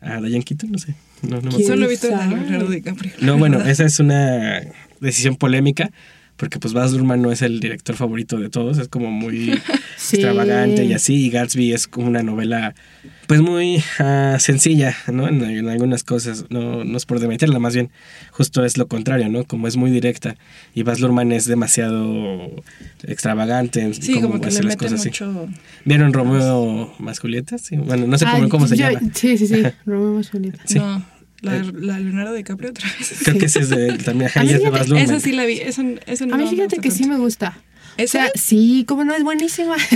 a 0.00 0.20
Diane 0.20 0.44
Keaton, 0.44 0.72
no 0.72 0.78
sé. 0.78 0.94
No, 1.22 1.40
no 1.40 1.50
me. 1.50 1.64
Solo 1.64 1.86
he 1.86 1.88
visto 1.88 2.08
la 2.10 2.18
de 2.18 2.30
sabe? 2.30 2.40
Leonardo 2.42 2.70
DiCaprio. 2.70 3.12
No, 3.20 3.38
bueno, 3.38 3.60
esa 3.66 3.84
es 3.84 3.98
una 3.98 4.62
decisión 5.00 5.36
polémica, 5.36 5.90
porque 6.38 6.58
pues 6.58 6.72
Baz 6.72 6.92
Luhrmann 6.92 7.20
no 7.20 7.30
es 7.30 7.42
el 7.42 7.60
director 7.60 7.94
favorito 7.96 8.38
de 8.38 8.48
todos, 8.48 8.78
es 8.78 8.88
como 8.88 9.10
muy 9.10 9.60
Sí. 9.98 10.16
extravagante 10.16 10.84
y 10.84 10.92
así, 10.94 11.26
y 11.26 11.30
Gatsby 11.30 11.72
es 11.74 11.86
como 11.88 12.06
una 12.06 12.22
novela 12.22 12.74
pues 13.26 13.42
muy 13.42 13.82
ah, 13.98 14.36
sencilla, 14.40 14.96
¿no? 15.12 15.28
En, 15.28 15.42
en 15.44 15.68
algunas 15.68 16.02
cosas, 16.04 16.46
no, 16.48 16.82
no 16.84 16.96
es 16.96 17.04
por 17.04 17.20
demeritarla, 17.20 17.58
más 17.58 17.74
bien 17.74 17.90
justo 18.30 18.64
es 18.64 18.78
lo 18.78 18.86
contrario, 18.88 19.28
¿no? 19.28 19.44
Como 19.44 19.66
es 19.68 19.76
muy 19.76 19.90
directa 19.90 20.36
y 20.74 20.82
Baz 20.84 21.00
Luhrmann 21.00 21.32
es 21.32 21.44
demasiado 21.44 22.50
extravagante 23.02 23.80
en 23.82 23.94
Sí, 23.94 24.14
cómo 24.14 24.28
como 24.28 24.40
que 24.40 24.48
hace 24.48 24.60
le 24.62 24.68
las 24.68 24.76
mete 24.76 24.84
cosas 24.94 25.00
así. 25.06 25.24
¿Vieron 25.84 26.12
Romeo 26.12 26.94
más 26.98 27.18
Julieta? 27.18 27.58
Sí, 27.58 27.76
bueno, 27.76 28.06
no 28.06 28.16
sé 28.18 28.24
cómo, 28.26 28.44
Ay, 28.44 28.48
cómo 28.48 28.66
se 28.66 28.76
yo- 28.76 28.88
llama. 28.90 29.10
Sí, 29.14 29.36
sí, 29.36 29.46
sí. 29.46 29.62
Romeo 29.86 30.14
más 30.14 30.30
Julieta. 30.30 30.58
Sí. 30.64 30.78
No, 30.78 31.04
la, 31.42 31.56
Eh. 31.56 31.62
la 31.74 31.96
de 31.96 32.04
Leonardo 32.04 32.34
DiCaprio 32.34 32.70
otra 32.70 32.88
vez. 32.98 33.14
Creo 33.24 33.38
que 33.38 33.46
ese 33.46 33.60
es 33.60 33.68
de, 33.68 33.98
también, 33.98 34.28
ajá, 34.30 34.40
A 34.40 34.44
mí 34.44 34.50
y 34.50 34.52
es 34.54 34.58
de 34.60 34.64
fíjate, 34.66 34.78
Baz 34.78 34.88
Luhrmann. 34.88 35.04
Esa 35.10 35.20
sí 35.20 35.32
la 35.32 35.44
vi. 35.44 35.58
Esa, 35.60 35.82
esa 36.06 36.26
no 36.26 36.34
A 36.34 36.38
mí 36.38 36.46
fíjate 36.48 36.78
que 36.78 36.90
sí 36.90 37.06
me 37.06 37.16
gusta. 37.16 37.58
O 37.98 38.00
¿Esa? 38.02 38.12
sea, 38.24 38.30
sí, 38.36 38.84
como 38.86 39.04
no 39.04 39.14
es 39.14 39.22
buenísima. 39.24 39.76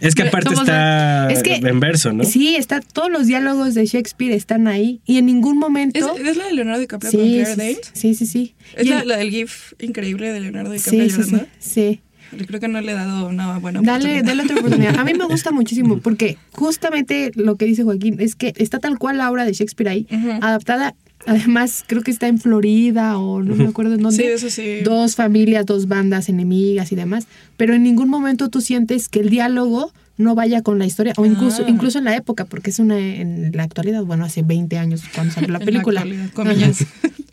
Es 0.00 0.14
que 0.14 0.22
aparte 0.22 0.48
¿Cómo 0.48 0.62
está 0.62 1.30
es 1.30 1.42
que- 1.42 1.56
en 1.56 1.78
verso, 1.78 2.10
¿no? 2.14 2.24
Sí, 2.24 2.56
está, 2.56 2.80
todos 2.80 3.10
los 3.10 3.26
diálogos 3.26 3.74
de 3.74 3.84
Shakespeare 3.84 4.32
están 4.32 4.66
ahí 4.66 5.02
y 5.04 5.18
en 5.18 5.26
ningún 5.26 5.56
¿Es, 5.56 5.60
momento. 5.60 6.16
es 6.16 6.36
la 6.38 6.46
de 6.46 6.54
Leonardo 6.54 6.80
DiCaprio 6.80 7.10
con 7.10 7.20
sí, 7.20 7.26
Claire 7.34 7.44
sí, 7.52 7.58
Danes? 7.58 7.90
sí, 7.92 8.14
sí, 8.14 8.24
sí. 8.26 8.54
Es 8.76 8.86
la, 8.86 9.16
del 9.18 9.30
GIF 9.30 9.74
increíble 9.78 10.32
de 10.32 10.40
Leonardo 10.40 10.72
DiCaprio 10.72 11.04
sí, 11.04 11.10
sí, 11.10 11.22
sí, 11.22 11.30
llorando. 11.32 11.50
sí. 11.58 12.00
Yo 12.36 12.46
creo 12.46 12.60
que 12.60 12.68
no 12.68 12.80
le 12.80 12.92
he 12.92 12.94
dado 12.94 13.28
una 13.28 13.58
buena 13.58 13.80
Dale, 13.82 13.98
oportunidad. 14.20 14.24
dale 14.24 14.42
otra 14.44 14.56
oportunidad. 14.58 14.96
A 14.98 15.04
mí 15.04 15.12
me 15.14 15.24
gusta 15.24 15.50
muchísimo 15.50 15.98
porque 15.98 16.36
justamente 16.52 17.32
lo 17.34 17.56
que 17.56 17.64
dice 17.66 17.82
Joaquín 17.82 18.16
es 18.20 18.34
que 18.36 18.52
está 18.56 18.78
tal 18.78 18.98
cual 18.98 19.18
la 19.18 19.30
obra 19.30 19.44
de 19.44 19.52
Shakespeare 19.52 19.88
ahí, 19.90 20.06
adaptada. 20.40 20.94
Además, 21.26 21.84
creo 21.86 22.02
que 22.02 22.10
está 22.10 22.28
en 22.28 22.38
Florida 22.38 23.18
o 23.18 23.42
no 23.42 23.54
me 23.54 23.66
acuerdo 23.68 23.94
en 23.94 24.02
dónde. 24.02 24.16
Sí, 24.16 24.28
eso 24.28 24.48
sí. 24.48 24.80
Dos 24.84 25.16
familias, 25.16 25.66
dos 25.66 25.86
bandas 25.86 26.28
enemigas 26.30 26.92
y 26.92 26.96
demás. 26.96 27.26
Pero 27.58 27.74
en 27.74 27.82
ningún 27.82 28.08
momento 28.08 28.48
tú 28.48 28.62
sientes 28.62 29.08
que 29.10 29.20
el 29.20 29.28
diálogo 29.28 29.92
no 30.16 30.34
vaya 30.34 30.62
con 30.62 30.78
la 30.78 30.86
historia, 30.86 31.12
o 31.16 31.24
incluso, 31.26 31.62
Ah. 31.66 31.68
incluso 31.70 31.98
en 31.98 32.04
la 32.04 32.14
época, 32.16 32.44
porque 32.46 32.70
es 32.70 32.78
una 32.78 32.98
en 32.98 33.52
la 33.54 33.62
actualidad, 33.64 34.02
bueno, 34.04 34.24
hace 34.24 34.42
20 34.42 34.78
años 34.78 35.02
cuando 35.14 35.32
salió 35.34 35.50
la 35.50 35.58
película. 35.60 36.02
Ajá. 36.02 36.72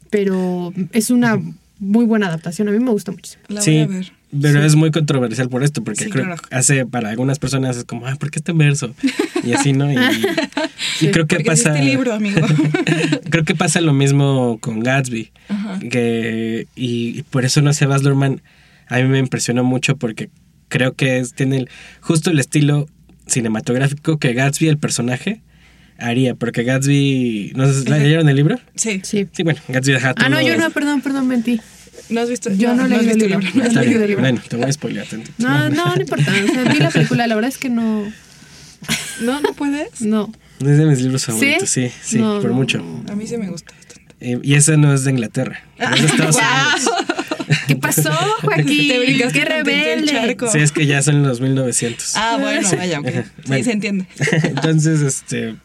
Pero 0.09 0.73
es 0.93 1.09
una 1.09 1.39
muy 1.79 2.05
buena 2.05 2.27
adaptación, 2.27 2.67
a 2.69 2.71
mí 2.71 2.79
me 2.79 2.91
gusta 2.91 3.11
muchísimo. 3.11 3.43
La 3.49 3.55
voy 3.61 3.63
sí, 3.65 3.77
a 3.79 3.87
ver. 3.87 4.11
Pero 4.41 4.63
es 4.63 4.75
muy 4.75 4.91
controversial 4.91 5.49
por 5.49 5.63
esto, 5.63 5.83
porque 5.83 6.05
Sí, 6.05 6.09
creo 6.09 6.25
claro. 6.25 6.41
que 6.41 6.55
hace 6.55 6.85
para 6.85 7.09
algunas 7.09 7.39
personas 7.39 7.77
es 7.77 7.83
como, 7.85 8.07
ah, 8.07 8.15
¿por 8.19 8.29
qué 8.31 8.39
está 8.39 8.51
en 8.51 8.57
verso? 8.57 8.93
Y 9.43 9.53
así, 9.53 9.73
¿no? 9.73 9.91
Y, 9.91 9.95
y 11.01 11.07
creo 11.11 11.27
que 11.27 11.39
pasa. 11.41 11.69
es 11.71 11.75
este 11.77 11.85
libro, 11.89 12.13
amigo. 12.13 12.41
creo 13.29 13.43
que 13.45 13.55
pasa 13.55 13.79
lo 13.81 13.93
mismo 13.93 14.57
con 14.61 14.81
Gatsby. 14.81 15.31
Ajá. 15.49 15.79
Que, 15.89 16.67
y, 16.75 17.19
y 17.19 17.23
por 17.23 17.45
eso 17.45 17.61
no 17.61 17.71
sé, 17.73 17.85
Baz 17.85 18.03
Luhrmann 18.03 18.41
a 18.87 18.97
mí 18.97 19.03
me 19.03 19.19
impresionó 19.19 19.63
mucho 19.63 19.97
porque 19.97 20.29
creo 20.69 20.93
que 20.93 21.19
es, 21.19 21.33
tiene 21.33 21.57
el- 21.57 21.69
justo 22.01 22.29
el 22.31 22.39
estilo 22.39 22.87
cinematográfico 23.27 24.17
que 24.17 24.33
Gatsby, 24.33 24.67
el 24.67 24.77
personaje, 24.77 25.41
haría. 25.97 26.35
Porque 26.35 26.63
Gatsby. 26.63 27.53
¿No 27.55 27.71
sé, 27.71 27.89
¿la 27.89 27.95
Ajá. 27.95 28.03
leyeron 28.03 28.27
el 28.29 28.35
libro? 28.35 28.59
Sí. 28.75 29.01
Sí. 29.03 29.27
Sí, 29.31 29.43
bueno, 29.43 29.59
Gatsby 29.67 29.93
deja 29.93 30.13
todo. 30.13 30.25
Ah, 30.25 30.29
no, 30.29 30.41
yo 30.41 30.57
no, 30.57 30.69
perdón, 30.71 31.01
perdón, 31.01 31.27
mentí. 31.27 31.59
¿No 32.09 32.21
has 32.21 32.29
visto? 32.29 32.49
Yo 32.53 32.73
no, 32.73 32.85
el 32.85 33.17
libro. 33.17 33.39
No 33.39 33.63
No 33.63 33.63
leí 33.81 33.85
leído 33.85 34.01
el 34.01 34.07
libro. 34.07 34.21
Bueno, 34.21 34.41
te 34.47 34.55
voy 34.55 34.65
a 34.69 34.73
spoilear. 34.73 35.07
No, 35.37 35.69
no, 35.69 35.95
no 35.95 35.95
importa. 36.01 36.31
O 36.31 36.53
sea, 36.53 36.63
vi 36.73 36.79
la 36.79 36.89
película, 36.91 37.27
la 37.27 37.35
verdad 37.35 37.49
es 37.49 37.57
que 37.57 37.69
no. 37.69 38.11
No, 39.21 39.39
no 39.41 39.53
puedes. 39.53 40.01
No. 40.01 40.31
Es 40.59 40.77
de 40.77 40.85
mis 40.85 41.01
libros 41.01 41.25
favoritos, 41.25 41.69
sí, 41.69 41.91
sí, 42.01 42.17
No, 42.19 42.39
por 42.41 42.49
no, 42.51 42.55
mucho. 42.55 42.79
no. 42.79 43.11
A 43.11 43.15
mí 43.15 43.27
sí 43.27 43.37
me 43.37 43.47
gusta 43.49 43.73
bastante. 43.75 44.01
Eh, 44.19 44.39
y 44.41 44.55
ese 44.55 44.77
no 44.77 44.91
es 44.93 45.03
de 45.03 45.11
Inglaterra, 45.11 45.61
es 45.77 46.01
de 46.01 46.07
Estados 46.07 46.35
Unidos. 46.37 46.91
¿Qué 47.67 47.75
pasó, 47.75 48.11
Joaquín? 48.41 48.87
Te 49.19 49.27
¡Qué 49.31 49.45
rebelde! 49.45 50.35
Sí, 50.51 50.57
es 50.59 50.71
que 50.71 50.85
ya 50.87 51.01
son 51.01 51.21
los 51.23 51.39
1900. 51.39 52.15
Ah, 52.15 52.37
bueno, 52.39 52.67
vaya, 52.75 52.99
ok. 52.99 53.07
Sí, 53.07 53.21
Bueno. 53.47 53.63
se 53.63 53.71
entiende. 53.71 54.07
Entonces, 54.43 55.01
este, 55.01 55.55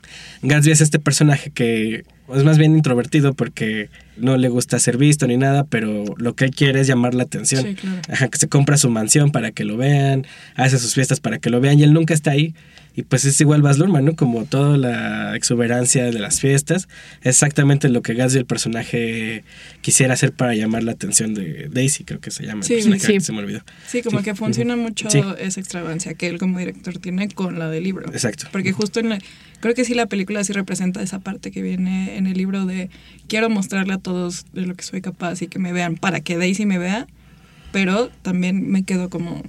Gatsby 0.43 0.73
es 0.73 0.81
este 0.83 0.99
personaje 0.99 1.51
que 1.51 2.05
es 2.35 2.45
más 2.45 2.59
bien 2.59 2.77
introvertido 2.77 3.35
porque 3.35 3.89
no 4.17 4.37
le 4.37 4.49
gusta 4.49 4.79
ser 4.79 4.97
visto 4.97 5.27
ni 5.27 5.37
nada, 5.37 5.65
pero 5.65 6.05
lo 6.17 6.35
que 6.35 6.45
él 6.45 6.51
quiere 6.51 6.81
es 6.81 6.87
llamar 6.87 7.15
la 7.15 7.25
atención. 7.25 7.63
Sí, 7.63 7.75
claro. 7.75 8.01
Ajá, 8.09 8.29
que 8.29 8.39
se 8.39 8.49
compra 8.49 8.77
su 8.77 8.91
mansión 8.91 9.31
para 9.31 9.53
que 9.53 9.65
lo 9.65 9.77
vean, 9.77 10.27
hace 10.55 10.79
sus 10.79 10.95
fiestas 10.95 11.21
para 11.21 11.39
que 11.39 11.51
lo 11.51 11.61
vean 11.61 11.79
y 11.79 11.83
él 11.83 11.93
nunca 11.93 12.15
está 12.15 12.33
ahí. 12.33 12.55
Y 12.95 13.03
pues 13.05 13.25
es 13.25 13.41
igual 13.41 13.63
Baz 13.63 13.79
Luhrmann, 13.79 14.05
¿no? 14.05 14.15
Como 14.17 14.45
toda 14.45 14.77
la 14.77 15.35
exuberancia 15.35 16.05
de 16.05 16.13
las 16.19 16.41
fiestas. 16.41 16.89
Exactamente 17.23 17.89
lo 17.89 18.03
que 18.03 18.15
Gatsby, 18.15 18.41
el 18.41 18.47
personaje, 18.47 19.45
quisiera 19.81 20.15
hacer 20.15 20.33
para 20.33 20.55
llamar 20.55 20.83
la 20.83 20.93
atención 20.93 21.33
de 21.35 21.69
Daisy, 21.71 22.05
creo 22.05 22.21
que 22.21 22.31
se 22.31 22.45
llama. 22.45 22.61
el 22.61 22.65
Sí, 22.67 22.75
personaje, 22.75 23.07
sí. 23.07 23.21
Se 23.21 23.33
me 23.33 23.39
olvidó. 23.39 23.61
Sí, 23.87 24.03
como 24.03 24.19
Sí. 24.19 24.25
que 24.25 24.35
funciona 24.35 24.77
mucho 24.77 25.09
Sí. 25.11 25.21
esa 25.39 25.61
extravagancia 25.61 26.15
que 26.15 26.27
él 26.29 26.39
como 26.39 26.59
director 26.59 26.99
tiene 26.99 27.29
con 27.29 27.59
la 27.59 27.69
del 27.71 27.85
libro. 27.85 28.07
Exacto. 28.13 28.47
Porque 28.53 28.73
justo 28.73 29.01
en 29.01 29.09
la, 29.09 29.19
creo 29.61 29.75
que 29.75 29.85
sí 29.85 29.95
la 29.95 30.07
película 30.07 30.45
sí 30.45 30.53
representa 30.53 31.03
esa 31.03 31.19
parte 31.21 31.51
que 31.51 31.63
viene 31.63 32.17
en 32.19 32.27
el 32.27 32.37
libro 32.37 32.67
de 32.67 32.91
quiero 33.29 33.49
mostrarle 33.49 33.95
a 33.95 33.99
todos 33.99 34.45
de 34.53 34.67
lo 34.67 34.75
que 34.75 34.83
soy 34.85 35.01
capaz 35.01 35.41
y 35.41 35.47
que 35.47 35.59
me 35.59 35.73
vean 35.73 35.97
para 35.97 36.21
que 36.21 36.37
Daisy 36.37 36.67
me 36.67 36.79
vea, 36.79 37.07
pero 37.73 38.11
también 38.23 38.69
me 38.71 38.83
quedo 38.85 39.09
como, 39.09 39.43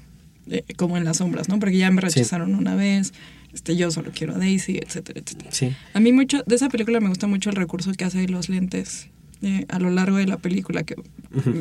eh, 0.53 0.63
como 0.75 0.97
en 0.97 1.03
las 1.05 1.17
sombras, 1.17 1.49
¿no? 1.49 1.59
Porque 1.59 1.77
ya 1.77 1.89
me 1.91 2.01
rechazaron 2.01 2.55
una 2.55 2.75
vez, 2.75 3.13
este, 3.53 3.75
yo 3.75 3.91
solo 3.91 4.11
quiero 4.13 4.35
a 4.35 4.37
Daisy, 4.37 4.77
etcétera, 4.77 5.19
etcétera. 5.23 5.49
Sí. 5.51 5.71
A 5.93 5.99
mí 5.99 6.11
mucho, 6.13 6.43
de 6.45 6.55
esa 6.55 6.69
película 6.69 6.99
me 6.99 7.09
gusta 7.09 7.27
mucho 7.27 7.49
el 7.49 7.55
recurso 7.55 7.91
que 7.93 8.05
hace 8.05 8.19
de 8.19 8.27
los 8.29 8.49
lentes 8.49 9.07
eh, 9.41 9.65
a 9.67 9.77
lo 9.79 9.89
largo 9.89 10.17
de 10.17 10.25
la 10.25 10.37
película, 10.37 10.83
que 10.83 10.95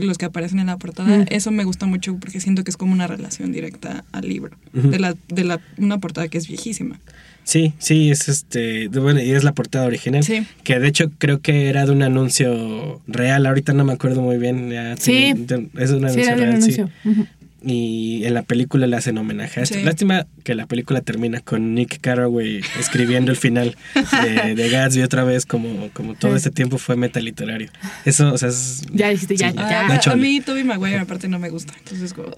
los 0.00 0.16
que 0.16 0.24
aparecen 0.26 0.60
en 0.60 0.66
la 0.66 0.76
portada. 0.76 1.24
Eso 1.30 1.50
me 1.50 1.64
gusta 1.64 1.86
mucho 1.86 2.16
porque 2.16 2.38
siento 2.38 2.62
que 2.62 2.70
es 2.70 2.76
como 2.76 2.92
una 2.92 3.08
relación 3.08 3.50
directa 3.50 4.04
al 4.12 4.28
libro. 4.28 4.56
De 4.72 4.98
la, 5.00 5.16
de 5.28 5.42
la, 5.44 5.60
una 5.78 5.98
portada 5.98 6.28
que 6.28 6.38
es 6.38 6.46
viejísima. 6.46 7.00
Sí, 7.44 7.72
sí, 7.78 8.12
es 8.12 8.28
este, 8.28 8.86
bueno, 8.86 9.20
y 9.20 9.32
es 9.32 9.42
la 9.42 9.50
portada 9.52 9.86
original, 9.86 10.22
Sí. 10.22 10.46
que 10.62 10.78
de 10.78 10.86
hecho 10.86 11.10
creo 11.18 11.40
que 11.40 11.68
era 11.68 11.84
de 11.86 11.90
un 11.90 12.02
anuncio 12.04 13.00
real, 13.08 13.46
ahorita 13.46 13.72
no 13.72 13.84
me 13.84 13.92
acuerdo 13.94 14.22
muy 14.22 14.38
bien, 14.38 14.70
ya 14.70 14.96
Sí. 14.96 15.34
es 15.34 15.48
de 15.48 15.56
un 15.56 15.70
Sí, 15.74 15.82
anuncio 15.82 16.22
real, 16.36 16.38
sí. 16.38 16.44
anuncio. 16.44 16.90
Ujú. 17.04 17.26
Y 17.64 18.24
en 18.24 18.34
la 18.34 18.42
película 18.42 18.86
le 18.88 18.96
hacen 18.96 19.16
homenaje 19.18 19.60
a 19.60 19.62
esto. 19.62 19.76
Sí. 19.76 19.82
Lástima 19.84 20.26
que 20.42 20.54
la 20.54 20.66
película 20.66 21.00
termina 21.00 21.40
con 21.40 21.74
Nick 21.74 22.00
Carraway 22.00 22.60
escribiendo 22.80 23.30
el 23.30 23.36
final 23.36 23.76
de, 23.94 24.54
de 24.56 24.68
Gatsby 24.68 25.02
otra 25.02 25.22
vez, 25.24 25.46
como, 25.46 25.88
como 25.92 26.14
todo 26.14 26.32
Sí. 26.32 26.38
este 26.38 26.50
tiempo 26.50 26.78
fue 26.78 26.96
meta 26.96 27.20
literario. 27.20 27.70
Eso, 28.04 28.32
o 28.32 28.38
sea, 28.38 28.48
es... 28.48 28.82
Ya 28.92 29.08
dijiste, 29.10 29.36
ya, 29.36 29.50
sí, 29.52 29.56
ya. 29.56 29.86
A 29.86 30.00
chole. 30.00 30.16
mí 30.16 30.40
Toby 30.40 30.64
Maguire 30.64 30.98
aparte 30.98 31.28
no 31.28 31.38
me 31.38 31.50
gusta. 31.50 31.72
Entonces, 31.78 32.12
como. 32.14 32.34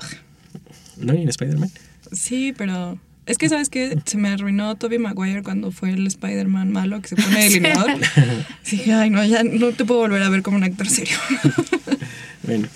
¿No? 0.98 1.14
¿Y 1.14 1.22
en 1.22 1.28
Spider-Man? 1.28 1.70
sí, 2.12 2.52
pero... 2.56 2.98
Es 3.26 3.38
que, 3.38 3.48
¿sabes 3.48 3.70
qué? 3.70 3.96
Se 4.04 4.18
me 4.18 4.28
arruinó 4.28 4.74
Toby 4.74 4.98
Maguire 4.98 5.42
cuando 5.42 5.70
fue 5.72 5.88
el 5.88 6.06
Spider-Man 6.06 6.70
malo 6.72 7.00
que 7.00 7.08
se 7.08 7.16
pone 7.16 7.42
delineador. 7.44 7.92
Sí, 8.62 8.76
dije, 8.76 8.92
ay, 8.92 9.08
no, 9.08 9.24
ya 9.24 9.42
no 9.42 9.70
te 9.72 9.86
puedo 9.86 10.00
volver 10.00 10.22
a 10.22 10.28
ver 10.28 10.42
como 10.42 10.58
un 10.58 10.64
actor 10.64 10.86
serio. 10.90 11.16
Bueno, 12.42 12.68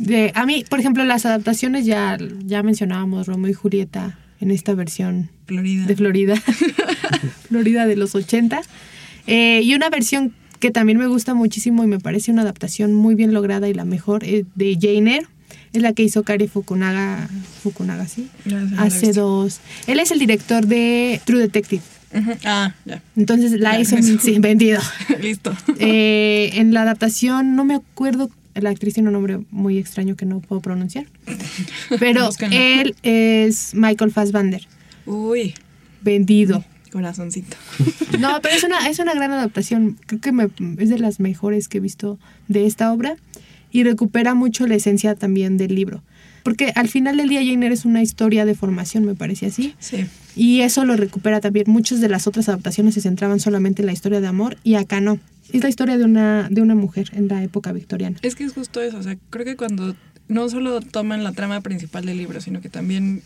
De, 0.00 0.32
a 0.34 0.46
mí, 0.46 0.64
por 0.68 0.80
ejemplo, 0.80 1.04
las 1.04 1.26
adaptaciones 1.26 1.84
ya, 1.84 2.16
ya 2.44 2.62
mencionábamos 2.62 3.26
Romeo 3.26 3.50
y 3.50 3.54
Julieta 3.54 4.18
en 4.40 4.50
esta 4.50 4.74
versión 4.74 5.30
Florida. 5.46 5.84
de 5.86 5.94
Florida, 5.96 6.34
Florida 7.48 7.86
de 7.86 7.96
los 7.96 8.14
80. 8.14 8.62
Eh, 9.26 9.60
y 9.62 9.74
una 9.74 9.90
versión 9.90 10.32
que 10.58 10.70
también 10.70 10.98
me 10.98 11.06
gusta 11.06 11.34
muchísimo 11.34 11.84
y 11.84 11.86
me 11.86 11.98
parece 12.00 12.30
una 12.32 12.42
adaptación 12.42 12.92
muy 12.94 13.14
bien 13.14 13.32
lograda 13.34 13.68
y 13.68 13.74
la 13.74 13.84
mejor 13.84 14.24
es 14.24 14.44
de 14.54 14.76
Jane 14.80 15.16
Eyre. 15.16 15.26
Es 15.72 15.82
la 15.82 15.92
que 15.92 16.02
hizo 16.02 16.22
Kari 16.24 16.48
Fukunaga, 16.48 17.28
Fukunaga, 17.62 18.06
sí. 18.08 18.28
He 18.46 18.54
Hace 18.78 19.12
dos. 19.12 19.60
Él 19.86 20.00
es 20.00 20.10
el 20.10 20.18
director 20.18 20.66
de 20.66 21.20
True 21.24 21.38
Detective. 21.40 21.82
Ah, 22.44 22.74
ya. 22.84 23.02
Entonces 23.16 23.52
la 23.52 23.74
Ya, 23.74 23.80
hizo 23.80 23.96
sí, 24.20 24.38
vendido. 24.40 24.80
Listo. 25.22 25.54
Eh, 25.78 26.50
en 26.54 26.72
la 26.74 26.82
adaptación, 26.82 27.54
no 27.54 27.64
me 27.64 27.74
acuerdo, 27.74 28.30
la 28.54 28.70
actriz 28.70 28.94
tiene 28.94 29.08
un 29.08 29.14
nombre 29.14 29.40
muy 29.50 29.78
extraño 29.78 30.16
que 30.16 30.26
no 30.26 30.40
puedo 30.40 30.60
pronunciar. 30.60 31.06
Pero 31.98 32.26
Búsquenlo. 32.26 32.56
él 32.56 32.94
es 33.02 33.74
Michael 33.74 34.10
Fassbender, 34.12 34.66
Uy, 35.06 35.54
vendido. 36.02 36.64
corazoncito. 36.92 37.56
No, 38.18 38.40
pero 38.42 38.54
es 38.54 38.64
una, 38.64 38.88
es 38.88 38.98
una 38.98 39.14
gran 39.14 39.30
adaptación. 39.32 39.96
Creo 40.06 40.20
que 40.20 40.32
me- 40.32 40.48
es 40.78 40.88
de 40.88 40.98
las 40.98 41.20
mejores 41.20 41.68
que 41.68 41.78
he 41.78 41.80
visto 41.80 42.18
de 42.48 42.66
esta 42.66 42.92
obra 42.92 43.16
y 43.72 43.84
recupera 43.84 44.34
mucho 44.34 44.66
la 44.66 44.74
esencia 44.74 45.14
también 45.14 45.56
del 45.56 45.74
libro. 45.74 46.02
Porque 46.42 46.72
al 46.74 46.88
final 46.88 47.18
del 47.18 47.28
día 47.28 47.44
Jane 47.44 47.68
es 47.68 47.84
una 47.84 48.02
historia 48.02 48.44
de 48.46 48.54
formación, 48.54 49.04
me 49.04 49.14
parece 49.14 49.46
así. 49.46 49.74
Sí. 49.78 50.06
Y 50.34 50.62
eso 50.62 50.84
lo 50.86 50.96
recupera 50.96 51.40
también. 51.40 51.66
Muchas 51.68 52.00
de 52.00 52.08
las 52.08 52.26
otras 52.26 52.48
adaptaciones 52.48 52.94
se 52.94 53.02
centraban 53.02 53.40
solamente 53.40 53.82
en 53.82 53.86
la 53.86 53.92
historia 53.92 54.20
de 54.20 54.26
amor 54.26 54.56
y 54.64 54.74
acá 54.74 55.00
no. 55.00 55.18
Es 55.52 55.62
la 55.62 55.68
historia 55.68 55.98
de 55.98 56.04
una, 56.04 56.48
de 56.50 56.60
una 56.62 56.74
mujer 56.74 57.08
en 57.12 57.28
la 57.28 57.42
época 57.42 57.72
victoriana. 57.72 58.16
Es 58.22 58.34
que 58.34 58.44
es 58.44 58.52
justo 58.52 58.80
eso, 58.80 58.98
o 58.98 59.02
sea, 59.02 59.16
creo 59.30 59.44
que 59.44 59.56
cuando 59.56 59.94
no 60.28 60.48
solo 60.48 60.80
toman 60.80 61.24
la 61.24 61.32
trama 61.32 61.60
principal 61.60 62.04
del 62.06 62.18
libro, 62.18 62.40
sino 62.40 62.60
que 62.60 62.68
también 62.68 63.22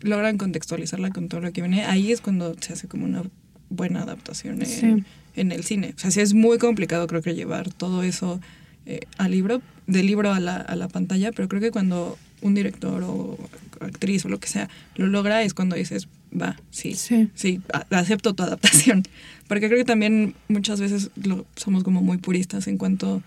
logran 0.00 0.38
contextualizarla 0.38 1.10
con 1.10 1.28
todo 1.28 1.40
lo 1.40 1.52
que 1.52 1.60
viene, 1.60 1.84
ahí 1.84 2.12
es 2.12 2.20
cuando 2.20 2.54
se 2.60 2.72
hace 2.72 2.88
como 2.88 3.04
una 3.04 3.22
buena 3.68 4.02
adaptación 4.02 4.62
en, 4.62 4.66
Sí. 4.68 5.04
en 5.34 5.52
el 5.52 5.64
cine. 5.64 5.92
O 5.96 5.98
sea, 5.98 6.10
sí 6.10 6.20
es 6.20 6.34
muy 6.34 6.58
complicado 6.58 7.06
creo 7.08 7.20
que 7.22 7.34
llevar 7.34 7.72
todo 7.72 8.02
eso 8.04 8.40
eh, 8.86 9.00
al 9.18 9.32
libro, 9.32 9.60
del 9.88 10.06
libro 10.06 10.32
a 10.32 10.38
la, 10.40 10.56
a 10.56 10.76
la 10.76 10.88
pantalla, 10.88 11.32
pero 11.32 11.48
creo 11.48 11.60
que 11.60 11.72
cuando 11.72 12.16
un 12.42 12.54
director 12.54 13.02
o 13.02 13.36
actriz 13.80 14.24
o 14.24 14.28
lo 14.28 14.38
que 14.38 14.48
sea 14.48 14.68
lo 14.94 15.06
logra 15.08 15.42
es 15.42 15.52
cuando 15.54 15.74
dices, 15.74 16.06
va, 16.40 16.56
sí, 16.70 16.94
Sí. 16.94 17.28
sí, 17.34 17.60
acepto 17.90 18.34
tu 18.34 18.42
adaptación. 18.42 19.02
Porque 19.48 19.66
creo 19.68 19.78
que 19.78 19.84
también 19.84 20.34
muchas 20.48 20.80
veces 20.80 21.10
lo, 21.22 21.46
somos 21.56 21.84
como 21.84 22.02
muy 22.02 22.18
puristas 22.18 22.66
en 22.66 22.78
cuanto 22.78 23.22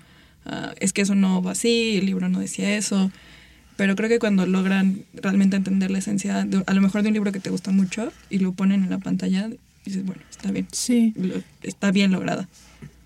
a, 0.45 0.73
es 0.79 0.91
que 0.93 1.01
eso 1.01 1.15
no 1.15 1.41
va 1.41 1.51
así, 1.51 1.97
el 1.97 2.05
libro 2.05 2.27
no 2.29 2.39
decía 2.39 2.75
eso. 2.75 3.11
Pero 3.77 3.95
creo 3.95 4.09
que 4.09 4.19
cuando 4.19 4.45
logran 4.45 5.03
realmente 5.13 5.55
entender 5.55 5.89
la 5.91 5.99
esencia, 5.99 6.43
de- 6.43 6.63
a 6.67 6.73
lo 6.73 6.81
mejor 6.81 7.01
de 7.01 7.07
un 7.07 7.13
libro 7.13 7.31
que 7.31 7.39
te 7.39 7.49
gusta 7.49 7.71
mucho 7.71 8.11
y 8.29 8.39
lo 8.39 8.51
ponen 8.51 8.83
en 8.83 8.89
la 8.89 8.97
pantalla, 8.97 9.49
dices, 9.85 10.03
bueno, 10.05 10.21
está 10.29 10.51
bien, 10.51 10.67
Sí. 10.73 11.13
lo- 11.15 11.41
está 11.63 11.91
bien 11.91 12.11
lograda. 12.11 12.49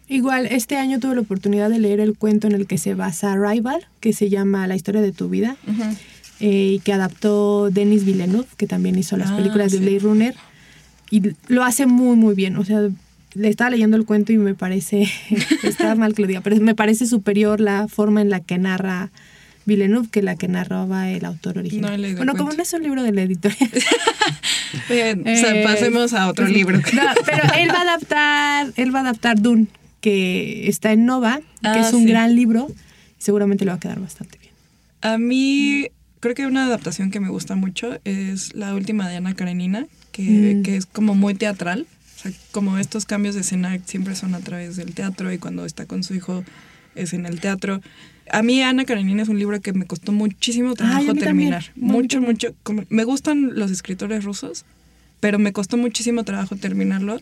Igual, 0.10 0.48
este 0.48 0.76
año 0.78 1.00
tuve 1.00 1.16
la 1.16 1.22
oportunidad 1.22 1.70
de 1.70 1.80
leer 1.80 2.00
el 2.00 2.18
cuento 2.18 2.48
en 2.48 2.54
el 2.54 2.66
que 2.68 2.78
se 2.80 2.94
basa 2.96 3.36
Rival, 3.36 3.88
que 4.00 4.14
se 4.14 4.30
llama 4.30 4.68
La 4.68 4.76
historia 4.76 5.02
de 5.02 5.12
tu 5.12 5.30
vida, 5.30 5.56
eh, 6.46 6.74
y 6.76 6.80
que 6.80 6.92
adaptó 6.92 7.70
Denis 7.72 8.04
Villeneuve, 8.04 8.48
que 8.58 8.68
también 8.68 8.98
hizo 8.98 9.16
las 9.16 9.32
Ah, 9.32 9.38
películas 9.38 9.72
de 9.72 9.78
sí. 9.78 9.84
Blade 9.84 10.00
Runner. 10.00 10.36
Y 11.10 11.22
lo 11.48 11.64
hace 11.64 11.86
muy, 11.86 12.16
muy 12.18 12.36
bien. 12.36 12.58
O 12.58 12.66
sea, 12.66 12.82
le 13.36 13.48
estaba 13.48 13.70
leyendo 13.70 13.96
el 13.96 14.06
cuento 14.06 14.34
y 14.34 14.38
me 14.38 14.54
parece, 14.54 15.08
está 15.64 15.96
mal 15.96 16.14
que 16.14 16.22
lo 16.24 16.28
diga, 16.28 16.42
pero 16.42 16.58
me 16.58 16.76
parece 16.76 17.06
superior 17.08 17.60
la 17.62 17.88
forma 17.88 18.22
en 18.22 18.30
la 18.30 18.40
que 18.42 18.58
narra 18.58 19.10
Villeneuve 19.66 20.10
que 20.10 20.22
la 20.22 20.36
que 20.36 20.50
narraba 20.50 21.10
el 21.10 21.24
autor 21.24 21.58
original. 21.60 22.02
No 22.02 22.18
bueno, 22.18 22.34
como 22.36 22.52
no 22.52 22.62
es 22.62 22.74
un 22.74 22.84
libro 22.84 23.02
de 23.04 23.14
la 23.14 23.22
editorial. 23.22 23.72
Bien, 24.90 25.22
o 25.22 25.24
sea, 25.38 25.56
Eh, 25.56 25.64
pasemos 25.64 26.14
a 26.14 26.28
otro 26.28 26.48
libro. 26.60 26.78
No, 26.78 27.02
pero 27.26 27.44
él 27.58 27.70
va 27.70 27.78
a 27.78 27.82
adaptar, 27.84 28.74
él 28.76 28.94
va 28.94 29.00
a 29.00 29.02
adaptar 29.04 29.42
Dune, 29.42 29.68
que 30.02 30.68
está 30.68 30.92
en 30.92 31.06
Nova, 31.06 31.40
que 31.62 31.68
Ah, 31.70 31.80
es 31.88 31.94
un 31.94 32.04
sí. 32.04 32.10
gran 32.10 32.36
libro. 32.36 32.68
Seguramente 33.18 33.64
le 33.64 33.72
va 33.72 33.78
a 33.78 33.80
quedar 33.80 34.00
bastante 34.02 34.38
bien. 34.40 34.52
A 35.02 35.18
mí 35.18 35.88
creo 36.24 36.36
que 36.36 36.46
una 36.48 36.66
adaptación 36.66 37.12
que 37.12 37.20
me 37.20 37.28
gusta 37.28 37.56
mucho 37.56 38.00
es 38.06 38.56
la 38.56 38.74
última 38.74 39.10
de 39.10 39.18
Ana 39.18 39.36
Karenina, 39.36 39.86
que, 40.14 40.56
Mm. 40.56 40.64
que 40.64 40.78
es 40.78 40.86
como 40.86 41.16
muy 41.16 41.34
teatral. 41.36 41.86
O 42.16 42.20
sea, 42.22 42.32
como 42.52 42.78
estos 42.78 43.04
cambios 43.06 43.36
de 43.36 43.42
escena 43.42 43.78
siempre 43.86 44.16
son 44.16 44.34
a 44.34 44.40
través 44.40 44.78
del 44.78 44.94
teatro 44.94 45.34
y 45.34 45.38
cuando 45.38 45.66
está 45.66 45.86
con 45.86 46.04
su 46.04 46.16
hijo 46.16 46.46
es 46.96 47.12
en 47.12 47.26
el 47.26 47.42
teatro. 47.42 47.82
A 48.32 48.42
mí 48.42 48.62
Ana 48.64 48.86
Karenina 48.86 49.22
es 49.24 49.28
un 49.28 49.38
libro 49.38 49.60
que 49.60 49.74
me 49.74 49.86
costó 49.86 50.14
muchísimo 50.14 50.76
trabajo 50.76 51.00
Ay, 51.00 51.06
también. 51.08 51.26
terminar. 51.26 51.66
Mucho, 51.76 52.22
mucho. 52.22 52.54
como- 52.64 52.86
me 52.90 53.04
gustan 53.04 53.60
los 53.60 53.70
escritores 53.70 54.24
rusos, 54.24 54.64
pero 55.20 55.40
me 55.40 55.52
costó 55.52 55.76
muchísimo 55.76 56.24
trabajo 56.24 56.56
terminarlo. 56.56 57.20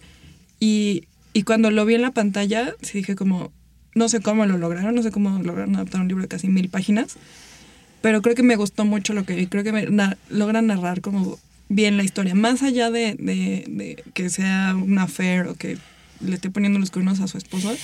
Y, 0.59 1.05
y 1.33 1.41
cuando 1.43 1.71
lo 1.71 1.85
vi 1.85 1.95
en 1.95 2.03
la 2.03 2.11
pantalla, 2.11 2.75
sí 2.83 2.99
dije 2.99 3.15
como, 3.15 3.51
no 3.95 4.09
sé 4.09 4.21
cómo 4.21 4.45
lo 4.45 4.57
lograron, 4.59 4.93
no 4.93 5.01
sé 5.01 5.09
cómo 5.11 5.39
lograron 5.41 5.75
adaptar 5.75 6.01
un 6.01 6.07
libro 6.07 6.21
de 6.21 6.27
casi 6.27 6.47
mil 6.49 6.69
páginas, 6.69 7.17
pero 8.01 8.21
creo 8.21 8.35
que 8.35 8.43
me 8.43 8.55
gustó 8.55 8.85
mucho 8.85 9.13
lo 9.13 9.25
que 9.25 9.35
vi. 9.35 9.47
Creo 9.47 9.63
que 9.63 9.71
me, 9.71 9.85
na- 9.87 10.17
logran 10.29 10.67
narrar 10.67 11.01
como 11.01 11.37
bien 11.69 11.97
la 11.97 12.03
historia, 12.03 12.35
más 12.35 12.63
allá 12.63 12.89
de, 12.91 13.15
de- 13.19 13.63
de 13.67 14.03
que 14.13 14.29
sea 14.29 14.75
una 14.75 15.03
affair 15.03 15.47
o 15.47 15.55
que 15.55 15.77
le 16.19 16.35
esté 16.35 16.49
poniendo 16.49 16.79
los 16.79 16.91
cuernos 16.91 17.19
a 17.21 17.27
su 17.27 17.37
esposo. 17.37 17.75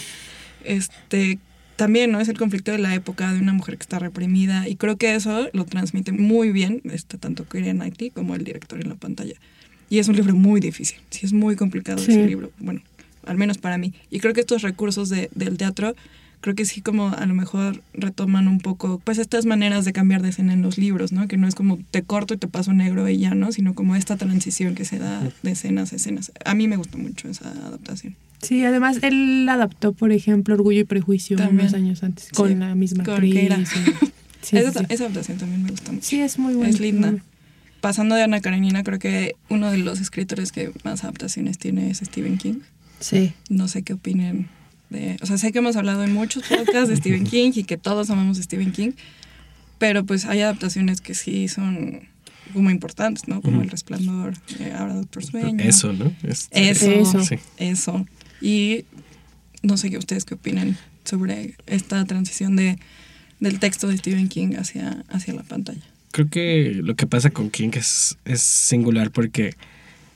Este, 0.63 1.39
también, 1.75 2.11
¿no? 2.11 2.19
Es 2.19 2.27
el 2.27 2.37
conflicto 2.37 2.71
de 2.71 2.79
la 2.79 2.93
época 2.95 3.31
de 3.33 3.39
una 3.39 3.53
mujer 3.53 3.77
que 3.77 3.83
está 3.83 3.99
reprimida 3.99 4.67
y 4.67 4.75
creo 4.75 4.97
que 4.97 5.13
eso 5.15 5.47
lo 5.53 5.65
transmite 5.65 6.11
muy 6.11 6.51
bien 6.51 6.81
este, 6.85 7.17
tanto 7.17 7.47
Keira 7.47 7.71
Knightley 7.71 8.09
como 8.09 8.35
el 8.35 8.43
director 8.43 8.81
en 8.81 8.89
la 8.89 8.95
pantalla. 8.95 9.35
Y 9.89 9.99
es 9.99 10.07
un 10.07 10.15
libro 10.15 10.35
muy 10.35 10.59
difícil, 10.59 10.97
sí, 11.11 11.25
es 11.25 11.33
muy 11.33 11.55
complicado 11.55 11.99
Sí. 11.99 12.11
ese 12.11 12.25
libro, 12.25 12.51
bueno, 12.59 12.81
al 13.25 13.37
menos 13.37 13.57
para 13.57 13.77
mí. 13.77 13.93
Y 14.09 14.19
creo 14.19 14.33
que 14.33 14.41
estos 14.41 14.63
recursos 14.63 15.07
de- 15.09 15.29
del 15.35 15.57
teatro, 15.57 15.95
creo 16.47 16.55
que 16.55 16.63
sí 16.65 16.79
como 16.79 17.09
a 17.09 17.25
lo 17.25 17.33
mejor 17.33 17.83
retoman 17.93 18.47
un 18.47 18.59
poco, 18.59 19.01
pues 19.03 19.17
estas 19.17 19.45
maneras 19.45 19.83
de 19.83 19.91
cambiar 19.91 20.21
de 20.21 20.29
escena 20.29 20.53
en 20.53 20.61
los 20.61 20.77
libros, 20.77 21.11
¿no? 21.11 21.27
Que 21.27 21.35
no 21.35 21.45
es 21.45 21.55
como 21.55 21.77
te 21.91 22.03
corto 22.03 22.33
y 22.33 22.37
te 22.37 22.47
paso 22.47 22.71
negro 22.71 23.09
y 23.09 23.17
ya, 23.17 23.35
¿no? 23.35 23.51
Sino 23.51 23.73
como 23.75 23.97
esta 23.97 24.15
transición 24.15 24.73
que 24.73 24.85
se 24.85 24.97
da 24.97 25.29
de 25.43 25.51
escenas 25.51 25.91
a 25.91 25.97
escenas. 25.97 26.31
A 26.45 26.53
mí 26.55 26.69
me 26.69 26.77
gusta 26.77 26.97
mucho 26.97 27.27
esa 27.27 27.49
adaptación. 27.49 28.15
Sí, 28.41 28.63
además 28.63 28.99
él 29.01 29.45
adaptó, 29.49 29.91
por 29.91 30.13
ejemplo, 30.13 30.53
Orgullo 30.53 30.79
y 30.79 30.83
Prejuicio 30.85 31.35
También. 31.35 31.59
unos 31.67 31.73
años 31.73 32.03
antes, 32.03 32.29
con 32.29 32.47
Sí, 32.47 32.55
la 32.55 32.75
misma 32.75 33.03
con 33.03 33.15
actriz. 33.15 33.69
Sí, 34.41 34.55
esa, 34.55 34.71
sí, 34.71 34.79
sí. 34.79 34.85
esa 34.93 35.03
adaptación 35.03 35.37
también 35.39 35.63
me 35.63 35.71
gusta 35.71 35.91
mucho. 35.91 36.05
Sí, 36.07 36.21
es 36.21 36.39
muy 36.39 36.53
buena. 36.53 36.69
Es 36.69 36.79
linda. 36.79 37.11
muy- 37.11 37.21
Pasando 37.81 38.15
de 38.15 38.23
Ana 38.23 38.39
Karenina, 38.39 38.83
creo 38.83 38.99
que 38.99 39.35
uno 39.49 39.69
de 39.69 39.79
los 39.79 39.99
escritores 39.99 40.53
que 40.53 40.71
más 40.85 41.03
adaptaciones 41.03 41.57
tiene 41.57 41.89
es 41.91 41.97
Stephen 41.97 42.37
King. 42.37 42.59
Sí. 43.01 43.33
No 43.49 43.67
sé 43.67 43.81
qué 43.83 43.93
opinen 43.93 44.47
de... 44.89 45.17
O 45.21 45.25
sea, 45.25 45.37
sé 45.37 45.51
que 45.51 45.59
hemos 45.59 45.75
hablado 45.75 46.03
en 46.03 46.13
muchos 46.13 46.43
podcasts 46.43 46.89
de 46.89 46.95
Stephen 46.97 47.23
King 47.25 47.51
y 47.55 47.63
que 47.63 47.77
todos 47.77 48.09
amamos 48.09 48.39
a 48.39 48.43
Stephen 48.43 48.71
King, 48.71 48.91
pero 49.77 50.05
pues 50.05 50.25
hay 50.25 50.41
adaptaciones 50.41 51.01
que 51.01 51.13
sí 51.15 51.47
son 51.47 52.01
como 52.53 52.69
importantes, 52.71 53.27
¿no? 53.27 53.41
Como 53.41 53.57
Ujú. 53.57 53.63
El 53.65 53.69
Resplandor, 53.69 54.33
eh, 54.59 54.73
ahora 54.77 54.95
Doctor 54.95 55.23
Sueño. 55.25 55.63
Eso, 55.63 55.91
¿no? 55.93 56.13
Es- 56.23 56.47
Eso. 56.51 56.89
Eso. 56.91 57.23
Sí. 57.25 57.35
Eso. 57.57 58.05
Y 58.41 58.85
no 59.63 59.75
sé 59.77 59.89
qué 59.89 59.97
ustedes 59.97 60.23
qué 60.25 60.35
opinan 60.35 60.77
sobre 61.03 61.55
esta 61.67 62.03
transición 62.05 62.55
de, 62.55 62.77
del 63.39 63.59
texto 63.59 63.87
de 63.87 63.97
Stephen 63.97 64.29
King 64.29 64.55
hacia, 64.57 65.03
hacia 65.09 65.33
la 65.33 65.43
pantalla. 65.43 65.81
Creo 66.11 66.29
que 66.29 66.79
lo 66.83 66.95
que 66.95 67.05
pasa 67.05 67.29
con 67.29 67.49
King 67.49 67.71
es, 67.73 68.17
es 68.25 68.41
singular 68.41 69.11
porque 69.11 69.55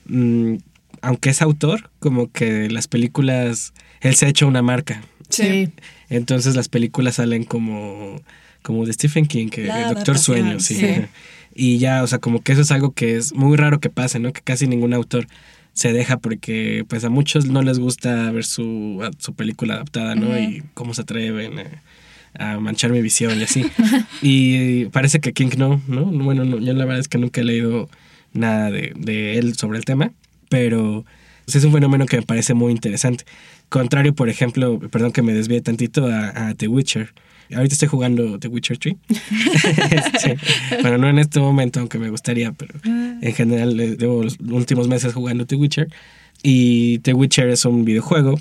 mm, 0.05 0.55
aunque 1.01 1.29
es 1.29 1.41
autor, 1.41 1.89
como 1.99 2.31
que 2.31 2.69
las 2.69 2.87
películas, 2.87 3.73
él 4.01 4.15
se 4.15 4.25
ha 4.25 4.29
hecho 4.29 4.47
una 4.47 4.61
marca. 4.61 5.03
Sí. 5.29 5.69
Entonces 6.09 6.55
las 6.55 6.67
películas 6.67 7.15
salen 7.15 7.43
como, 7.43 8.21
como 8.61 8.85
de 8.85 8.93
Stephen 8.93 9.25
King, 9.25 9.49
que 9.49 9.65
La 9.65 9.89
el 9.89 9.95
Doctor 9.95 10.17
Sueño, 10.17 10.59
sí. 10.59 10.75
sí. 10.75 10.87
Y 11.53 11.79
ya, 11.79 12.01
o 12.01 12.07
sea, 12.07 12.19
como 12.19 12.41
que 12.41 12.53
eso 12.53 12.61
es 12.61 12.71
algo 12.71 12.93
que 12.93 13.17
es 13.17 13.33
muy 13.33 13.57
raro 13.57 13.81
que 13.81 13.89
pase, 13.89 14.19
¿no? 14.19 14.31
Que 14.31 14.39
casi 14.39 14.67
ningún 14.67 14.93
autor 14.93 15.27
se 15.73 15.93
deja 15.93 16.17
porque 16.17 16.85
pues 16.87 17.03
a 17.03 17.09
muchos 17.09 17.45
no 17.45 17.61
les 17.61 17.79
gusta 17.79 18.31
ver 18.31 18.45
su, 18.45 19.05
su 19.17 19.33
película 19.33 19.75
adaptada, 19.75 20.15
¿no? 20.15 20.37
Y 20.39 20.63
cómo 20.73 20.93
se 20.93 21.01
atreven 21.01 21.59
a, 21.59 22.53
a 22.53 22.59
manchar 22.59 22.91
mi 22.91 23.01
visión 23.01 23.39
y 23.39 23.43
así. 23.43 23.65
y 24.21 24.85
parece 24.85 25.19
que 25.19 25.33
King 25.33 25.51
no, 25.57 25.81
¿no? 25.87 26.05
Bueno, 26.05 26.45
no, 26.45 26.57
yo 26.59 26.73
la 26.73 26.85
verdad 26.85 26.99
es 26.99 27.07
que 27.07 27.17
nunca 27.17 27.41
he 27.41 27.43
leído 27.43 27.89
nada 28.33 28.71
de, 28.71 28.93
de 28.95 29.37
él 29.37 29.55
sobre 29.57 29.77
el 29.77 29.85
tema, 29.85 30.11
pero 30.51 31.05
pues, 31.45 31.55
es 31.55 31.63
un 31.63 31.71
fenómeno 31.71 32.05
que 32.05 32.17
me 32.17 32.23
parece 32.23 32.53
muy 32.53 32.73
interesante. 32.73 33.23
Contrario, 33.69 34.13
por 34.13 34.27
ejemplo, 34.27 34.79
perdón 34.79 35.13
que 35.13 35.21
me 35.21 35.33
desvíe 35.33 35.61
tantito 35.61 36.07
a, 36.07 36.49
a 36.49 36.55
The 36.55 36.67
Witcher. 36.67 37.13
Ahorita 37.55 37.73
estoy 37.73 37.87
jugando 37.87 38.37
The 38.37 38.49
Witcher 38.49 38.77
3. 38.77 38.95
Sí. 40.19 40.29
Bueno, 40.81 40.97
no 40.97 41.07
en 41.07 41.19
este 41.19 41.39
momento, 41.39 41.79
aunque 41.79 41.99
me 41.99 42.09
gustaría, 42.09 42.51
pero 42.51 42.73
en 42.83 43.33
general 43.33 43.79
eh, 43.79 43.95
llevo 43.97 44.23
los 44.23 44.37
últimos 44.39 44.89
meses 44.89 45.13
jugando 45.13 45.45
The 45.45 45.55
Witcher. 45.55 45.87
Y 46.43 46.99
The 46.99 47.13
Witcher 47.13 47.47
es 47.47 47.63
un 47.63 47.85
videojuego 47.85 48.37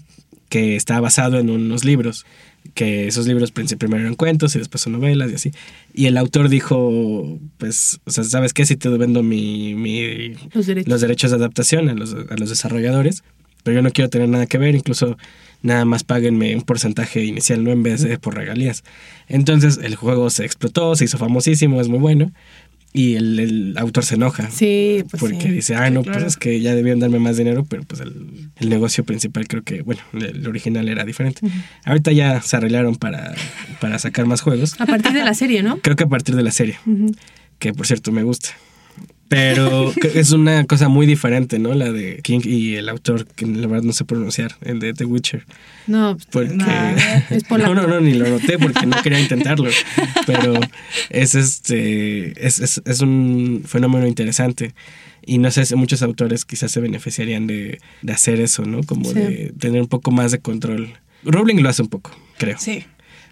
que 0.48 0.74
está 0.74 1.00
basado 1.00 1.38
en 1.38 1.48
unos 1.48 1.84
libros, 1.84 2.26
que 2.74 3.06
esos 3.08 3.26
libros 3.26 3.50
primero 3.52 4.00
eran 4.00 4.14
cuentos 4.14 4.54
y 4.54 4.58
después 4.58 4.80
son 4.82 4.92
novelas 4.92 5.30
y 5.30 5.34
así. 5.34 5.50
Y 5.94 6.06
el 6.06 6.16
autor 6.16 6.48
dijo, 6.48 7.38
pues, 7.58 8.00
o 8.04 8.10
sea, 8.10 8.24
¿sabes 8.24 8.52
qué? 8.52 8.64
Si 8.66 8.76
te 8.76 8.88
vendo 8.90 9.22
mi, 9.22 9.74
mi- 9.74 10.34
Los 10.52 10.66
derechos. 10.66 10.88
los 10.90 11.00
derechos 11.00 11.30
de 11.30 11.36
adaptación 11.38 11.88
a 11.88 11.94
los, 11.94 12.14
a 12.14 12.36
los 12.36 12.48
desarrolladores, 12.48 13.22
pero 13.64 13.76
yo 13.76 13.82
no 13.82 13.90
quiero 13.90 14.08
tener 14.08 14.28
nada 14.28 14.46
que 14.46 14.58
ver, 14.58 14.74
incluso 14.74 15.18
nada 15.62 15.84
más 15.84 16.04
páguenme 16.04 16.54
un 16.56 16.62
porcentaje 16.62 17.24
inicial, 17.24 17.62
no 17.64 17.70
en 17.70 17.82
vez 17.82 18.00
de 18.02 18.18
por 18.18 18.34
regalías. 18.34 18.82
Entonces 19.28 19.78
el 19.82 19.94
juego 19.96 20.30
se 20.30 20.44
explotó, 20.46 20.96
se 20.96 21.04
hizo 21.04 21.18
famosísimo, 21.18 21.80
es 21.80 21.88
muy 21.88 21.98
bueno, 21.98 22.32
y 22.92 23.14
el, 23.14 23.38
el 23.38 23.74
autor 23.78 24.04
se 24.04 24.16
enoja. 24.16 24.50
Sí, 24.50 25.04
pues 25.08 25.20
Porque 25.20 25.42
sí. 25.42 25.50
dice, 25.50 25.74
ah, 25.76 25.90
no, 25.90 26.02
claro. 26.02 26.20
pues 26.20 26.32
es 26.32 26.36
que 26.36 26.60
ya 26.60 26.74
debían 26.74 26.98
darme 26.98 27.18
más 27.20 27.36
dinero, 27.36 27.64
pero 27.68 27.84
pues 27.84 28.00
el, 28.00 28.50
el 28.56 28.68
negocio 28.68 29.04
principal 29.04 29.46
creo 29.46 29.62
que, 29.62 29.82
bueno, 29.82 30.02
el, 30.12 30.46
original 30.46 30.88
era 30.88 31.04
diferente. 31.04 31.40
Ahorita 31.84 32.12
ya 32.12 32.42
se 32.42 32.56
arreglaron 32.56 32.96
para, 32.96 33.34
para 33.80 33.98
sacar 33.98 34.26
más 34.26 34.40
juegos. 34.40 34.80
A 34.80 34.86
partir 34.86 35.12
de 35.12 35.24
la 35.24 35.34
serie, 35.34 35.62
¿no? 35.62 35.78
Creo 35.78 35.96
que 35.96 36.04
a 36.04 36.08
partir 36.08 36.34
de 36.34 36.42
la 36.42 36.50
serie, 36.50 36.78
que 37.58 37.72
por 37.72 37.86
cierto 37.86 38.10
me 38.12 38.22
gusta. 38.22 38.50
Pero 39.30 39.92
es 40.14 40.32
una 40.32 40.64
cosa 40.64 40.88
muy 40.88 41.06
diferente, 41.06 41.58
¿no? 41.58 41.72
La 41.72 41.90
de 41.92 42.18
King 42.22 42.40
y 42.44 42.74
el 42.74 42.88
autor, 42.88 43.26
que 43.26 43.46
la 43.46 43.66
verdad 43.68 43.84
no 43.84 43.92
sé 43.92 44.04
pronunciar, 44.04 44.56
el 44.62 44.80
de 44.80 44.92
The 44.92 45.04
Witcher. 45.06 45.46
No, 45.86 46.16
pues, 46.16 46.26
Porque... 46.50 46.56
nada, 46.56 47.26
es 47.30 47.44
por 47.44 47.60
la- 47.60 47.66
No, 47.68 47.74
no, 47.74 47.86
no, 47.86 48.00
ni 48.00 48.12
lo 48.14 48.28
noté 48.28 48.58
porque 48.58 48.84
no 48.86 49.00
quería 49.02 49.20
intentarlo. 49.20 49.70
Pero 50.26 50.54
es 51.10 51.34
este 51.36 52.44
es, 52.46 52.58
es, 52.58 52.82
es 52.84 53.00
un 53.00 53.62
fenómeno 53.66 54.06
interesante. 54.06 54.74
Y 55.24 55.38
no 55.38 55.50
sé 55.50 55.64
si 55.64 55.76
muchos 55.76 56.02
autores 56.02 56.44
quizás 56.44 56.72
se 56.72 56.80
beneficiarían 56.80 57.46
de, 57.46 57.78
de 58.02 58.12
hacer 58.12 58.40
eso, 58.40 58.64
¿no? 58.64 58.82
Como 58.82 59.04
Sí. 59.10 59.14
de 59.14 59.52
tener 59.58 59.80
un 59.80 59.88
poco 59.88 60.10
más 60.10 60.32
de 60.32 60.40
control. 60.40 60.94
Rowling 61.22 61.56
lo 61.62 61.68
hace 61.68 61.82
un 61.82 61.88
poco, 61.88 62.10
creo. 62.38 62.56
Sí. 62.58 62.84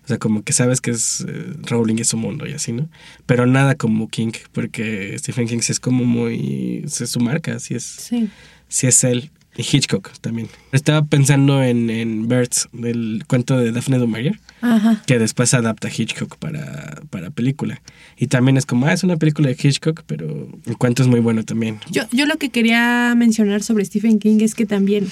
O 0.08 0.10
sea, 0.10 0.16
como 0.18 0.42
que 0.42 0.54
sabes 0.54 0.80
que 0.80 0.90
es 0.92 1.22
eh, 1.28 1.52
Rowling 1.66 1.96
y 1.98 2.04
su 2.04 2.16
mundo 2.16 2.46
y 2.46 2.54
así, 2.54 2.72
¿no? 2.72 2.88
Pero 3.26 3.44
nada 3.44 3.74
como 3.74 4.08
King, 4.08 4.32
porque 4.52 5.14
Stephen 5.18 5.46
King 5.46 5.58
sí 5.60 5.72
es 5.72 5.80
como 5.80 6.06
muy... 6.06 6.82
Es 6.86 6.94
su 7.10 7.20
marca, 7.20 7.56
así 7.56 7.74
es 7.74 7.84
Sí. 7.84 8.30
si 8.68 8.86
es 8.86 9.04
él. 9.04 9.30
Y 9.54 9.62
Hitchcock 9.62 10.10
también. 10.22 10.48
Estaba 10.72 11.04
pensando 11.04 11.62
en, 11.62 11.90
en 11.90 12.26
Birds, 12.26 12.68
del 12.72 13.24
cuento 13.26 13.58
de 13.58 13.70
Daphne 13.72 13.98
du 13.98 14.06
Maurier, 14.06 14.38
Ajá. 14.62 15.02
que 15.06 15.18
después 15.18 15.52
adapta 15.52 15.88
Hitchcock 15.94 16.36
para, 16.38 17.02
para 17.10 17.28
película. 17.30 17.82
Y 18.16 18.28
también 18.28 18.56
es 18.56 18.64
como, 18.64 18.86
ah, 18.86 18.94
es 18.94 19.02
una 19.04 19.16
película 19.18 19.48
de 19.48 19.56
Hitchcock, 19.60 20.04
pero 20.06 20.48
el 20.64 20.78
cuento 20.78 21.02
es 21.02 21.08
muy 21.08 21.20
bueno 21.20 21.42
también. 21.42 21.80
Yo, 21.90 22.04
yo 22.12 22.24
lo 22.24 22.36
que 22.36 22.48
quería 22.48 23.12
mencionar 23.14 23.62
sobre 23.62 23.84
Stephen 23.84 24.18
King 24.20 24.38
es 24.40 24.54
que 24.54 24.64
también 24.64 25.06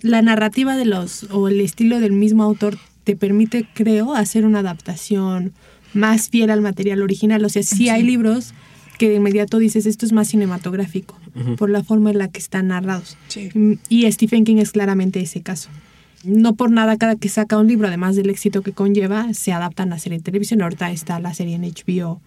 la 0.00 0.22
narrativa 0.22 0.76
de 0.76 0.84
los 0.86 1.24
o 1.30 1.48
el 1.48 1.60
estilo 1.60 2.00
del 2.00 2.12
mismo 2.12 2.42
autor 2.44 2.78
te 3.08 3.16
permite, 3.16 3.66
creo, 3.72 4.12
hacer 4.14 4.44
una 4.44 4.58
adaptación 4.58 5.54
más 5.94 6.28
fiel 6.28 6.50
al 6.50 6.60
material 6.60 7.00
original. 7.00 7.42
O 7.42 7.48
sea, 7.48 7.62
sí, 7.62 7.88
hay 7.88 8.02
libros 8.02 8.52
que 8.98 9.08
de 9.08 9.14
inmediato 9.14 9.58
dices 9.58 9.86
esto 9.86 10.04
es 10.04 10.12
más 10.12 10.28
cinematográfico 10.28 11.18
por 11.56 11.70
la 11.70 11.82
forma 11.82 12.10
en 12.10 12.18
la 12.18 12.28
que 12.28 12.38
están 12.38 12.68
narrados. 12.68 13.16
Sí. 13.28 13.48
Mm, 13.54 13.72
Y 13.88 14.12
Stephen 14.12 14.44
King 14.44 14.58
es 14.58 14.72
claramente 14.72 15.20
ese 15.20 15.40
caso. 15.40 15.70
No 16.22 16.54
por 16.54 16.70
nada 16.70 16.98
cada 16.98 17.16
que 17.16 17.30
saca 17.30 17.56
un 17.56 17.66
libro, 17.66 17.88
además 17.88 18.14
del 18.14 18.28
éxito 18.28 18.60
que 18.60 18.72
conlleva, 18.72 19.32
se 19.32 19.52
adaptan 19.52 19.90
a 19.94 19.98
serie 19.98 20.18
en 20.18 20.22
televisión. 20.22 20.60
Ahorita 20.60 20.90
está 20.90 21.18
la 21.18 21.32
serie 21.32 21.54
en 21.54 21.62
HBO 21.62 22.20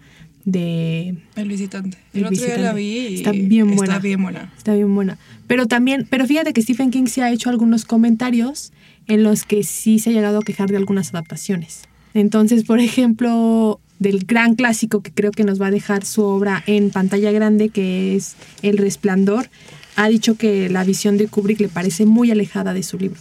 de 0.45 1.15
El 1.36 1.47
visitante. 1.47 1.99
El, 2.13 2.21
El 2.21 2.25
otro 2.34 2.43
día 2.43 2.57
la 2.57 2.73
visitante. 2.73 2.79
vi 2.79 3.07
y 3.13 3.15
Está 3.17 3.32
bien 3.34 3.75
buena. 3.75 3.93
Está 3.97 3.99
bien 4.01 4.23
buena. 4.23 4.51
Está 4.57 4.73
bien 4.73 4.95
buena. 4.95 5.17
Pero 5.45 5.67
también, 5.67 6.07
pero 6.09 6.25
fíjate 6.25 6.53
que 6.53 6.61
Stephen 6.63 6.89
King 6.89 7.05
se 7.05 7.21
ha 7.21 7.32
hecho 7.32 7.51
algunos 7.51 7.86
comentarios 7.86 8.71
en 9.08 9.24
los 9.24 9.43
que 9.43 9.64
sí 9.64 9.99
se 9.99 10.10
ha 10.10 10.14
llegado 10.14 10.39
a 10.39 10.43
quejar 10.43 10.70
de 10.70 10.78
algunas 10.78 11.10
adaptaciones. 11.14 11.82
Entonces, 12.14 12.64
por 12.64 12.80
ejemplo, 12.80 13.80
del 13.99 14.26
gran 14.26 14.56
clásico 14.56 15.02
que 15.02 15.12
creo 15.12 15.32
que 15.32 15.43
nos 15.43 15.62
va 15.62 15.68
a 15.68 15.72
dejar 15.72 16.06
su 16.06 16.24
obra 16.24 16.64
en 16.68 16.89
pantalla 16.89 17.32
grande, 17.32 17.70
que 17.70 18.16
es 18.16 18.36
El 18.62 18.78
Resplandor, 18.78 19.47
ha 19.95 20.08
dicho 20.10 20.36
que 20.36 20.70
la 20.70 20.84
visión 20.84 21.18
de 21.18 21.28
Kubrick 21.28 21.60
le 21.60 21.68
parece 21.68 22.06
muy 22.06 22.32
alejada 22.32 22.74
de 22.74 22.84
su 22.84 22.97
libro. 22.97 23.20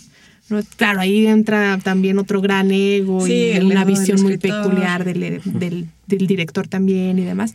¿no? 0.49 0.61
Claro, 0.77 1.01
ahí 1.01 1.27
entra 1.27 1.79
también 1.83 2.19
otro 2.19 2.41
gran 2.41 2.71
ego 2.71 3.25
Sí, 3.27 3.53
y 3.55 3.59
una 3.61 3.83
ego 3.83 3.91
visión 3.91 4.21
muy 4.23 4.37
peculiar 4.39 5.05
del, 5.05 5.41
del- 5.45 5.87
del 6.07 6.27
director 6.27 6.67
también 6.67 7.19
y 7.21 7.25
demás. 7.25 7.55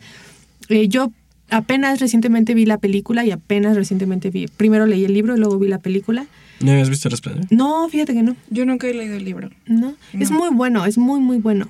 Eh, 0.69 0.87
yo 0.87 1.11
apenas 1.49 1.99
recientemente 1.99 2.53
vi 2.53 2.65
la 2.65 2.77
película 2.77 3.25
y 3.25 3.31
apenas 3.31 3.75
recientemente 3.75 4.29
vi. 4.29 4.47
Primero 4.47 4.85
leí 4.85 5.03
el 5.05 5.13
libro 5.13 5.35
y 5.35 5.39
luego 5.39 5.59
vi 5.59 5.67
la 5.67 5.79
película. 5.79 6.25
¿No 6.59 6.71
habías 6.71 6.89
visto 6.89 7.09
Resplandor? 7.09 7.45
No, 7.51 7.87
fíjate 7.89 8.13
que 8.13 8.23
no. 8.23 8.35
Yo 8.49 8.65
nunca 8.65 8.87
he 8.87 8.93
leído 8.93 9.15
el 9.15 9.25
libro. 9.25 9.49
No. 9.65 9.95
Es 10.13 10.31
muy 10.31 10.49
bueno, 10.51 10.85
es 10.85 10.97
muy, 10.97 11.19
muy 11.19 11.37
bueno. 11.37 11.67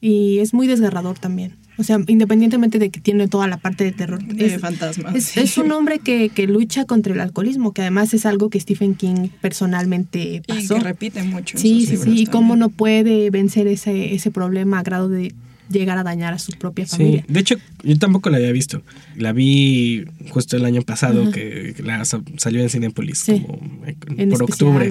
Y 0.00 0.38
es 0.40 0.52
muy 0.54 0.66
desgarrador 0.66 1.18
también. 1.18 1.56
O 1.78 1.82
sea, 1.82 1.98
independientemente 2.06 2.78
de 2.78 2.90
que 2.90 3.00
tiene 3.00 3.28
toda 3.28 3.46
la 3.48 3.58
parte 3.58 3.84
de 3.84 3.92
terror. 3.92 4.22
De 4.22 4.46
es, 4.46 4.60
fantasmas. 4.60 5.14
es, 5.14 5.24
sí. 5.24 5.40
es 5.40 5.58
un 5.58 5.70
hombre 5.72 5.98
que, 5.98 6.30
que 6.30 6.46
lucha 6.46 6.86
contra 6.86 7.12
el 7.12 7.20
alcoholismo, 7.20 7.72
que 7.74 7.82
además 7.82 8.14
es 8.14 8.24
algo 8.24 8.48
que 8.48 8.58
Stephen 8.60 8.94
King 8.94 9.28
personalmente 9.42 10.36
Y 10.36 10.40
pasó. 10.40 10.76
que 10.76 10.80
repite 10.80 11.22
mucho. 11.22 11.58
Sí, 11.58 11.84
sí, 11.86 11.96
sí. 11.98 12.10
Y 12.14 12.26
cómo 12.26 12.56
no 12.56 12.70
puede 12.70 13.28
vencer 13.30 13.66
ese, 13.66 14.14
ese 14.14 14.30
problema 14.30 14.78
a 14.78 14.82
grado 14.82 15.08
de 15.10 15.34
llegar 15.70 15.98
a 15.98 16.02
dañar 16.02 16.32
a 16.34 16.38
su 16.38 16.52
propia 16.52 16.86
Sí, 16.86 16.96
familia. 16.96 17.24
de 17.28 17.40
hecho, 17.40 17.56
yo 17.82 17.98
tampoco 17.98 18.30
la 18.30 18.36
había 18.38 18.52
visto. 18.52 18.82
La 19.16 19.32
vi 19.32 20.04
justo 20.30 20.56
el 20.56 20.64
año 20.64 20.82
pasado, 20.82 21.22
Ajá. 21.22 21.32
que 21.32 21.74
la 21.82 22.04
sa- 22.04 22.22
salió 22.38 22.60
en 22.62 22.68
Cinepolis, 22.70 23.18
Sí. 23.18 23.40
como 23.40 23.84
eh, 23.86 23.96
En 24.16 24.30
por 24.30 24.42
octubre. 24.44 24.90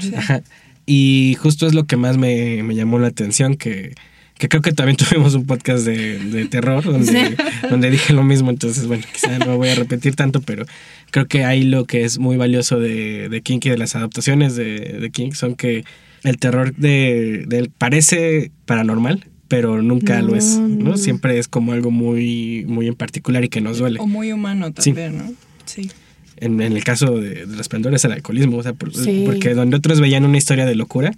Sí. 0.00 0.14
Ajá. 0.14 0.42
Y 0.86 1.36
justo 1.40 1.66
es 1.66 1.74
lo 1.74 1.84
que 1.84 1.96
más 1.96 2.16
me, 2.16 2.62
me 2.62 2.74
llamó 2.74 2.98
la 2.98 3.08
atención, 3.08 3.56
que, 3.56 3.94
que 4.38 4.48
creo 4.48 4.62
que 4.62 4.72
también 4.72 4.96
tuvimos 5.24 5.34
un 5.34 5.46
podcast 5.46 5.84
de, 5.84 6.18
de 6.18 6.46
terror 6.46 6.84
donde, 6.84 7.36
donde 7.68 7.90
dije 7.90 8.12
lo 8.12 8.22
mismo, 8.22 8.50
entonces 8.50 8.86
bueno, 8.86 9.02
quizá 9.12 9.38
no 9.38 9.56
voy 9.56 9.68
a 9.70 9.74
repetir 9.74 10.14
tanto, 10.14 10.40
pero 10.42 10.64
creo 11.10 11.26
que 11.26 11.44
ahí 11.44 11.64
lo 11.64 11.86
que 11.86 12.04
es 12.04 12.18
muy 12.18 12.36
valioso 12.36 12.78
de, 12.78 13.28
de 13.28 13.40
King 13.42 13.58
y 13.64 13.68
de 13.70 13.78
las 13.78 13.96
adaptaciones 13.96 14.54
de, 14.54 14.98
de 15.00 15.10
King 15.10 15.32
son 15.32 15.54
que 15.56 15.84
el 16.22 16.38
terror 16.38 16.74
de, 16.76 17.44
de 17.48 17.58
él 17.58 17.70
parece 17.76 18.50
paranormal, 18.64 19.26
pero 19.48 19.82
nunca 19.82 20.20
lo 20.22 20.34
es, 20.36 20.58
No. 20.58 20.96
Siempre 20.96 21.38
es 21.38 21.48
como 21.48 21.72
algo 21.72 21.90
muy, 21.90 22.64
muy 22.66 22.86
en 22.88 22.94
particular 22.94 23.44
y 23.44 23.48
que 23.48 23.60
nos 23.60 23.78
duele. 23.78 24.00
O 24.00 24.06
muy 24.06 24.32
humano 24.32 24.66
Sí. 24.78 24.90
también, 24.92 25.18
¿no? 25.18 25.32
Sí. 25.64 25.90
En, 26.38 26.60
en 26.60 26.72
el 26.74 26.84
caso 26.84 27.18
de, 27.18 27.46
de 27.46 27.56
Resplandor 27.56 27.94
es 27.94 28.04
el 28.04 28.12
alcoholismo, 28.12 28.58
o 28.58 28.62
sea, 28.62 28.72
por- 28.74 28.94
Sí. 28.94 29.22
porque 29.26 29.54
donde 29.54 29.76
otros 29.76 30.00
veían 30.00 30.24
una 30.24 30.36
historia 30.36 30.66
de 30.66 30.74
locura, 30.74 31.12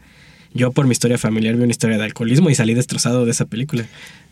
yo 0.55 0.73
por 0.73 0.87
mi 0.87 0.93
historia 0.93 1.19
familiar 1.19 1.57
vi 1.57 1.63
una 1.63 1.71
historia 1.73 1.99
de 1.99 2.05
alcoholismo 2.05 2.49
y 2.51 2.55
salí 2.55 2.73
destrozado 2.75 3.25
de 3.25 3.33
esa 3.33 3.45
película. 3.47 3.85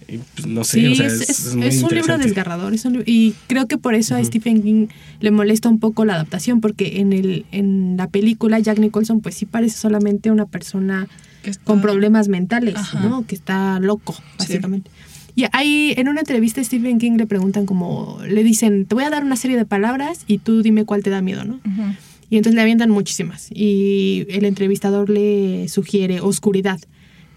Y, 0.09 0.19
pues, 0.35 0.47
no 0.47 0.63
sé, 0.65 0.81
Sí, 0.81 0.87
o 0.87 0.95
sea, 0.95 1.07
es, 1.07 1.13
es, 1.23 1.29
es- 1.31 1.47
es 1.47 1.55
muy 1.57 1.67
es 1.67 1.83
un 1.83 1.95
libro 1.95 2.17
desgarrador. 2.19 2.73
es 2.73 2.85
un 2.85 2.93
libro- 2.93 3.05
y 3.07 3.35
creo 3.49 3.67
que 3.67 3.77
por 3.79 3.95
eso 3.95 4.15
a. 4.15 4.23
Stephen 4.25 4.63
King 4.63 4.87
le 5.21 5.31
molesta 5.31 5.69
un 5.69 5.81
poco 5.81 6.05
la 6.05 6.15
adaptación, 6.15 6.61
porque 6.61 7.01
en, 7.01 7.13
el, 7.13 7.45
en 7.53 7.97
la 7.97 8.09
película 8.09 8.59
Jack 8.61 8.79
Nicholson 8.79 9.21
pues 9.21 9.35
sí 9.35 9.45
parece 9.47 9.77
solamente 9.77 10.31
una 10.31 10.47
persona 10.47 11.09
Que 11.47 11.51
está- 11.53 11.65
con 11.65 11.81
problemas 11.81 12.27
mentales, 12.27 12.75
Ajá. 12.75 12.99
¿no? 13.01 13.25
Que 13.25 13.37
está 13.37 13.79
loco, 13.79 14.17
básicamente. 14.37 14.91
Y 15.37 15.45
ahí 15.53 15.95
en 15.97 16.09
una 16.09 16.21
entrevista 16.21 16.61
a 16.61 16.65
Stephen 16.65 16.99
King 16.99 17.13
le 17.19 17.27
preguntan 17.27 17.67
como, 17.67 18.19
le 18.29 18.43
dicen, 18.43 18.85
te 18.85 18.97
voy 18.97 19.05
a 19.05 19.11
dar 19.11 19.23
una 19.25 19.37
serie 19.37 19.57
de 19.57 19.65
palabras 19.65 20.25
y 20.27 20.39
tú 20.39 20.63
dime 20.63 20.85
cuál 20.85 21.05
te 21.05 21.11
da 21.11 21.21
miedo, 21.23 21.45
¿no? 21.45 21.55
Ujú. 21.65 21.95
Y 22.31 22.37
entonces 22.39 22.57
le 22.57 22.63
avientan 22.63 22.91
muchísimas. 22.91 23.47
Y 23.53 24.27
el 24.31 24.45
entrevistador 24.45 25.09
le 25.09 25.69
sugiere 25.69 26.21
oscuridad. 26.21 26.81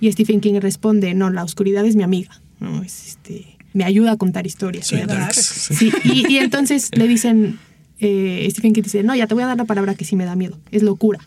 Y 0.01 0.11
Stephen 0.11 0.39
King 0.41 0.55
responde, 0.59 1.13
no, 1.13 1.29
la 1.29 1.43
oscuridad 1.43 1.85
es 1.85 1.95
mi 1.95 2.01
amiga. 2.01 2.41
¿no? 2.59 2.81
Es, 2.81 3.09
este, 3.09 3.57
me 3.73 3.83
ayuda 3.83 4.13
a 4.13 4.17
contar 4.17 4.47
historias. 4.47 4.87
Sí. 4.87 4.95
Sí, 5.35 5.91
y, 6.03 6.33
y 6.33 6.37
entonces 6.39 6.89
le 6.97 7.07
dicen, 7.07 7.59
eh, 7.99 8.47
Stephen 8.49 8.73
King 8.73 8.81
dice, 8.81 9.03
no, 9.03 9.13
ya 9.15 9.27
te 9.27 9.35
voy 9.35 9.43
a 9.43 9.47
dar 9.47 9.57
la 9.57 9.65
palabra 9.65 9.93
que 9.93 10.05
sí 10.05 10.15
me 10.15 10.25
da 10.25 10.35
miedo. 10.35 10.57
Es 10.71 10.81
locura. 10.81 11.19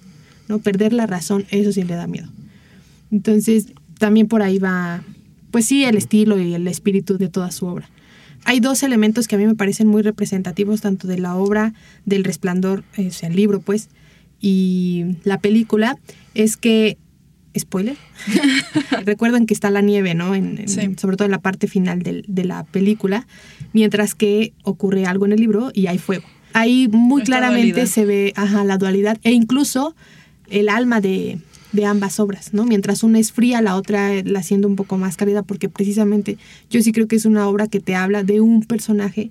¿no? 0.48 0.58
Perder 0.58 0.92
la 0.92 1.06
razón, 1.06 1.44
eso 1.50 1.70
sí 1.70 1.84
le 1.84 1.94
da 1.94 2.06
miedo. 2.08 2.28
Entonces, 3.12 3.66
también 3.98 4.26
por 4.26 4.42
ahí 4.42 4.58
va, 4.58 5.04
pues 5.52 5.66
sí, 5.66 5.84
el 5.84 5.96
estilo 5.96 6.40
y 6.40 6.54
el 6.54 6.66
espíritu 6.66 7.18
de 7.18 7.28
toda 7.28 7.50
su 7.52 7.66
obra. 7.66 7.88
Hay 8.44 8.58
dos 8.58 8.82
elementos 8.82 9.28
que 9.28 9.36
a 9.36 9.38
mí 9.38 9.46
me 9.46 9.54
parecen 9.54 9.86
muy 9.86 10.02
representativos, 10.02 10.80
tanto 10.80 11.06
de 11.06 11.18
la 11.18 11.36
obra 11.36 11.74
del 12.06 12.24
resplandor, 12.24 12.82
eh, 12.96 13.06
o 13.08 13.12
sea, 13.12 13.28
el 13.28 13.36
libro, 13.36 13.60
pues, 13.60 13.88
y 14.40 15.04
la 15.22 15.38
película, 15.38 15.96
es 16.34 16.56
que, 16.56 16.98
spoiler, 17.56 17.96
recuerdan 19.04 19.46
que 19.46 19.54
está 19.54 19.70
la 19.70 19.80
nieve, 19.82 20.14
¿no? 20.14 20.34
En, 20.34 20.58
en- 20.58 20.68
Sí. 20.68 20.80
Sobre 20.98 21.16
todo 21.16 21.26
en 21.26 21.30
la 21.32 21.40
parte 21.40 21.68
final 21.68 22.02
del- 22.02 22.24
de 22.26 22.44
la 22.44 22.64
película, 22.64 23.26
mientras 23.72 24.14
que 24.14 24.52
ocurre 24.64 25.06
algo 25.06 25.26
en 25.26 25.32
el 25.32 25.38
libro 25.40 25.70
y 25.74 25.86
hay 25.86 25.98
fuego. 25.98 26.24
Ahí 26.54 26.88
muy 26.88 27.22
Esta 27.22 27.30
claramente 27.38 27.68
dualidad. 27.72 27.86
se 27.92 28.04
ve 28.04 28.32
ajá, 28.36 28.64
la 28.64 28.76
dualidad 28.78 29.18
e 29.22 29.32
incluso 29.32 29.94
el 30.50 30.68
alma 30.68 31.00
de, 31.00 31.38
de 31.72 31.86
ambas 31.86 32.20
obras, 32.20 32.52
¿no? 32.52 32.64
Mientras 32.64 33.02
una 33.02 33.18
es 33.18 33.32
fría, 33.32 33.62
la 33.62 33.76
otra 33.76 34.12
eh, 34.14 34.22
la 34.24 34.42
siendo 34.42 34.68
un 34.68 34.76
poco 34.76 34.98
más 34.98 35.16
cálida, 35.16 35.42
porque 35.42 35.68
precisamente 35.68 36.36
yo 36.70 36.82
sí 36.82 36.92
creo 36.92 37.08
que 37.08 37.16
es 37.16 37.24
una 37.24 37.48
obra 37.48 37.66
que 37.66 37.80
te 37.80 37.94
habla 37.94 38.22
de 38.22 38.40
un 38.40 38.62
personaje 38.62 39.30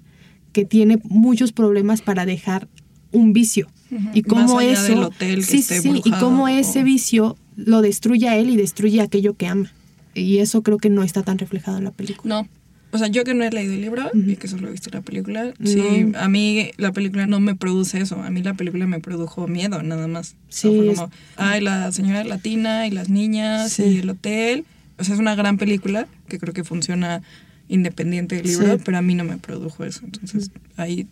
que 0.51 0.65
tiene 0.65 0.99
muchos 1.03 1.51
problemas 1.51 2.01
para 2.01 2.25
dejar 2.25 2.67
un 3.11 3.33
vicio. 3.33 3.67
Y 4.13 4.21
cómo 4.23 4.55
Más 4.55 4.63
allá 4.63 4.71
eso. 4.73 4.83
del 4.95 5.03
hotel 5.03 5.35
que 5.39 5.43
sí, 5.45 5.57
esté 5.59 5.81
sí, 5.81 6.01
y 6.05 6.11
cómo 6.11 6.43
o- 6.45 6.47
ese 6.47 6.81
vicio 6.83 7.37
lo 7.57 7.81
destruye 7.81 8.29
a 8.29 8.37
él 8.37 8.49
y 8.49 8.55
destruye 8.57 9.01
aquello 9.01 9.33
que 9.35 9.47
ama. 9.47 9.71
Y 10.15 10.37
eso 10.39 10.61
creo 10.63 10.77
que 10.77 10.89
no 10.89 11.03
está 11.03 11.21
tan 11.23 11.37
reflejado 11.37 11.77
en 11.77 11.83
la 11.83 11.91
película. 11.91 12.41
No. 12.41 12.47
O 12.93 12.97
sea, 12.97 13.07
yo 13.07 13.23
que 13.23 13.33
no 13.33 13.43
he 13.45 13.49
leído 13.51 13.73
el 13.73 13.81
libro 13.81 14.07
Ujú. 14.13 14.29
y 14.31 14.35
que 14.35 14.47
solo 14.47 14.67
he 14.67 14.71
visto 14.71 14.89
la 14.91 15.01
película, 15.01 15.53
sí, 15.63 16.11
a 16.15 16.27
mí 16.27 16.71
la 16.77 16.91
película 16.91 17.25
no 17.25 17.39
me 17.39 17.55
produce 17.55 18.01
eso. 18.01 18.21
A 18.21 18.29
mí 18.29 18.43
la 18.43 18.53
película 18.53 18.85
me 18.87 18.99
produjo 18.99 19.47
miedo, 19.47 19.81
nada 19.81 20.07
más. 20.07 20.31
O 20.31 20.51
sea, 20.51 20.71
Sí, 20.71 20.77
fue 20.77 20.95
como, 20.95 21.11
ay, 21.37 21.61
la 21.61 21.91
señora 21.93 22.23
latina 22.25 22.87
y 22.87 22.91
las 22.91 23.09
niñas 23.09 23.71
Sí. 23.71 23.83
y 23.83 23.97
el 23.99 24.09
hotel. 24.09 24.65
O 24.97 25.03
sea, 25.03 25.13
es 25.15 25.19
una 25.21 25.35
gran 25.35 25.57
película 25.57 26.07
que 26.27 26.37
creo 26.37 26.53
que 26.53 26.63
funciona 26.63 27.21
independiente 27.69 28.35
del 28.35 28.47
libro, 28.47 28.75
Sí. 28.77 28.81
pero 28.83 28.97
a 28.97 29.01
mí 29.01 29.15
no 29.15 29.23
me 29.23 29.37
produjo 29.37 29.85
eso. 29.85 30.01
Entonces, 30.03 30.51
ahí 30.75 31.07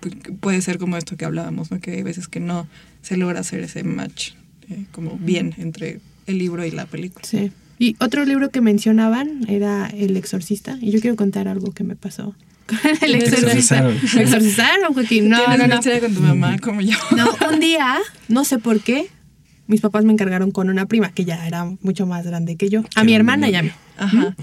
pues, 0.00 0.14
puede 0.40 0.60
ser 0.62 0.78
como 0.78 0.96
esto 0.96 1.16
que 1.16 1.24
hablábamos, 1.24 1.70
¿no? 1.70 1.78
Que 1.80 1.92
hay 1.92 2.02
veces 2.02 2.26
que 2.26 2.40
no 2.40 2.66
se 3.02 3.16
logra 3.16 3.40
hacer 3.40 3.60
ese 3.60 3.84
match 3.84 4.32
eh, 4.68 4.84
como 4.92 5.16
bien 5.18 5.54
entre 5.58 6.00
el 6.26 6.38
libro 6.38 6.64
y 6.64 6.70
la 6.70 6.86
película. 6.86 7.24
Sí. 7.24 7.52
Y 7.80 7.96
otro 7.98 8.26
libro 8.26 8.50
que 8.50 8.60
mencionaban 8.60 9.40
era 9.48 9.86
El 9.86 10.14
Exorcista. 10.18 10.76
Y 10.82 10.90
yo 10.92 11.00
quiero 11.00 11.16
contar 11.16 11.48
algo 11.48 11.72
que 11.72 11.82
me 11.82 11.96
pasó 11.96 12.34
con 12.66 12.78
El 13.00 13.14
Exorcista. 13.14 13.46
exorcizaron. 13.48 13.98
Me 14.14 14.22
exorcizaron, 14.22 14.92
Joaquín. 14.94 15.28
No, 15.30 15.38
¿Tienes 15.38 15.58
no, 15.58 15.64
una 15.64 15.74
no. 15.74 15.80
historia 15.80 16.00
con 16.00 16.14
tu 16.14 16.20
mamá 16.20 16.58
como 16.58 16.82
yo? 16.82 16.96
No, 17.16 17.26
un 17.50 17.58
día, 17.58 17.98
no 18.28 18.44
sé 18.44 18.58
por 18.58 18.80
qué, 18.80 19.08
mis 19.66 19.80
papás 19.80 20.04
me 20.04 20.12
encargaron 20.12 20.50
con 20.50 20.68
una 20.68 20.84
prima 20.84 21.10
que 21.10 21.24
ya 21.24 21.46
era 21.46 21.64
mucho 21.80 22.04
más 22.04 22.26
grande 22.26 22.56
que 22.56 22.68
yo. 22.68 22.84
A 22.96 23.02
mi 23.02 23.14
hermana 23.14 23.48
y 23.48 23.54
a 23.54 23.62
mí, 23.62 23.70
Ajá. 23.96 24.36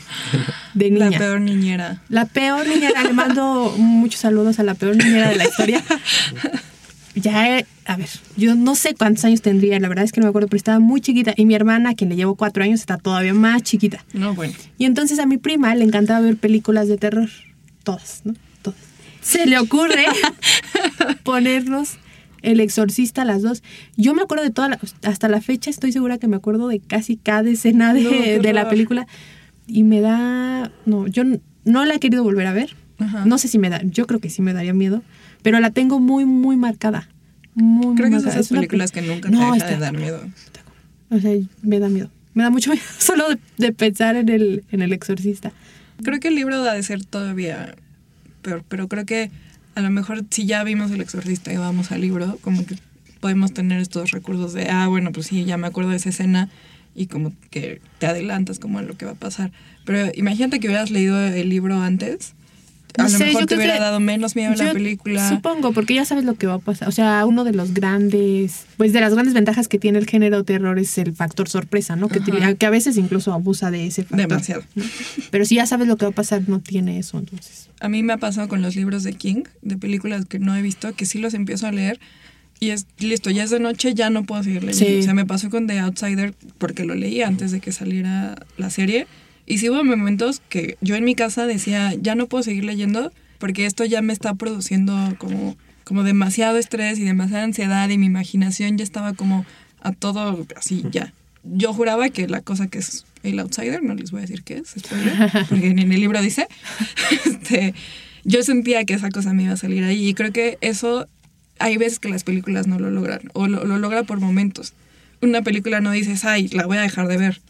de 0.73 0.89
niña. 0.89 1.11
La 1.11 1.17
peor 1.19 1.41
niñera. 1.41 2.01
La 2.09 2.25
peor 2.25 2.65
niñera, 2.67 3.03
le 3.03 3.13
mando 3.13 3.71
muchos 3.77 4.19
saludos 4.21 4.57
a 4.59 4.63
la 4.63 4.73
peor 4.73 4.95
niñera 4.97 5.29
de 5.29 5.35
la 5.35 5.45
historia. 5.45 5.83
Ya, 7.21 7.65
a 7.85 7.97
ver, 7.97 8.09
yo 8.35 8.55
no 8.55 8.75
sé 8.75 8.93
cuántos 8.93 9.25
años 9.25 9.41
tendría, 9.41 9.79
la 9.79 9.87
verdad 9.87 10.05
es 10.05 10.11
que 10.11 10.19
no 10.19 10.25
me 10.25 10.29
acuerdo, 10.29 10.47
pero 10.47 10.57
estaba 10.57 10.79
muy 10.79 11.01
chiquita. 11.01 11.33
Y 11.35 11.45
mi 11.45 11.55
hermana, 11.55 11.95
quien 11.95 12.09
le 12.09 12.15
llevo 12.15 12.35
cuatro 12.35 12.63
años, 12.63 12.79
está 12.79 12.97
todavía 12.97 13.33
más 13.33 13.63
chiquita. 13.63 14.05
No, 14.13 14.35
bueno. 14.35 14.53
Y 14.77 14.85
entonces 14.85 15.17
a 15.19 15.25
mi 15.25 15.37
prima 15.37 15.73
le 15.73 15.83
encantaba 15.83 16.19
ver 16.19 16.37
películas 16.37 16.87
de 16.87 16.97
terror. 16.97 17.29
Todas, 17.83 18.21
¿no? 18.23 18.33
Todas. 18.61 18.79
Se 19.21 19.47
le 19.47 19.57
ocurre 19.57 20.05
ponernos 21.23 21.97
El 22.43 22.59
Exorcista 22.59 23.25
las 23.25 23.41
dos. 23.41 23.63
Yo 23.95 24.13
me 24.13 24.21
acuerdo 24.21 24.43
de 24.43 24.51
toda 24.51 24.69
la, 24.69 24.79
hasta 25.03 25.27
la 25.27 25.41
fecha 25.41 25.69
estoy 25.69 25.91
segura 25.91 26.17
que 26.17 26.27
me 26.27 26.35
acuerdo 26.35 26.67
de 26.67 26.79
casi 26.79 27.17
cada 27.17 27.49
escena 27.49 27.93
de, 27.93 28.03
No, 28.03 28.43
de 28.43 28.53
la 28.53 28.69
película. 28.69 29.07
Y 29.65 29.83
me 29.83 30.01
da, 30.01 30.71
no, 30.85 31.07
yo 31.07 31.23
no 31.65 31.85
la 31.85 31.95
he 31.95 31.99
querido 31.99 32.23
volver 32.23 32.47
a 32.47 32.53
ver. 32.53 32.75
Ajá. 32.99 33.25
No 33.25 33.37
sé 33.37 33.47
si 33.47 33.59
me 33.59 33.69
da, 33.69 33.81
yo 33.83 34.07
creo 34.07 34.19
que 34.19 34.29
sí 34.29 34.41
me 34.41 34.53
daría 34.53 34.73
miedo, 34.73 35.03
pero 35.43 35.59
la 35.59 35.71
tengo 35.71 35.99
muy, 35.99 36.25
muy 36.25 36.57
marcada. 36.57 37.07
Muy, 37.53 37.95
Creo 37.95 38.09
muy 38.09 38.21
que 38.21 38.27
es 38.29 38.35
esas 38.35 38.51
una 38.51 38.59
películas 38.61 38.91
pe- 38.91 39.01
que 39.01 39.07
nunca 39.07 39.29
No, 39.29 39.39
te 39.39 39.45
deja 39.45 39.55
está- 39.57 39.69
de 39.69 39.77
dar 39.77 39.93
miedo. 39.97 40.21
O 41.09 41.19
sea, 41.19 41.31
me 41.61 41.79
da 41.79 41.89
miedo. 41.89 42.09
Me 42.33 42.43
da 42.43 42.49
mucho 42.49 42.71
miedo 42.71 42.83
solo 42.99 43.29
de, 43.29 43.37
de 43.57 43.71
pensar 43.71 44.15
en 44.15 44.29
el, 44.29 44.63
en 44.71 44.81
el 44.81 44.93
exorcista. 44.93 45.51
Creo 46.03 46.19
que 46.19 46.27
el 46.27 46.35
libro 46.35 46.55
ha 46.63 46.73
de 46.73 46.83
ser 46.83 47.03
todavía 47.05 47.75
peor, 48.41 48.63
pero 48.67 48.87
creo 48.87 49.05
que 49.05 49.31
a 49.75 49.81
lo 49.81 49.89
mejor 49.89 50.23
si 50.29 50.45
ya 50.45 50.63
vimos 50.63 50.91
El 50.91 51.01
Exorcista 51.01 51.51
y 51.53 51.57
vamos 51.57 51.91
al 51.91 52.01
libro, 52.01 52.37
como 52.41 52.65
que 52.65 52.75
podemos 53.19 53.53
tener 53.53 53.79
estos 53.79 54.11
recursos 54.11 54.53
de, 54.53 54.69
ah, 54.69 54.87
bueno, 54.87 55.11
pues 55.11 55.27
sí, 55.27 55.43
ya 55.45 55.57
me 55.57 55.65
acuerdo 55.67 55.89
de 55.91 55.97
esa 55.97 56.09
escena 56.09 56.49
y 56.95 57.07
como 57.07 57.33
que 57.51 57.81
te 57.99 58.05
adelantas 58.07 58.57
como 58.59 58.77
a 58.79 58.81
lo 58.83 58.95
que 58.97 59.05
va 59.05 59.11
a 59.11 59.15
pasar. 59.15 59.51
Pero 59.85 60.11
imagínate 60.15 60.59
que 60.59 60.67
hubieras 60.67 60.89
leído 60.91 61.19
el 61.19 61.49
libro 61.49 61.79
antes, 61.81 62.33
a 62.97 63.03
No 63.03 63.09
lo 63.09 63.17
sé, 63.17 63.25
mejor 63.25 63.41
yo 63.41 63.47
te 63.47 63.55
hubiera 63.55 63.73
que- 63.75 63.79
dado 63.79 63.99
menos 63.99 64.35
miedo 64.35 64.53
la 64.55 64.65
Yo 64.67 64.73
película. 64.73 65.29
Supongo, 65.29 65.71
porque 65.71 65.93
ya 65.93 66.03
sabes 66.05 66.25
lo 66.25 66.35
que 66.35 66.47
va 66.47 66.55
a 66.55 66.59
pasar. 66.59 66.87
O 66.87 66.91
sea, 66.91 67.25
uno 67.25 67.43
de 67.43 67.53
los 67.53 67.73
grandes, 67.73 68.65
pues 68.77 68.93
de 68.93 68.99
las 69.01 69.13
grandes 69.13 69.33
ventajas 69.33 69.67
que 69.67 69.77
tiene 69.79 69.99
el 69.99 70.07
género 70.07 70.43
terror 70.43 70.77
es 70.79 70.97
el 70.97 71.13
factor 71.15 71.47
sorpresa, 71.49 71.95
¿no? 71.95 72.07
Que 72.09 72.65
a 72.65 72.69
veces 72.69 72.97
incluso 72.97 73.33
abusa 73.33 73.71
de 73.71 73.87
ese 73.87 74.01
factor. 74.03 74.17
Demasiado. 74.27 74.63
Pero 75.31 75.45
si 75.45 75.55
ya 75.55 75.65
sabes 75.65 75.87
lo 75.87 75.97
que 75.97 76.05
va 76.05 76.11
a 76.11 76.15
pasar, 76.15 76.41
no 76.47 76.59
tiene 76.59 76.99
eso, 76.99 77.17
entonces. 77.19 77.69
A 77.79 77.89
mí 77.89 78.01
me 78.03 78.13
ha 78.13 78.17
pasado 78.17 78.47
con 78.47 78.61
los 78.61 78.75
libros 78.75 79.03
de 79.03 79.13
King, 79.13 79.43
de 79.61 79.77
películas 79.77 80.25
que 80.25 80.39
no 80.39 80.55
he 80.55 80.61
visto, 80.61 80.93
que 80.95 81.05
sí 81.05 81.19
los 81.19 81.33
empiezo 81.33 81.67
a 81.67 81.71
leer 81.71 81.99
y 82.59 82.71
es 82.71 82.87
listo, 82.97 83.29
ya 83.29 83.43
es 83.43 83.51
de 83.51 83.59
noche, 83.59 83.93
ya 83.93 84.09
no 84.09 84.23
puedo 84.23 84.41
seguir 84.41 84.63
leyendo. 84.63 84.93
Sí. 84.95 84.99
O 84.99 85.03
sea, 85.03 85.13
me 85.13 85.25
pasó 85.27 85.51
con 85.51 85.67
The 85.67 85.77
Outsider 85.79 86.33
porque 86.57 86.85
lo 86.85 86.95
leí 86.95 87.21
antes 87.21 87.51
de 87.51 87.59
que 87.59 87.71
saliera 87.71 88.35
la 88.57 88.71
serie. 88.71 89.05
Y 89.47 89.59
sí 89.59 89.69
hubo 89.69 89.81
momentos 89.83 90.41
que 90.49 90.77
yo 90.81 90.95
en 90.95 91.05
mi 91.05 91.15
casa 91.15 91.47
decía, 91.47 91.93
ya 91.99 92.15
no 92.15 92.27
puedo 92.27 92.43
seguir 92.43 92.65
leyendo 92.65 93.13
porque 93.39 93.65
esto 93.65 93.85
ya 93.85 94.01
me 94.01 94.11
está 94.11 94.33
produciendo 94.33 95.15
como, 95.17 95.55
como 95.85 96.03
demasiado 96.03 96.57
estrés 96.57 96.99
y 96.99 97.05
demasiada 97.05 97.45
ansiedad 97.45 97.87
y 97.89 97.97
mi 97.97 98.07
imaginación 98.07 98.77
ya 98.77 98.83
estaba 98.83 99.13
como 99.13 99.45
a 99.81 99.93
todo 99.93 100.45
así, 100.57 100.83
ya. 100.91 101.13
Yo 101.43 101.73
juraba 101.73 102.09
que 102.09 102.27
la 102.27 102.41
cosa 102.41 102.67
que 102.67 102.79
es 102.79 103.05
el 103.23 103.39
outsider, 103.39 103.81
no 103.81 103.95
les 103.95 104.11
voy 104.11 104.19
a 104.19 104.21
decir 104.21 104.43
qué 104.43 104.57
es, 104.57 104.75
spoiler, 104.77 105.31
porque 105.47 105.67
en 105.67 105.79
el 105.79 105.89
libro 105.89 106.21
dice, 106.21 106.47
este, 107.25 107.73
yo 108.25 108.43
sentía 108.43 108.83
que 108.83 108.95
esa 108.95 109.09
cosa 109.11 109.33
me 109.33 109.43
iba 109.43 109.53
a 109.53 109.57
salir 109.57 109.85
ahí 109.85 110.09
y 110.09 110.13
creo 110.13 110.33
que 110.33 110.57
eso 110.59 111.07
hay 111.57 111.77
veces 111.77 111.99
que 111.99 112.09
las 112.09 112.25
películas 112.25 112.67
no 112.67 112.79
lo 112.79 112.91
logran 112.91 113.21
o 113.33 113.47
lo, 113.47 113.63
lo 113.63 113.77
logra 113.77 114.03
por 114.03 114.19
momentos. 114.19 114.73
Una 115.21 115.41
película 115.41 115.79
no 115.79 115.91
dices, 115.91 116.25
ay, 116.25 116.49
la 116.49 116.65
voy 116.65 116.77
a 116.77 116.81
dejar 116.81 117.07
de 117.07 117.17
ver, 117.17 117.41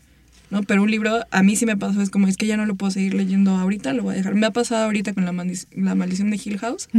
¿no? 0.50 0.64
Pero 0.64 0.84
un 0.84 0.92
libro 0.92 1.20
a 1.32 1.44
mí 1.44 1.56
sí 1.56 1.66
me 1.66 1.78
pasó, 1.78 2.02
es 2.02 2.10
como, 2.10 2.28
es 2.28 2.38
que 2.38 2.48
ya 2.48 2.58
no 2.58 2.66
lo 2.66 2.76
puedo 2.76 2.92
seguir 2.92 3.14
leyendo 3.14 3.52
ahorita, 3.52 3.94
lo 3.94 4.04
voy 4.04 4.14
a 4.14 4.18
dejar. 4.18 4.36
Me 4.36 4.46
ha 4.46 4.52
pasado 4.52 4.86
ahorita 4.86 5.14
con 5.14 5.26
la, 5.26 5.32
maldic- 5.34 5.68
la 5.76 5.96
maldición 5.96 6.30
de 6.30 6.40
Hill 6.44 6.58
House, 6.60 6.90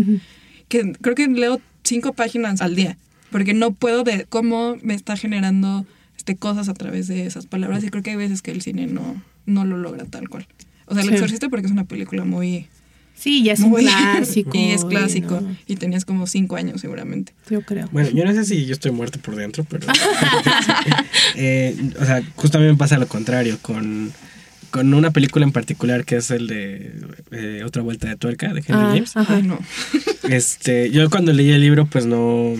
que 0.68 0.92
creo 1.00 1.14
que 1.14 1.26
leo 1.28 1.60
cinco 1.84 2.12
páginas 2.12 2.60
al 2.60 2.74
día, 2.76 2.96
porque 3.30 3.54
no 3.54 3.72
puedo 3.72 4.04
de 4.04 4.26
cómo 4.28 4.76
me 4.82 4.94
está 4.94 5.16
generando 5.16 5.86
contarte 6.28 6.36
cosas 6.36 6.68
a 6.68 6.74
través 6.74 7.08
de 7.08 7.24
esas 7.26 7.46
palabras 7.46 7.82
y 7.84 7.88
creo 7.88 8.02
que 8.02 8.10
hay 8.10 8.16
veces 8.16 8.42
que 8.42 8.50
el 8.50 8.60
cine 8.60 8.86
no, 8.86 9.22
no 9.46 9.64
lo 9.64 9.78
logra 9.78 10.04
tal 10.04 10.28
cual. 10.28 10.46
O 10.84 10.92
sea, 10.92 11.02
El 11.02 11.08
Sí. 11.08 11.14
Exorcista 11.14 11.48
porque 11.48 11.64
es 11.66 11.72
una 11.72 11.84
película 11.84 12.24
muy... 12.24 12.66
Sí, 13.18 13.42
ya 13.42 13.52
es 13.54 13.60
un 13.60 13.74
clásico. 13.74 14.50
y 14.56 14.70
es 14.70 14.82
y 14.84 14.86
clásico. 14.86 15.40
no, 15.40 15.56
Y 15.66 15.76
tenías 15.76 16.04
como 16.04 16.26
cinco 16.26 16.56
años 16.56 16.80
seguramente. 16.80 17.32
yo 17.50 17.62
creo. 17.62 17.88
Bueno, 17.90 18.10
yo 18.10 18.24
no 18.24 18.32
sé 18.32 18.44
si 18.44 18.64
yo 18.66 18.72
estoy 18.72 18.92
muerto 18.92 19.18
por 19.18 19.34
dentro, 19.36 19.64
pero... 19.68 19.86
Eh, 21.34 21.76
o 22.00 22.04
sea, 22.04 22.22
justo 22.36 22.58
a 22.58 22.60
mí 22.60 22.66
me 22.66 22.76
pasa 22.76 22.98
lo 22.98 23.06
contrario 23.06 23.58
con, 23.62 24.12
con 24.70 24.92
una 24.94 25.10
película 25.12 25.44
en 25.44 25.52
particular 25.52 26.04
que 26.04 26.16
es 26.16 26.30
el 26.30 26.46
de 26.46 26.92
eh, 27.30 27.62
Otra 27.64 27.82
Vuelta 27.82 28.08
de 28.08 28.16
Tuerca 28.16 28.52
de 28.52 28.60
Henry 28.60 28.72
Ah, 28.72 28.90
James. 28.94 29.16
Ajá. 29.16 29.34
Ay, 29.36 29.42
no. 29.42 29.58
Este, 30.28 30.90
yo 30.90 31.08
cuando 31.10 31.32
leí 31.32 31.50
el 31.50 31.60
libro 31.60 31.86
pues 31.86 32.06
no, 32.06 32.54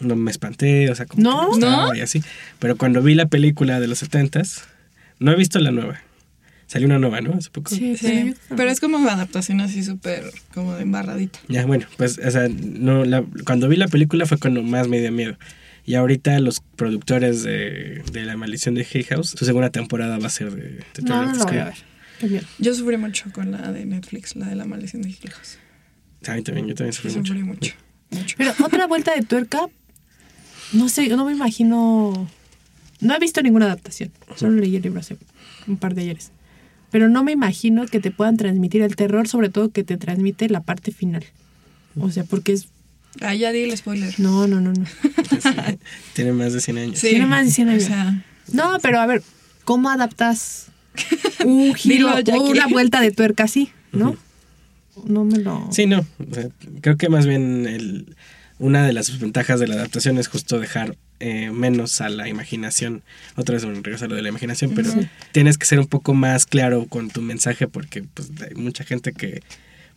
no 0.00 0.16
me 0.16 0.30
espanté, 0.30 0.90
o 0.90 0.94
sea, 0.94 1.06
como 1.06 1.22
¿No? 1.22 1.36
que 1.36 1.42
me 1.42 1.48
gustaba 1.48 1.86
¿No? 1.88 1.94
y 1.94 2.00
así. 2.00 2.22
Pero 2.58 2.76
cuando 2.76 3.02
vi 3.02 3.14
la 3.14 3.26
película 3.26 3.80
de 3.80 3.88
los 3.88 3.98
setentas, 4.00 4.64
no 5.20 5.32
he 5.32 5.36
visto 5.36 5.58
la 5.58 5.70
nueva. 5.70 6.00
Salió 6.68 6.86
una 6.86 6.98
nueva, 7.00 7.20
¿no? 7.20 7.32
Hace 7.34 7.50
poco. 7.50 7.74
Sí, 7.74 7.96
Sí, 7.96 8.26
yo- 8.48 8.56
pero 8.56 8.70
es 8.70 8.78
como 8.78 8.98
adaptación 9.08 9.60
así 9.60 9.82
súper 9.82 10.22
como 10.54 10.74
de 10.74 10.82
embarradita. 10.82 11.40
Ya, 11.48 11.66
bueno, 11.66 11.86
pues, 11.96 12.18
o 12.24 12.30
sea, 12.30 12.46
no, 12.48 13.04
la- 13.04 13.24
cuando 13.44 13.68
vi 13.68 13.76
la 13.76 13.88
película 13.88 14.26
fue 14.26 14.38
cuando 14.38 14.62
más 14.62 14.86
me 14.86 15.00
dio 15.00 15.10
miedo. 15.10 15.36
Y 15.86 15.94
ahorita 15.94 16.38
los 16.40 16.60
productores 16.76 17.42
de, 17.42 18.02
de 18.12 18.24
La 18.26 18.36
Maldición 18.36 18.74
de 18.74 18.86
Hill 18.92 19.04
House, 19.06 19.30
su 19.30 19.44
segunda 19.46 19.70
temporada 19.70 20.18
va 20.18 20.26
a 20.26 20.30
ser 20.30 20.50
de, 20.54 20.62
de 20.94 21.02
No, 21.04 21.24
no 21.24 21.34
lo 21.34 21.44
voy 21.46 21.56
a 21.56 21.64
ver. 22.20 22.44
Yo 22.58 22.74
sufrí 22.74 22.96
mucho 22.98 23.32
con 23.32 23.50
la 23.50 23.72
de 23.72 23.86
Netflix, 23.86 24.36
la 24.36 24.46
de 24.48 24.54
la 24.54 24.66
maldición 24.66 25.00
de 25.02 25.08
Hill 25.08 25.30
House. 25.32 25.58
A 26.26 26.34
mí 26.34 26.42
también, 26.42 26.66
yo 26.68 26.74
también 26.74 26.92
Yo 26.92 27.00
sufrí 27.00 27.14
mucho. 27.16 27.32
sufrí 27.32 27.42
mucho. 27.44 27.74
mucho. 28.10 28.34
Pero 28.36 28.52
otra 28.62 28.86
vuelta 28.86 29.14
de 29.14 29.22
tuerca, 29.22 29.60
no 30.74 30.88
sé, 30.90 31.08
no 31.08 31.24
me 31.24 31.32
imagino. 31.32 32.28
No 33.00 33.14
he 33.14 33.18
visto 33.18 33.40
ninguna 33.40 33.66
adaptación. 33.66 34.10
Solo 34.36 34.56
leí 34.60 34.76
el 34.76 34.82
libro 34.82 35.00
hace 35.00 35.16
un 35.66 35.76
par 35.78 35.94
de 35.94 36.02
ayeres. 36.02 36.32
Pero 36.90 37.08
no 37.08 37.22
me 37.22 37.32
imagino 37.32 37.86
que 37.86 38.00
te 38.00 38.10
puedan 38.10 38.36
transmitir 38.36 38.82
el 38.82 38.96
terror, 38.96 39.28
sobre 39.28 39.50
todo 39.50 39.70
que 39.70 39.84
te 39.84 39.96
transmite 39.96 40.48
la 40.48 40.62
parte 40.62 40.92
final. 40.92 41.24
O 42.00 42.10
sea, 42.10 42.24
porque 42.24 42.52
es. 42.52 42.68
Ah, 43.20 43.34
ya 43.34 43.52
di 43.52 43.60
el 43.62 43.76
spoiler. 43.76 44.18
No, 44.18 44.46
no, 44.46 44.60
no, 44.60 44.72
no. 44.72 44.84
Tiene 46.14 46.32
más 46.32 46.52
de 46.52 46.60
100 46.60 46.78
años. 46.78 46.98
Sí. 46.98 47.10
Tiene 47.10 47.26
más 47.26 47.46
de 47.46 47.52
100 47.52 47.68
años. 47.68 47.84
O 47.84 47.86
sea, 47.86 48.24
No, 48.52 48.78
pero 48.80 49.00
a 49.00 49.06
ver, 49.06 49.22
¿cómo 49.64 49.90
adaptas 49.90 50.68
un 51.44 51.74
giro 51.74 52.10
o 52.14 52.42
una 52.44 52.66
vuelta 52.68 53.00
de 53.00 53.10
tuerca 53.10 53.44
así? 53.44 53.70
¿No? 53.92 54.16
No 55.04 55.24
me 55.24 55.38
lo. 55.38 55.68
Sí, 55.70 55.86
no. 55.86 56.00
o 56.00 56.34
sea, 56.34 56.48
creo 56.80 56.96
que 56.96 57.08
más 57.08 57.26
bien 57.26 57.66
el, 57.66 58.16
una 58.58 58.86
de 58.86 58.92
las 58.92 59.18
ventajas 59.18 59.60
de 59.60 59.68
la 59.68 59.74
adaptación 59.74 60.18
es 60.18 60.28
justo 60.28 60.58
dejar 60.58 60.96
eh, 61.20 61.50
menos 61.50 62.00
a 62.00 62.08
la 62.08 62.28
imaginación. 62.28 63.02
Otra 63.36 63.54
vez 63.54 63.64
un 63.64 63.82
regreso 63.82 64.04
a 64.04 64.08
lo 64.08 64.16
de 64.16 64.22
la 64.22 64.28
imaginación, 64.28 64.72
pero 64.74 64.90
tienes 65.32 65.58
que 65.58 65.66
ser 65.66 65.78
un 65.78 65.86
poco 65.86 66.14
más 66.14 66.46
claro 66.46 66.86
con 66.86 67.10
tu 67.10 67.22
mensaje 67.22 67.68
porque 67.68 68.02
pues, 68.02 68.30
hay 68.48 68.54
mucha 68.54 68.84
gente 68.84 69.12
que 69.12 69.42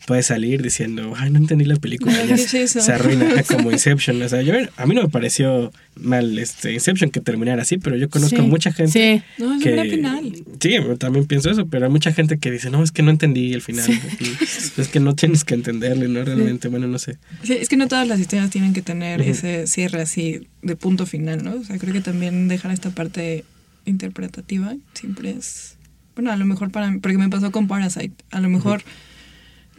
puede 0.08 0.24
salir 0.24 0.62
diciendo, 0.62 1.14
ay, 1.16 1.30
no 1.32 1.38
entendí 1.38 1.66
la 1.66 1.76
película. 1.76 2.14
Se 2.38 2.92
arruina 2.92 3.44
como 3.44 3.72
Inception. 3.72 4.22
O 4.22 4.30
sea, 4.30 4.42
yo, 4.42 4.54
a 4.78 4.86
mí 4.86 4.96
no 4.96 5.04
me 5.04 5.10
pareció 5.10 5.72
mal 5.96 6.38
este 6.40 6.74
Inception 6.74 7.12
que 7.12 7.20
terminara 7.20 7.62
así, 7.62 7.78
pero 7.78 7.96
yo 7.98 8.10
conozco 8.10 8.38
Sí, 8.38 8.42
mucha 8.44 8.72
gente 8.74 8.92
Sí. 9.38 9.42
no, 9.44 9.54
es 9.56 9.64
que 9.64 9.90
final. 9.90 10.34
sí 10.60 10.76
también 10.98 11.26
pienso 11.26 11.50
eso 11.52 11.68
pero 11.68 11.86
hay 11.86 11.92
mucha 11.92 12.14
gente 12.14 12.40
que 12.40 12.50
dice 12.50 12.70
no 12.70 12.82
es 12.82 12.92
que 12.92 13.04
no 13.04 13.12
entendí 13.12 13.54
el 13.54 13.62
final 13.62 13.90
Y 14.20 14.82
es 14.82 14.88
que 14.88 15.00
no 15.00 15.16
tienes 15.16 15.44
que 15.44 15.54
entenderle 15.54 16.08
no 16.08 16.24
realmente 16.24 16.70
bueno 16.70 16.88
no 16.88 16.98
sé 16.98 17.18
Sí, 17.44 17.54
es 17.54 17.68
que 17.68 17.76
no 17.78 17.88
todas 17.88 18.08
las 18.08 18.20
historias 18.20 18.50
tienen 18.50 18.74
que 18.74 18.82
tener 18.82 19.22
ese 19.22 19.68
cierre 19.68 20.02
así 20.02 20.48
de 20.62 20.76
punto 20.76 21.06
final, 21.06 21.44
¿no? 21.44 21.56
O 21.56 21.64
sea, 21.64 21.78
creo 21.78 21.94
que 21.94 22.02
también 22.02 22.48
dejar 22.48 22.72
esta 22.72 22.90
parte 22.92 23.44
interpretativa 23.86 24.76
siempre 24.94 25.32
es... 25.32 25.76
Bueno, 26.16 26.32
a 26.32 26.36
lo 26.36 26.46
mejor 26.46 26.72
para 26.72 26.90
mí, 26.92 27.00
porque 27.00 27.18
me 27.18 27.30
pasó 27.30 27.52
con 27.52 27.68
Parasite, 27.68 28.14
a 28.32 28.40
lo 28.42 28.50
mejor... 28.50 28.84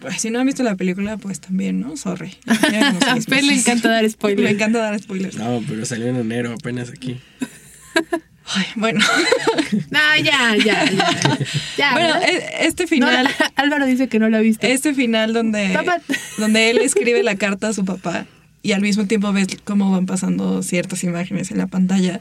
Pues, 0.02 0.20
si 0.20 0.30
no 0.30 0.40
han 0.40 0.46
visto 0.46 0.62
la 0.62 0.74
película, 0.74 1.16
pues 1.16 1.40
también, 1.40 1.80
¿no? 1.80 1.96
Sorry. 1.96 2.36
A 2.46 3.16
Fer 3.20 3.44
le 3.44 3.54
encanta 3.54 3.88
dar 3.88 4.08
spoilers. 4.10 4.42
Le 4.48 4.50
encanta 4.50 4.78
dar 4.80 4.98
spoilers. 5.00 5.36
no 5.36 5.62
pero 5.66 5.86
salió 5.86 6.08
en 6.08 6.16
enero 6.16 6.52
apenas 6.52 6.90
aquí 6.90 7.20
Ay, 8.54 8.66
bueno. 8.76 9.00
No, 9.90 10.00
ya, 10.22 10.56
ya, 10.56 10.84
ya. 10.90 11.38
ya 11.78 11.92
bueno, 11.92 12.14
¿verdad? 12.14 12.28
e- 12.28 12.66
este 12.66 12.82
No, 12.82 12.88
final... 12.88 13.28
Álvaro 13.54 13.86
dice 13.86 14.08
que 14.08 14.18
no 14.18 14.28
lo 14.28 14.36
ha 14.36 14.40
visto. 14.40 14.66
Este 14.66 14.92
final 14.94 15.32
donde, 15.32 15.70
Papá. 15.72 15.98
donde 16.38 16.70
él 16.70 16.78
escribe 16.78 17.22
la 17.22 17.36
carta 17.36 17.68
a 17.68 17.72
su 17.72 17.84
papá 17.84 18.26
y 18.62 18.72
al 18.72 18.82
mismo 18.82 19.06
tiempo 19.06 19.32
ves 19.32 19.46
cómo 19.64 19.90
van 19.92 20.06
pasando 20.06 20.62
ciertas 20.62 21.04
imágenes 21.04 21.50
en 21.52 21.58
la 21.58 21.66
pantalla 21.68 22.20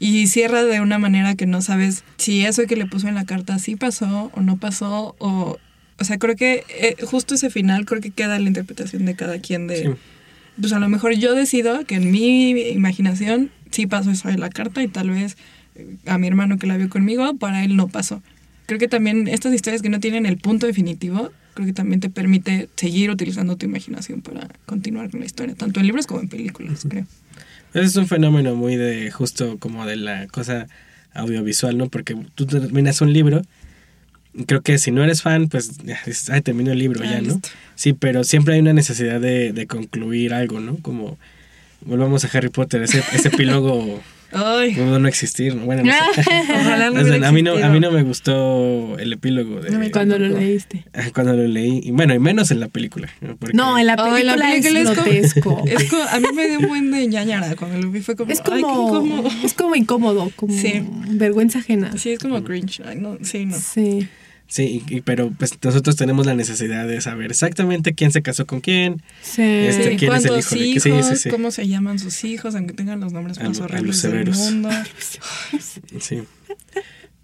y 0.00 0.26
cierra 0.26 0.64
de 0.64 0.80
una 0.80 0.98
manera 0.98 1.34
que 1.36 1.46
no 1.46 1.60
sabes 1.62 2.02
si 2.16 2.44
eso 2.46 2.62
que 2.66 2.74
le 2.76 2.86
puso 2.86 3.06
en 3.08 3.14
la 3.14 3.24
carta 3.26 3.58
sí 3.58 3.76
pasó 3.76 4.30
o 4.34 4.40
no 4.40 4.56
pasó 4.56 5.14
o... 5.18 5.58
O 5.98 6.04
sea, 6.04 6.18
creo 6.18 6.36
que 6.36 6.64
eh, 6.68 6.96
justo 7.04 7.34
ese 7.34 7.50
final 7.50 7.84
creo 7.84 8.00
que 8.00 8.10
queda 8.10 8.38
la 8.38 8.48
interpretación 8.48 9.04
de 9.04 9.14
cada 9.14 9.38
quien 9.38 9.66
de... 9.66 9.82
Sí. 9.82 9.88
Pues 10.60 10.72
a 10.72 10.78
lo 10.78 10.88
mejor 10.88 11.14
yo 11.14 11.34
decido 11.34 11.84
que 11.84 11.96
en 11.96 12.12
mi 12.12 12.50
imaginación 12.50 13.50
sí 13.70 13.86
pasó 13.86 14.12
eso 14.12 14.28
de 14.28 14.38
la 14.38 14.50
carta 14.50 14.82
y 14.82 14.88
tal 14.88 15.10
vez 15.10 15.36
eh, 15.74 15.96
a 16.06 16.18
mi 16.18 16.28
hermano 16.28 16.58
que 16.58 16.66
la 16.66 16.76
vio 16.76 16.88
conmigo, 16.88 17.36
para 17.36 17.64
él 17.64 17.76
no 17.76 17.88
pasó. 17.88 18.22
Creo 18.66 18.78
que 18.78 18.88
también 18.88 19.28
estas 19.28 19.52
historias 19.52 19.82
que 19.82 19.88
no 19.88 20.00
tienen 20.00 20.26
el 20.26 20.38
punto 20.38 20.66
definitivo, 20.66 21.32
creo 21.54 21.66
que 21.66 21.72
también 21.72 22.00
te 22.00 22.08
permite 22.08 22.68
seguir 22.76 23.10
utilizando 23.10 23.56
tu 23.56 23.66
imaginación 23.66 24.22
para 24.22 24.48
continuar 24.64 25.10
con 25.10 25.20
la 25.20 25.26
historia, 25.26 25.54
tanto 25.54 25.80
en 25.80 25.86
libros 25.86 26.06
como 26.06 26.20
en 26.20 26.28
películas, 26.28 26.86
creo. 26.88 27.06
Ese 27.74 27.86
es 27.86 27.96
un 27.96 28.06
fenómeno 28.06 28.54
muy 28.54 28.76
de 28.76 29.10
justo 29.10 29.58
como 29.58 29.84
de 29.86 29.96
la 29.96 30.28
cosa 30.28 30.68
audiovisual 31.14 31.78
no 31.78 31.88
porque 31.88 32.16
tú 32.34 32.46
terminas 32.46 33.00
un 33.00 33.12
libro 33.12 33.42
creo 34.46 34.62
que 34.62 34.78
si 34.78 34.90
no 34.90 35.04
eres 35.04 35.22
fan 35.22 35.48
pues 35.48 35.72
ay 36.30 36.40
termino 36.42 36.72
el 36.72 36.78
libro 36.78 37.00
Ah, 37.04 37.06
ya 37.10 37.20
no 37.20 37.34
listo. 37.34 37.48
sí 37.76 37.92
pero 37.92 38.24
siempre 38.24 38.54
hay 38.54 38.60
una 38.60 38.72
necesidad 38.72 39.20
de, 39.20 39.52
de 39.52 39.66
concluir 39.66 40.34
algo 40.34 40.60
no 40.60 40.76
como 40.82 41.16
volvamos 41.82 42.24
a 42.24 42.28
Harry 42.36 42.48
Potter 42.48 42.82
ese, 42.82 43.02
ese 43.12 43.28
epílogo 43.28 44.00
Ay, 44.36 44.74
pudo 44.74 44.98
no 44.98 45.06
existir 45.06 45.54
¿no? 45.54 45.64
bueno 45.64 45.84
no 45.84 45.92
sé. 45.92 46.22
ojalá 46.50 46.90
no 46.90 46.94
O 47.00 47.04
sea, 47.04 47.10
hubiera 47.12 47.28
a 47.28 47.30
mí 47.32 47.42
no 47.42 47.52
a 47.56 47.68
mí 47.68 47.78
no 47.78 47.92
me 47.92 48.02
gustó 48.02 48.98
el 48.98 49.12
epílogo 49.12 49.60
de 49.60 49.90
Cuando 49.92 50.18
lo 50.18 50.26
leíste. 50.26 50.84
cuando 51.14 51.34
lo 51.34 51.46
leí 51.46 51.80
y 51.84 51.92
bueno 51.92 52.14
y 52.14 52.18
menos 52.18 52.50
en 52.50 52.58
la 52.58 52.66
película 52.66 53.08
¿no? 53.20 53.36
Porque- 53.36 53.56
No, 53.56 53.78
en 53.78 53.86
la 53.86 53.94
Ay, 53.96 54.24
película, 54.24 54.36
la 54.36 54.50
película 54.50 54.80
es 54.80 54.88
es 54.88 54.94
como- 54.94 55.62
grotesco. 55.62 55.64
Es 55.68 55.84
como- 55.90 56.02
a 56.02 56.18
mí 56.18 56.26
me 56.34 56.48
dio 56.48 56.58
un 56.58 56.66
buen 56.66 56.90
de 56.90 57.06
ñañara 57.06 57.54
cuando 57.54 57.78
lo 57.80 57.88
vi, 57.92 58.00
fue 58.00 58.16
como, 58.16 58.32
Es 58.32 58.40
ay, 58.50 58.60
como, 58.62 58.88
incómodo. 58.88 59.28
es 59.44 59.54
como 59.54 59.76
incómodo, 59.76 60.32
como 60.34 60.52
Sí. 60.58 60.82
vergüenza 61.10 61.60
ajena. 61.60 61.96
Sí, 61.96 62.10
es 62.10 62.18
como 62.18 62.42
cringe. 62.42 62.80
Ay, 62.84 62.96
no, 62.96 63.18
sí, 63.22 63.46
no. 63.46 63.56
Sí. 63.56 64.08
Sí, 64.46 64.84
y- 64.88 65.00
pero 65.00 65.32
pues 65.36 65.52
nosotros 65.62 65.96
tenemos 65.96 66.26
la 66.26 66.34
necesidad 66.34 66.86
de 66.86 67.00
saber 67.00 67.30
exactamente 67.30 67.94
quién 67.94 68.12
se 68.12 68.22
casó 68.22 68.46
con 68.46 68.60
quién. 68.60 69.02
Sí. 69.22 69.42
Este, 69.42 69.90
Sí, 69.92 69.96
¿quién 69.96 70.12
es 70.12 70.24
el 70.24 70.28
¿Cuántos 70.30 70.52
hijo 70.52 70.54
de 70.54 70.80
qué? 70.80 70.88
hijos? 71.00 71.18
Sí. 71.20 71.30
¿Cómo 71.30 71.50
se 71.50 71.66
llaman 71.66 71.98
sus 71.98 72.22
hijos? 72.24 72.54
Aunque 72.54 72.74
tengan 72.74 73.00
los 73.00 73.12
nombres 73.12 73.40
más 73.42 73.58
horribles 73.60 74.02
del 74.02 74.30
mundo. 74.30 74.68
Sí. 76.00 76.22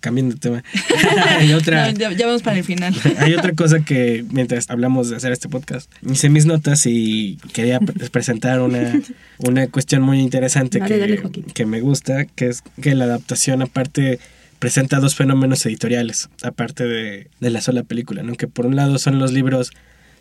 Cambiando 0.00 0.34
de 0.34 0.40
tema. 0.40 0.64
hay 1.38 1.52
otra. 1.52 1.92
No, 1.92 1.98
ya, 1.98 2.10
ya 2.12 2.26
vamos 2.26 2.42
para 2.42 2.56
el 2.56 2.64
final. 2.64 2.94
Hay 3.18 3.34
otra 3.34 3.52
cosa 3.52 3.80
que 3.80 4.24
mientras 4.30 4.70
hablamos 4.70 5.10
de 5.10 5.16
hacer 5.16 5.30
este 5.30 5.50
podcast, 5.50 5.92
hice 6.10 6.30
mis 6.30 6.46
notas 6.46 6.86
y 6.86 7.36
quería 7.52 7.80
pre- 7.80 8.08
presentar 8.08 8.60
una, 8.62 8.98
una 9.40 9.66
cuestión 9.66 10.00
muy 10.00 10.20
interesante 10.20 10.78
Dale, 10.78 10.94
que, 10.94 11.00
dale, 11.00 11.16
Joaquín. 11.18 11.44
que 11.52 11.66
me 11.66 11.82
gusta, 11.82 12.24
que 12.24 12.46
es 12.48 12.62
que 12.80 12.94
la 12.94 13.04
adaptación 13.04 13.60
aparte 13.60 14.18
presenta 14.60 15.00
dos 15.00 15.16
fenómenos 15.16 15.66
editoriales, 15.66 16.28
aparte 16.42 16.84
de, 16.86 17.28
de 17.40 17.50
la 17.50 17.60
sola 17.60 17.82
película, 17.82 18.22
¿no? 18.22 18.34
Que 18.36 18.46
por 18.46 18.66
un 18.66 18.76
lado 18.76 18.98
son 18.98 19.18
los 19.18 19.32
libros 19.32 19.72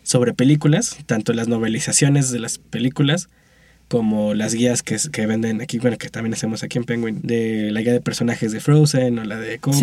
sobre 0.02 0.32
películas, 0.34 0.96
tanto 1.06 1.32
las 1.32 1.46
novelizaciones 1.46 2.32
de 2.32 2.40
las 2.40 2.58
películas, 2.58 3.28
como 3.86 4.34
las 4.34 4.54
guías 4.54 4.82
que, 4.82 4.96
que 5.12 5.26
venden 5.26 5.60
aquí, 5.60 5.78
bueno, 5.78 5.98
que 5.98 6.08
también 6.08 6.32
hacemos 6.34 6.62
aquí 6.62 6.78
en 6.78 6.84
Penguin, 6.84 7.20
de 7.22 7.70
la 7.70 7.80
guía 7.82 7.92
de 7.92 8.00
personajes 8.00 8.50
de 8.52 8.60
Frozen 8.60 9.18
o 9.18 9.24
la 9.24 9.36
de 9.38 9.58
Coco, 9.58 9.78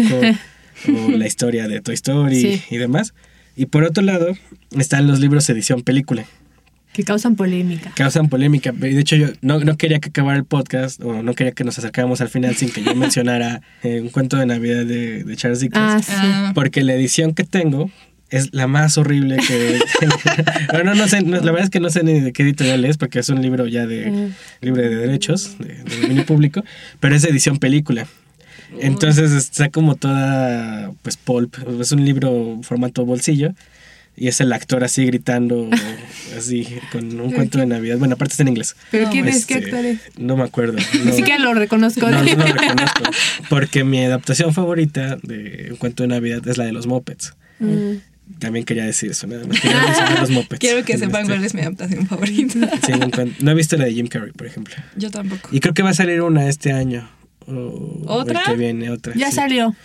o 0.88 1.12
la 1.12 1.28
historia 1.28 1.68
de 1.68 1.82
Toy 1.82 1.96
Story 1.96 2.42
Sí. 2.42 2.62
y 2.70 2.78
demás. 2.78 3.14
Y 3.56 3.66
por 3.68 3.84
otro 3.84 4.04
lado, 4.04 4.36
están 4.78 5.08
los 5.08 5.20
libros 5.20 5.50
edición 5.50 5.82
película, 5.84 6.26
Que 6.94 7.04
causan 7.04 7.36
polémica. 7.36 7.92
causan 7.96 8.28
polémica. 8.28 8.72
De 8.72 9.00
hecho, 9.00 9.16
yo 9.16 9.28
no, 9.42 9.60
no 9.60 9.78
quería 9.78 10.00
que 10.00 10.10
acabara 10.10 10.38
el 10.38 10.46
podcast, 10.46 11.00
o 11.04 11.22
no 11.22 11.34
quería 11.36 11.52
que 11.52 11.64
nos 11.64 11.78
acercáramos 11.78 12.22
al 12.22 12.30
final 12.30 12.56
sin 12.56 12.70
que 12.72 12.82
yo 12.84 12.96
mencionara 12.96 13.62
eh, 13.84 14.02
un 14.02 14.10
cuento 14.10 14.38
de 14.38 14.46
Navidad 14.48 14.86
de, 14.86 15.24
de 15.24 15.36
Charles 15.36 15.60
Dickens. 15.60 15.84
Ah, 15.86 16.00
sí. 16.02 16.12
Ah, 16.16 16.52
Porque 16.56 16.84
la 16.84 16.94
edición 16.94 17.34
que 17.36 17.44
tengo 17.44 17.92
es 18.30 18.50
la 18.54 18.68
más 18.68 18.98
horrible 18.98 19.38
que... 19.38 19.80
No, 20.84 20.96
no 20.96 21.08
sé, 21.08 21.22
no, 21.22 21.38
la 21.38 21.52
verdad 21.52 21.64
es 21.64 21.70
que 21.70 21.80
no 21.80 21.90
sé 21.90 22.04
ni 22.04 22.20
de 22.20 22.34
qué 22.34 22.44
editorial 22.44 22.84
es, 22.86 22.98
porque 22.98 23.20
es 23.20 23.30
un 23.30 23.42
libro 23.42 23.68
ya 23.68 23.86
de 23.86 24.10
Mm. 24.12 24.34
libre 24.62 24.90
de 24.90 24.96
derechos, 24.96 25.58
de, 25.60 25.76
de 25.84 26.02
dominio 26.02 26.26
público, 26.26 26.64
pero 27.00 27.16
es 27.16 27.24
edición 27.24 27.58
película. 27.58 28.08
Entonces 28.82 29.32
está 29.32 29.70
como 29.70 29.96
toda, 29.96 30.92
pues, 31.02 31.16
pulp, 31.16 31.56
es 31.80 31.92
un 31.94 32.04
libro 32.04 32.60
formato 32.64 33.06
bolsillo. 33.06 33.54
Y 34.20 34.28
es 34.30 34.42
el 34.42 34.52
actor 34.52 34.84
así 34.84 35.06
gritando, 35.06 35.70
así, 36.38 36.68
con 36.92 37.20
un 37.22 37.32
cuento 37.32 37.60
de 37.60 37.68
Navidad. 37.68 38.00
Bueno, 38.00 38.16
aparte 38.16 38.32
está 38.34 38.42
en 38.44 38.50
inglés. 38.50 38.76
¿Pero 38.90 39.06
No, 39.06 39.12
quién 39.12 39.28
es? 39.28 39.46
¿Qué 39.46 39.54
Este, 39.56 39.66
actor 39.68 39.86
es? 39.86 40.00
No 40.18 40.36
me 40.36 40.44
acuerdo. 40.44 40.78
Ni 40.94 41.00
No, 41.06 41.14
siquiera 41.14 41.38
lo 41.40 41.54
reconozco. 41.54 42.10
no, 42.10 42.24
no 42.24 42.36
lo 42.36 42.46
reconozco. 42.54 43.04
Porque 43.50 43.84
mi 43.84 44.04
adaptación 44.04 44.54
favorita 44.56 45.18
de 45.22 45.68
un 45.70 45.78
cuento 45.78 46.02
de 46.04 46.10
Navidad 46.10 46.46
es 46.48 46.58
la 46.58 46.66
de 46.66 46.72
los 46.72 46.88
Muppets. 46.88 47.36
Mm. 47.60 47.98
También 48.40 48.66
quería 48.66 48.86
decir 48.86 49.12
eso, 49.12 49.28
nada 49.28 49.46
más. 49.46 49.60
Quería 49.62 49.80
mencionar 49.84 50.20
los 50.20 50.30
Muppets. 50.32 50.60
Quiero 50.60 50.84
que 50.84 50.98
sepan 50.98 51.22
Este, 51.22 51.34
cuál 51.36 51.46
es 51.46 51.54
mi 51.54 51.62
adaptación 51.62 52.08
favorita. 52.08 52.70
sí, 52.86 52.94
no 53.40 53.52
he 53.52 53.54
visto 53.54 53.78
la 53.78 53.86
de 53.86 53.94
Jim 53.94 54.08
Carrey, 54.08 54.32
por 54.32 54.48
ejemplo. 54.48 54.74
Yo 54.96 55.12
tampoco. 55.12 55.48
Y 55.52 55.60
creo 55.60 55.74
que 55.76 55.84
va 55.84 55.92
a 55.92 55.94
salir 55.94 56.22
una 56.24 56.50
este 56.50 56.72
año. 56.74 57.08
o 57.46 58.02
¿Otra? 58.08 58.40
El 58.42 58.46
que 58.48 58.58
viene, 58.58 58.90
otra. 58.90 59.14
Ya 59.16 59.30
sí. 59.30 59.36
salió. 59.36 59.76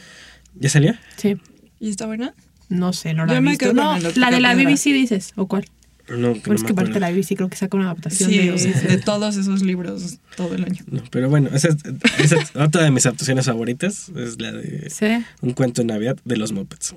¿Ya 0.58 0.70
salió? 0.70 0.94
Sí. 1.16 1.36
¿Y 1.78 1.90
está 1.90 2.06
buena? 2.06 2.34
No 2.72 2.92
sé, 2.92 3.14
no 3.14 3.26
la 3.26 3.32
Yo 3.32 3.38
he 3.38 3.40
me 3.42 3.50
visto. 3.50 3.64
quedo 3.66 3.74
con 3.82 4.02
No, 4.02 4.10
la 4.16 4.30
de 4.30 4.40
la. 4.40 4.54
BBC 4.54 4.84
dices, 4.92 5.32
¿o 5.36 5.46
cuál? 5.46 5.64
No, 6.08 6.34
que 6.34 6.40
Pero 6.40 6.52
no 6.52 6.54
es 6.56 6.64
que 6.64 6.72
aparte 6.72 6.90
acuerdo. 6.90 6.98
la 7.00 7.10
BBC 7.12 7.36
creo 7.36 7.48
que 7.48 7.56
saca 7.56 7.76
una 7.76 7.86
adaptación 7.86 8.28
Sí, 8.28 8.38
de... 8.38 8.50
o 8.52 8.58
sea, 8.58 8.72
de 8.80 8.98
todos 8.98 9.36
esos 9.36 9.62
libros 9.62 10.18
todo 10.36 10.54
el 10.54 10.64
año. 10.64 10.82
No, 10.90 11.00
pero 11.10 11.30
bueno, 11.30 11.48
esa 11.54 11.68
es, 11.68 11.76
esa 12.18 12.40
es 12.40 12.56
otra 12.56 12.82
de 12.82 12.90
mis 12.90 13.06
adaptaciones 13.06 13.46
favoritas. 13.46 14.08
Es 14.16 14.40
la 14.40 14.50
de 14.52 14.90
Sí. 14.90 15.06
Un 15.42 15.52
cuento 15.52 15.80
de 15.82 15.86
Navidad 15.86 16.16
de 16.24 16.36
los 16.36 16.52
Muppets. 16.52 16.94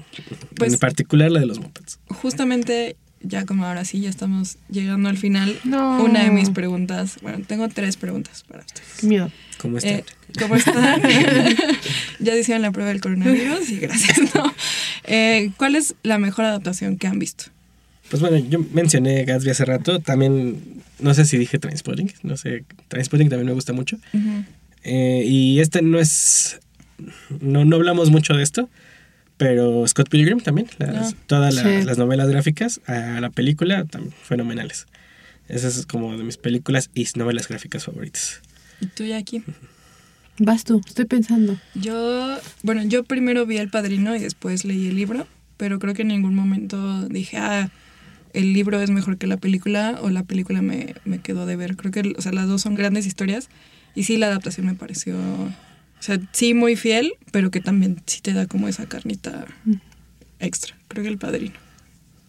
Pues- 0.56 0.74
en 0.74 0.80
particular 0.80 1.32
la 1.32 1.40
de 1.40 1.46
los 1.46 1.60
Muppets. 1.60 2.00
Justamente, 2.10 2.98
ya 3.22 3.46
como 3.46 3.66
ahora 3.66 3.86
sí, 3.86 4.02
ya 4.02 4.10
estamos 4.10 4.58
llegando 4.70 5.08
al 5.08 5.18
final. 5.18 5.56
No. 5.64 6.04
Una 6.04 6.24
de 6.24 6.32
mis 6.32 6.50
preguntas, 6.50 7.18
bueno, 7.22 7.40
tengo 7.48 7.68
tres 7.70 7.98
preguntas 7.98 8.44
para 8.48 8.62
ustedes. 8.62 8.88
Qué 9.02 9.08
miedo. 9.08 9.32
¿Cómo 9.66 9.78
están? 9.78 9.93
Eh, 9.93 10.03
¿Cómo 10.39 10.55
están? 10.55 11.01
ya 12.20 12.36
hicieron 12.36 12.61
la 12.61 12.72
prueba 12.72 12.89
del 12.89 13.01
coronavirus 13.01 13.70
y 13.72 13.78
gracias, 13.80 14.20
¿no? 14.36 14.53
Eh, 15.05 15.51
¿Cuál 15.57 15.76
es 15.76 15.95
la 16.03 16.18
mejor 16.18 16.45
adaptación 16.45 16.97
que 16.97 17.07
han 17.07 17.20
visto? 17.20 17.45
Pues 18.09 18.22
bueno, 18.22 18.38
yo 18.38 18.59
mencioné 18.74 19.26
Gatsby 19.26 19.49
hace 19.51 19.66
rato. 19.66 19.99
También, 19.99 20.82
no 20.99 21.13
sé 21.13 21.26
si 21.26 21.38
dije 21.38 21.57
Transpotting. 21.57 22.11
No 22.24 22.38
sé, 22.38 22.63
Transpotting 22.88 23.30
también 23.30 23.47
me 23.47 23.53
gusta 23.53 23.74
mucho. 23.74 23.97
Eh, 24.84 25.24
y 25.26 25.59
este 25.59 25.82
no 25.82 25.99
es. 25.99 26.59
No, 27.41 27.66
no 27.66 27.76
hablamos 27.78 28.11
mucho 28.11 28.34
de 28.36 28.43
esto. 28.43 28.70
Pero 29.38 29.86
Scott 29.88 30.07
Pilgrim 30.09 30.39
también. 30.39 30.68
las- 30.78 31.13
Ah, 31.13 31.18
todas 31.28 31.55
sí. 31.55 31.61
las 31.84 31.97
novelas 31.97 32.30
gráficas 32.30 32.80
a 32.88 33.20
la 33.20 33.30
película 33.32 33.84
también 33.86 34.13
fenomenales. 34.24 34.86
Esas 35.49 35.76
es 35.78 35.86
como 35.86 36.16
de 36.18 36.24
mis 36.24 36.38
películas 36.38 36.89
y 36.95 37.05
novelas 37.16 37.47
gráficas 37.47 37.84
favoritas. 37.86 38.41
¿Y 38.82 38.88
tú, 38.88 39.04
Jackie? 39.04 39.44
Vas 40.38 40.64
tú, 40.66 40.82
estoy 40.86 41.06
pensando. 41.06 41.58
Yo, 41.76 42.38
bueno, 42.64 42.84
yo 42.84 43.04
primero 43.04 43.46
vi 43.46 43.58
El 43.58 43.70
Padrino 43.70 44.16
y 44.16 44.20
después 44.20 44.66
leí 44.66 44.88
el 44.88 44.96
libro, 44.96 45.28
pero 45.58 45.80
creo 45.80 45.94
que 45.94 46.02
en 46.02 46.10
ningún 46.10 46.36
momento 46.36 47.08
dije, 47.08 47.38
ah, 47.38 47.72
el 48.34 48.52
libro 48.52 48.82
es 48.82 48.90
mejor 48.90 49.18
que 49.18 49.28
la 49.28 49.38
película 49.38 49.98
o 50.02 50.10
la 50.10 50.24
película 50.24 50.62
me, 50.62 50.96
me 51.06 51.20
quedó 51.20 51.46
de 51.46 51.56
ver. 51.56 51.78
Creo 51.78 51.92
que, 51.92 52.14
o 52.18 52.22
sea, 52.22 52.34
las 52.34 52.48
dos 52.48 52.62
son 52.62 52.76
grandes 52.76 53.06
historias 53.06 53.48
y 53.96 54.04
sí, 54.04 54.18
la 54.18 54.28
adaptación 54.28 54.66
me 54.66 54.76
pareció, 54.76 55.16
o 55.18 55.52
sea, 56.02 56.20
sí 56.34 56.54
muy 56.54 56.76
fiel, 56.76 57.14
pero 57.32 57.50
que 57.50 57.62
también 57.62 58.02
sí 58.06 58.20
te 58.22 58.34
da 58.34 58.46
como 58.46 58.68
esa 58.68 58.88
carnita 58.88 59.46
extra. 60.40 60.76
Creo 60.90 61.04
que 61.04 61.10
El 61.10 61.18
Padrino. 61.18 61.56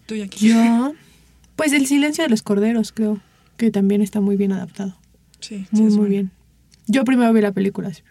Tú, 0.07 0.15
Jackie. 0.15 0.51
Yo, 0.51 0.95
pues 1.57 1.73
El 1.73 1.89
silencio 1.89 2.23
de 2.23 2.31
los 2.31 2.43
corderos, 2.43 2.93
creo 2.93 3.21
que 3.57 3.73
también 3.73 4.01
está 4.01 4.21
muy 4.21 4.37
bien 4.37 4.53
adaptado. 4.53 4.97
Sí, 5.41 5.67
sí, 5.73 5.83
Muy, 5.83 5.83
muy 5.87 5.97
bueno. 5.97 6.09
bien. 6.11 6.31
Yo 6.87 7.05
primero 7.05 7.33
vi 7.33 7.41
la 7.41 7.53
película. 7.53 7.93
sí. 7.93 8.03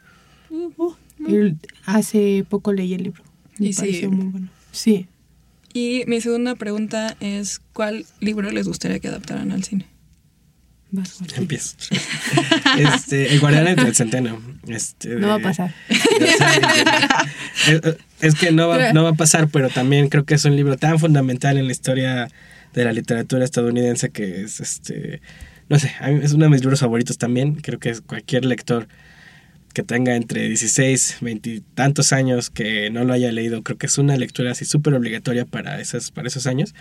Uh, 0.50 0.94
y 1.28 1.56
hace 1.86 2.46
poco 2.50 2.72
leí 2.74 2.94
el 2.94 3.04
libro. 3.04 3.24
Me 3.58 3.68
Y 3.68 3.74
sí. 3.74 3.80
pareció 3.82 4.12
muy 4.12 4.26
bueno. 4.28 4.50
Sí. 4.72 5.08
Y 5.74 6.04
mi 6.08 6.22
segunda 6.22 6.56
pregunta 6.56 7.16
es, 7.20 7.62
¿cuál 7.74 8.06
libro 8.20 8.52
les 8.52 8.68
gustaría 8.68 9.00
que 9.00 9.08
adaptaran 9.08 9.52
al 9.52 9.64
cine? 9.64 9.88
Empiezo. 11.36 11.76
este, 12.78 13.34
el 13.34 13.40
guardián 13.40 13.76
del 13.76 13.96
centeno. 13.96 14.40
Este, 14.68 15.10
No 15.16 15.28
va 15.28 15.34
a 15.36 15.38
de- 15.40 15.44
pasar. 15.44 15.74
es, 17.68 17.98
es 18.22 18.36
que 18.36 18.52
no 18.52 18.68
va, 18.68 18.94
no 18.94 19.04
va 19.04 19.10
a 19.10 19.14
pasar, 19.14 19.48
pero 19.50 19.70
también 19.70 20.10
creo 20.10 20.26
que 20.26 20.36
es 20.36 20.46
un 20.46 20.56
libro 20.56 20.78
tan 20.78 21.00
fundamental 21.00 21.58
en 21.58 21.66
la 21.66 21.72
historia 21.72 22.30
de 22.74 22.84
la 22.86 22.94
literatura 22.94 23.44
estadounidense 23.44 24.10
que 24.10 24.42
es 24.42 24.60
este. 24.60 25.22
No 25.70 25.80
sé, 25.80 25.92
es 26.22 26.34
uno 26.34 26.46
de 26.46 26.52
mis 26.52 26.62
libros 26.62 26.80
favoritos 26.80 27.18
también. 27.18 27.56
Creo 27.56 27.80
que 27.80 27.94
cualquier 28.02 28.46
lector 28.46 28.88
que 29.76 29.84
tenga 29.84 30.16
entre 30.16 30.48
16, 30.48 31.18
20 31.22 31.50
y 31.50 31.60
tantos 31.60 32.14
años 32.14 32.50
que 32.50 32.90
no 32.90 33.04
lo 33.04 33.14
haya 33.14 33.32
leído, 33.32 33.62
creo 33.62 33.78
que 33.78 33.88
es 33.88 33.98
una 33.98 34.16
lectura 34.16 34.52
así 34.52 34.64
súper 34.64 34.94
obligatoria 34.94 35.46
para, 35.46 35.82
esas, 35.82 36.12
para 36.12 36.30
esos 36.30 36.48
años, 36.48 36.74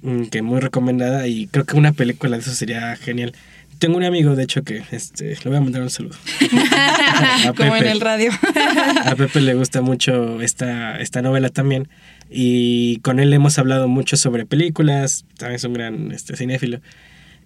mm, 0.00 0.24
que 0.24 0.40
muy 0.40 0.60
recomendada 0.60 1.28
y 1.28 1.46
creo 1.46 1.66
que 1.66 1.76
una 1.76 1.92
película 1.92 2.36
de 2.36 2.42
eso 2.42 2.52
sería 2.52 2.96
genial. 2.96 3.34
Tengo 3.78 3.98
un 3.98 4.04
amigo, 4.04 4.34
de 4.34 4.44
hecho, 4.44 4.62
que 4.62 4.82
este, 4.90 5.36
le 5.44 5.50
voy 5.50 5.56
a 5.56 5.60
mandar 5.60 5.82
un 5.82 5.90
saludo. 5.90 6.16
A 7.46 7.52
Como 7.54 7.76
en 7.76 7.86
el 7.86 8.00
radio. 8.00 8.30
A 9.04 9.14
Pepe 9.14 9.42
le 9.42 9.52
gusta 9.52 9.82
mucho 9.82 10.40
esta, 10.40 10.98
esta 10.98 11.20
novela 11.20 11.50
también. 11.50 11.86
Y 12.30 13.00
con 13.00 13.20
él 13.20 13.34
hemos 13.34 13.58
hablado 13.58 13.86
mucho 13.86 14.16
sobre 14.16 14.46
películas. 14.46 15.26
También 15.36 15.56
es 15.56 15.64
un 15.64 15.74
gran 15.74 16.10
este, 16.10 16.36
cinéfilo. 16.38 16.80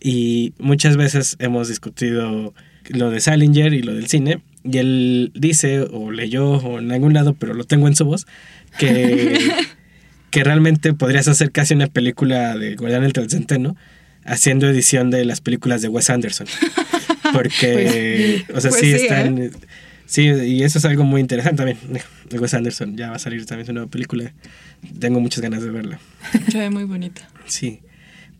Y 0.00 0.54
muchas 0.58 0.96
veces 0.96 1.36
hemos 1.38 1.68
discutido 1.68 2.54
lo 2.88 3.10
de 3.10 3.20
Salinger 3.20 3.74
y 3.74 3.82
lo 3.82 3.94
del 3.94 4.08
cine. 4.08 4.40
Y 4.64 4.78
él 4.78 5.32
dice, 5.34 5.80
o 5.80 6.10
leyó, 6.10 6.52
o 6.52 6.78
en 6.78 6.92
algún 6.92 7.14
lado, 7.14 7.34
pero 7.34 7.54
lo 7.54 7.64
tengo 7.64 7.88
en 7.88 7.96
su 7.96 8.04
voz, 8.04 8.26
que, 8.78 9.38
que 10.30 10.44
realmente 10.44 10.92
podrías 10.94 11.28
hacer 11.28 11.50
casi 11.50 11.74
una 11.74 11.86
película 11.86 12.56
de 12.56 12.76
Guardián 12.76 13.02
del 13.02 13.30
Centeno 13.30 13.76
haciendo 14.24 14.68
edición 14.68 15.10
de 15.10 15.24
las 15.24 15.40
películas 15.40 15.82
de 15.82 15.88
Wes 15.88 16.10
Anderson. 16.10 16.46
Porque, 17.32 18.44
o 18.54 18.60
sea, 18.60 18.70
Pues 18.70 18.80
sí, 18.80 18.92
sí, 18.92 19.02
están... 19.02 19.38
¿eh? 19.38 19.50
Sí, 20.06 20.22
y 20.22 20.64
eso 20.64 20.78
es 20.78 20.84
algo 20.84 21.04
muy 21.04 21.20
interesante 21.20 21.58
también. 21.58 21.78
De 22.28 22.38
Wes 22.40 22.52
Anderson 22.52 22.96
ya 22.96 23.10
va 23.10 23.16
a 23.16 23.20
salir 23.20 23.46
también 23.46 23.66
su 23.66 23.72
nueva 23.72 23.88
película. 23.88 24.32
Tengo 24.98 25.20
muchas 25.20 25.40
ganas 25.40 25.62
de 25.62 25.70
verla. 25.70 26.00
Se 26.50 26.58
ve 26.58 26.68
muy 26.68 26.82
bonita. 26.82 27.28
Sí. 27.46 27.78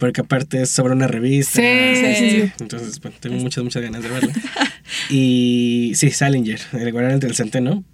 Porque 0.01 0.23
aparte 0.23 0.63
es 0.63 0.71
sobre 0.71 0.95
una 0.95 1.07
revista. 1.07 1.61
Sí, 1.61 2.17
sí, 2.17 2.31
sí. 2.31 2.53
Entonces, 2.59 2.99
bueno, 3.01 3.17
tengo 3.21 3.37
muchas, 3.37 3.63
muchas 3.63 3.83
ganas 3.83 4.03
de 4.03 4.09
verla. 4.09 4.33
Y 5.09 5.93
sí, 5.95 6.11
Salinger, 6.11 6.61
El 6.73 6.91
Guardián 6.91 7.21
del 7.21 7.37
Centeno, 7.37 7.85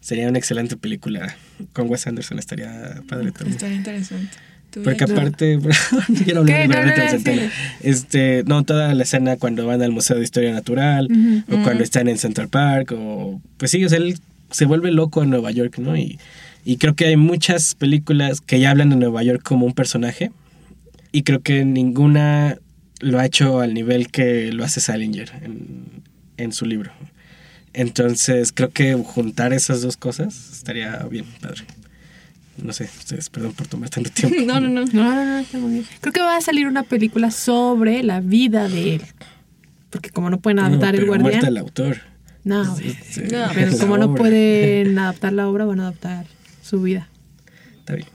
sería 0.00 0.28
una 0.28 0.38
excelente 0.38 0.76
película. 0.76 1.34
Con 1.72 1.88
Wes 1.90 2.06
Anderson 2.06 2.38
estaría 2.38 3.02
padre 3.08 3.32
también. 3.32 3.56
Estaría 3.56 3.76
interesante. 3.76 4.36
¿Tú, 4.70 4.82
Porque 4.82 5.04
aparte, 5.04 5.56
no 6.08 6.14
quiero 6.24 6.40
hablar 6.40 6.68
No, 6.68 6.74
del 6.76 7.04
no, 7.04 7.10
Centeno. 7.10 7.42
Este, 7.82 8.44
no, 8.46 8.62
toda 8.64 8.94
la 8.94 9.02
escena 9.02 9.36
cuando 9.36 9.66
van 9.66 9.82
al 9.82 9.90
Museo 9.90 10.18
de 10.18 10.22
Historia 10.22 10.52
Natural, 10.52 11.08
o 11.50 11.62
cuando 11.62 11.82
están 11.82 12.06
en 12.08 12.18
Central 12.18 12.48
Park, 12.48 12.92
o 12.96 13.40
pues 13.56 13.70
sí, 13.70 13.84
o 13.84 13.88
sea, 13.88 13.98
él 13.98 14.18
se 14.50 14.66
vuelve 14.66 14.92
loco 14.92 15.22
en 15.22 15.30
Nueva 15.30 15.50
York, 15.50 15.78
¿no? 15.78 15.96
Y, 15.96 16.18
y 16.64 16.76
creo 16.76 16.94
que 16.94 17.06
hay 17.06 17.16
muchas 17.16 17.74
películas 17.74 18.40
que 18.40 18.60
ya 18.60 18.70
hablan 18.70 18.90
de 18.90 18.96
Nueva 18.96 19.22
York 19.22 19.42
como 19.42 19.66
un 19.66 19.72
personaje, 19.72 20.30
y 21.12 21.22
creo 21.22 21.40
que 21.42 21.64
ninguna 21.64 22.58
lo 23.00 23.18
ha 23.18 23.26
hecho 23.26 23.60
al 23.60 23.74
nivel 23.74 24.08
que 24.10 24.52
lo 24.52 24.64
hace 24.64 24.80
Salinger 24.80 25.30
en, 25.42 26.02
en 26.36 26.52
su 26.52 26.66
libro. 26.66 26.90
Entonces, 27.72 28.52
creo 28.52 28.70
que 28.70 28.94
juntar 28.94 29.52
esas 29.52 29.82
dos 29.82 29.96
cosas 29.96 30.52
estaría 30.52 30.96
bien, 31.10 31.26
padre. 31.40 31.62
No 32.56 32.72
sé, 32.72 32.84
ustedes, 32.84 33.28
perdón 33.28 33.52
por 33.52 33.66
tomar 33.66 33.90
tanto 33.90 34.10
tiempo. 34.14 34.36
No, 34.46 34.60
no, 34.60 34.68
no. 34.68 34.84
No, 34.86 35.14
no, 35.14 35.24
no, 35.24 35.38
está 35.38 35.58
muy 35.58 35.72
bien. 35.72 35.84
Creo 36.00 36.12
que 36.12 36.20
va 36.20 36.36
a 36.38 36.40
salir 36.40 36.66
una 36.66 36.84
película 36.84 37.30
sobre 37.30 38.02
la 38.02 38.20
vida 38.20 38.68
de 38.68 38.94
él. 38.96 39.02
Porque 39.90 40.08
como 40.10 40.30
no 40.30 40.40
pueden 40.40 40.56
No, 40.56 40.64
adaptar 40.64 40.96
el 40.96 41.04
guardián. 41.06 41.30
muerta 41.30 41.48
el 41.48 41.56
autor. 41.58 41.98
No, 42.44 42.64
No, 42.64 42.76
pero 43.54 43.76
como 43.78 43.98
no 43.98 44.14
pueden 44.14 44.98
adaptar 44.98 45.34
la 45.34 45.46
obra, 45.48 45.66
van 45.66 45.80
a 45.80 45.88
adaptar 45.88 46.24
su 46.62 46.80
vida. 46.80 47.08
Está 47.80 47.94
bien. 47.94 48.08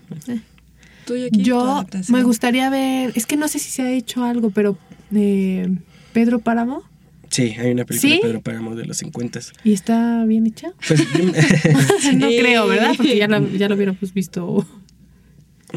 Tu 1.05 1.15
Yo 1.31 1.85
me 2.09 2.23
gustaría 2.23 2.69
ver, 2.69 3.11
es 3.15 3.25
que 3.25 3.35
no 3.37 3.47
sé 3.47 3.59
si 3.59 3.69
se 3.69 3.81
ha 3.81 3.91
hecho 3.91 4.23
algo, 4.23 4.49
pero 4.51 4.77
eh, 5.15 5.67
Pedro 6.13 6.39
Páramo, 6.39 6.83
Sí, 7.29 7.55
hay 7.57 7.71
una 7.71 7.85
película 7.85 8.09
¿Sí? 8.11 8.15
de 8.17 8.21
Pedro 8.21 8.41
Páramo 8.41 8.75
de 8.75 8.83
los 8.85 8.97
50. 8.97 9.39
¿y 9.63 9.71
está 9.71 10.25
bien 10.25 10.45
hecha? 10.47 10.73
Pues 10.85 10.99
no 12.15 12.29
Sí. 12.29 12.37
creo, 12.39 12.67
¿verdad? 12.67 12.91
Porque 12.97 13.15
ya, 13.17 13.27
la, 13.29 13.39
ya 13.39 13.69
lo 13.69 13.75
hubiéramos 13.75 14.13
visto. 14.13 14.67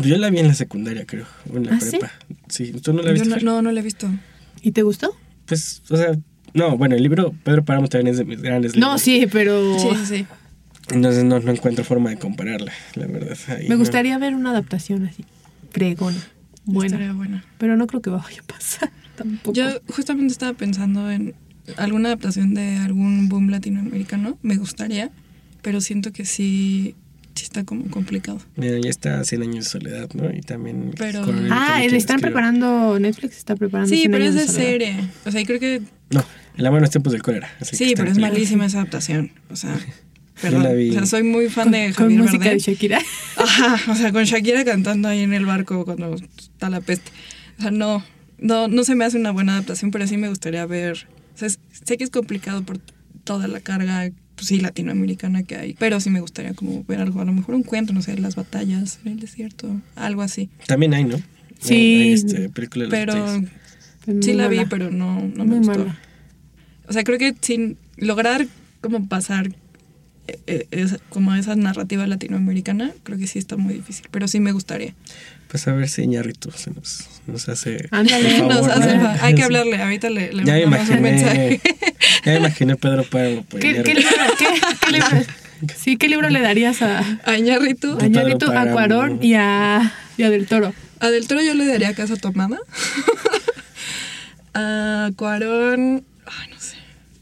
yo 0.02 0.18
la 0.18 0.30
vi 0.30 0.40
en 0.40 0.48
la 0.48 0.54
secundaria, 0.54 1.04
creo. 1.06 1.26
O 1.52 1.56
en 1.56 1.66
la 1.66 1.76
¿Ah, 1.76 1.80
sí? 1.80 1.90
prepa. 1.90 2.10
Sí, 2.48 2.72
¿tú 2.82 2.92
no 2.92 3.02
la 3.02 3.12
viste? 3.12 3.28
no, 3.28 3.36
no, 3.36 3.62
no 3.62 3.70
la 3.70 3.80
he 3.80 3.84
visto. 3.84 4.08
¿Y 4.62 4.72
te 4.72 4.82
gustó? 4.82 5.14
Pues, 5.46 5.82
o 5.90 5.96
sea, 5.96 6.18
no, 6.54 6.76
bueno, 6.76 6.96
el 6.96 7.02
libro 7.04 7.32
Pedro 7.44 7.64
Páramo 7.64 7.86
también 7.88 8.08
es 8.08 8.18
de 8.18 8.24
mis 8.24 8.40
grandes 8.42 8.74
libros. 8.74 8.90
No, 8.92 8.98
sí, 8.98 9.28
pero 9.30 9.78
Sí, 9.78 9.88
sí, 10.00 10.06
sí. 10.18 10.26
Entonces 10.90 11.24
no, 11.24 11.40
no 11.40 11.50
encuentro 11.52 11.84
forma 11.84 12.10
de 12.10 12.16
compararla, 12.18 12.72
la 12.94 13.06
verdad. 13.06 13.36
Ahí 13.48 13.64
me 13.64 13.74
no. 13.74 13.78
gustaría 13.78 14.18
ver 14.18 14.34
una 14.34 14.50
adaptación 14.50 15.06
así, 15.06 15.24
fregona, 15.70 16.18
buena. 16.64 17.44
Pero 17.58 17.76
no 17.76 17.86
creo 17.86 18.02
que 18.02 18.10
vaya 18.10 18.40
a 18.40 18.44
pasar 18.52 18.90
tampoco. 19.16 19.52
Yo 19.54 19.66
justamente 19.94 20.32
estaba 20.32 20.52
pensando 20.52 21.10
en 21.10 21.34
alguna 21.76 22.08
adaptación 22.10 22.54
de 22.54 22.76
algún 22.76 23.28
boom 23.28 23.48
latinoamericano. 23.50 24.38
Me 24.42 24.56
gustaría, 24.56 25.10
pero 25.62 25.80
siento 25.80 26.12
que 26.12 26.24
sí 26.24 26.94
sí 27.34 27.42
está 27.42 27.64
como 27.64 27.86
complicado. 27.90 28.38
Mira, 28.54 28.78
ya 28.80 28.88
está 28.88 29.24
100 29.24 29.42
años 29.42 29.64
de 29.64 29.70
soledad, 29.70 30.08
¿no? 30.14 30.30
Y 30.32 30.40
también... 30.42 30.92
Pero- 30.96 31.24
Ah, 31.50 31.80
le 31.80 31.96
están 31.96 32.20
preparando, 32.20 32.96
Netflix 33.00 33.38
está 33.38 33.56
preparando. 33.56 33.88
Sí, 33.90 34.02
100 34.02 34.12
pero 34.12 34.24
es 34.24 34.34
de 34.36 34.46
soledad. 34.46 34.62
serie. 34.62 34.96
O 35.26 35.32
sea, 35.32 35.40
y 35.40 35.44
creo 35.44 35.58
que 35.58 35.82
No, 36.10 36.24
El 36.56 36.64
amor 36.64 36.78
en 36.78 36.82
los 36.82 36.90
tiempos 36.90 37.12
del 37.12 37.22
cólera. 37.22 37.50
así 37.60 37.74
sí, 37.74 37.94
pero 37.96 38.08
es 38.12 38.18
malísima 38.18 38.66
esa 38.66 38.78
adaptación. 38.78 39.32
O 39.50 39.56
sea, 39.56 39.76
Yo 40.44 40.50
perdón. 40.50 40.62
la 40.64 40.72
vi. 40.72 40.90
O 40.90 40.92
sea, 40.92 41.06
soy 41.06 41.22
muy 41.22 41.48
fan 41.48 41.70
de 41.70 41.86
Con 41.94 42.06
Javier 42.06 42.20
música 42.20 42.44
de 42.44 42.50
Bardem. 42.50 42.58
Shakira. 42.74 42.98
Ajá, 43.36 43.92
o 43.92 43.94
sea, 43.96 44.12
con 44.12 44.24
Shakira 44.24 44.64
cantando 44.64 45.08
ahí 45.08 45.20
en 45.20 45.32
el 45.32 45.46
barco 45.46 45.84
cuando 45.84 46.14
está 46.38 46.70
la 46.70 46.80
peste. 46.80 47.10
O 47.58 47.62
sea, 47.62 47.70
no, 47.70 48.04
no, 48.38 48.68
no 48.68 48.84
se 48.84 48.94
me 48.94 49.04
hace 49.04 49.16
una 49.18 49.30
buena 49.30 49.52
adaptación, 49.54 49.90
pero 49.90 50.06
sí 50.06 50.16
me 50.16 50.28
gustaría 50.28 50.64
ver. 50.66 51.06
O 51.34 51.38
sea, 51.38 51.48
sé 51.48 51.96
que 51.96 52.04
es 52.04 52.10
complicado 52.10 52.62
por 52.62 52.78
toda 53.24 53.48
la 53.48 53.60
carga, 53.60 54.10
pues 54.36 54.48
sí, 54.48 54.60
latinoamericana 54.60 55.42
que 55.42 55.56
hay, 55.56 55.74
pero 55.74 55.98
sí 56.00 56.10
me 56.10 56.20
gustaría 56.20 56.54
como 56.54 56.84
ver 56.84 57.00
algo, 57.00 57.20
a 57.20 57.24
lo 57.24 57.32
mejor 57.32 57.54
un 57.54 57.62
cuento, 57.62 57.92
no 57.92 58.02
sé, 58.02 58.16
las 58.18 58.36
batallas 58.36 58.98
en 59.04 59.12
el 59.12 59.20
desierto, 59.20 59.80
algo 59.96 60.22
así. 60.22 60.50
También 60.66 60.94
hay, 60.94 61.04
¿no? 61.04 61.16
Sí. 61.60 61.74
Hay, 61.74 62.02
hay, 62.02 62.12
este, 62.12 62.48
película 62.50 62.86
de 62.86 63.06
los 63.06 63.14
Pero 64.04 64.22
sí 64.22 64.34
la 64.34 64.48
vi, 64.48 64.64
pero 64.68 64.90
no, 64.90 65.20
no 65.20 65.44
me 65.44 65.56
Muy 65.56 65.58
gustó. 65.66 65.78
mala. 65.78 65.98
O 66.86 66.92
sea, 66.92 67.02
creo 67.04 67.18
que 67.18 67.34
sin 67.40 67.78
lograr 67.96 68.46
como 68.82 69.08
pasar 69.08 69.50
eh, 70.26 70.66
esa- 70.70 70.98
como 71.10 71.34
esa 71.34 71.54
narrativa 71.56 72.06
latinoamericana, 72.06 72.92
creo 73.02 73.18
que 73.18 73.26
sí 73.26 73.38
está 73.38 73.56
muy 73.56 73.74
difícil, 73.74 74.06
pero 74.10 74.26
sí 74.28 74.40
me 74.40 74.52
gustaría. 74.52 74.94
Pues 75.48 75.68
a 75.68 75.72
ver 75.72 75.88
si 75.88 76.02
Iñárritu 76.02 76.50
se 76.50 76.70
nos, 76.70 77.04
nos 77.26 77.48
hace. 77.48 77.88
Ándale. 77.90 78.36
el 78.38 78.42
Nos 78.48 78.54
favor, 78.66 78.70
hace- 78.72 78.96
¿no? 78.96 79.08
hay 79.20 79.34
que 79.34 79.42
hablarle, 79.44 79.80
ahorita 79.80 80.10
le, 80.10 80.32
le 80.32 80.44
Ya 80.44 80.54
me 80.54 80.66
mandamos 80.66 80.88
un 80.90 80.98
imaginé. 80.98 81.10
mensaje. 81.12 81.60
Ya 82.24 82.34
imaginé 82.36 82.76
Pedro 82.76 83.04
Páramo. 83.04 83.42
por 83.44 83.60
¿Qué, 83.60 83.82
qué 83.82 83.94
libro, 83.94 84.10
qué, 84.38 84.46
qué 84.86 84.92
libro- 84.92 85.26
sí, 85.76 85.96
¿qué 85.96 86.08
libro 86.08 86.28
le 86.30 86.40
darías 86.40 86.82
a, 86.82 87.20
A 87.24 87.36
Iñárritu. 87.36 87.96
a. 87.98 88.66
Cuarón 88.72 89.18
y 89.22 89.34
a, 89.34 89.92
y 90.16 90.22
a 90.24 90.30
Del 90.30 90.46
Toro? 90.46 90.74
A 91.00 91.10
Del 91.10 91.28
Toro 91.28 91.42
yo 91.42 91.54
le 91.54 91.66
daría 91.66 91.94
casa 91.94 92.16
tomada. 92.16 92.58
a 94.54 95.10
Cuarón, 95.16 96.04
ay, 96.26 96.48
no 96.50 96.60
sé. 96.60 96.76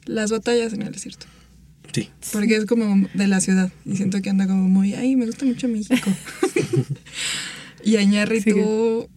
Las 0.06 0.30
batallas 0.30 0.72
en 0.72 0.82
el 0.82 0.92
desierto. 0.92 1.26
Sí. 1.92 2.08
Porque 2.32 2.56
es 2.56 2.64
como 2.66 3.08
de 3.14 3.26
la 3.26 3.40
ciudad. 3.40 3.70
Y 3.84 3.96
siento 3.96 4.20
que 4.22 4.30
anda 4.30 4.46
como 4.46 4.68
muy, 4.68 4.94
ay, 4.94 5.14
me 5.16 5.26
gusta 5.26 5.44
mucho 5.44 5.68
México. 5.68 5.94
y 7.84 7.96
a 7.96 8.02
Iñárritu, 8.02 9.08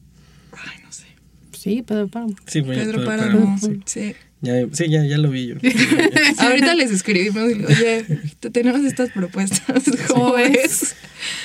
ay, 0.52 0.80
no 0.84 0.92
sé. 0.92 1.06
Sí, 1.54 1.82
Pedro 1.86 2.08
Páramo. 2.08 2.36
Sí, 2.48 2.62
Pedro 2.62 2.84
Pedro 3.00 3.06
Páramo. 3.06 3.58
sí. 3.60 3.80
Sí. 3.86 4.16
Ya, 4.42 4.54
sí, 4.74 4.90
ya, 4.90 5.04
ya 5.06 5.18
lo 5.18 5.32
vi 5.32 5.48
yo. 5.48 5.56
Ahorita 6.38 6.76
les 6.76 6.92
escribimos 6.92 7.44
oye, 7.68 8.06
te- 8.40 8.52
tenemos 8.52 8.84
estas 8.86 9.10
propuestas. 9.12 9.84
¿Cómo 10.08 10.26
¿Cómo 10.26 10.34
ves? 10.34 10.96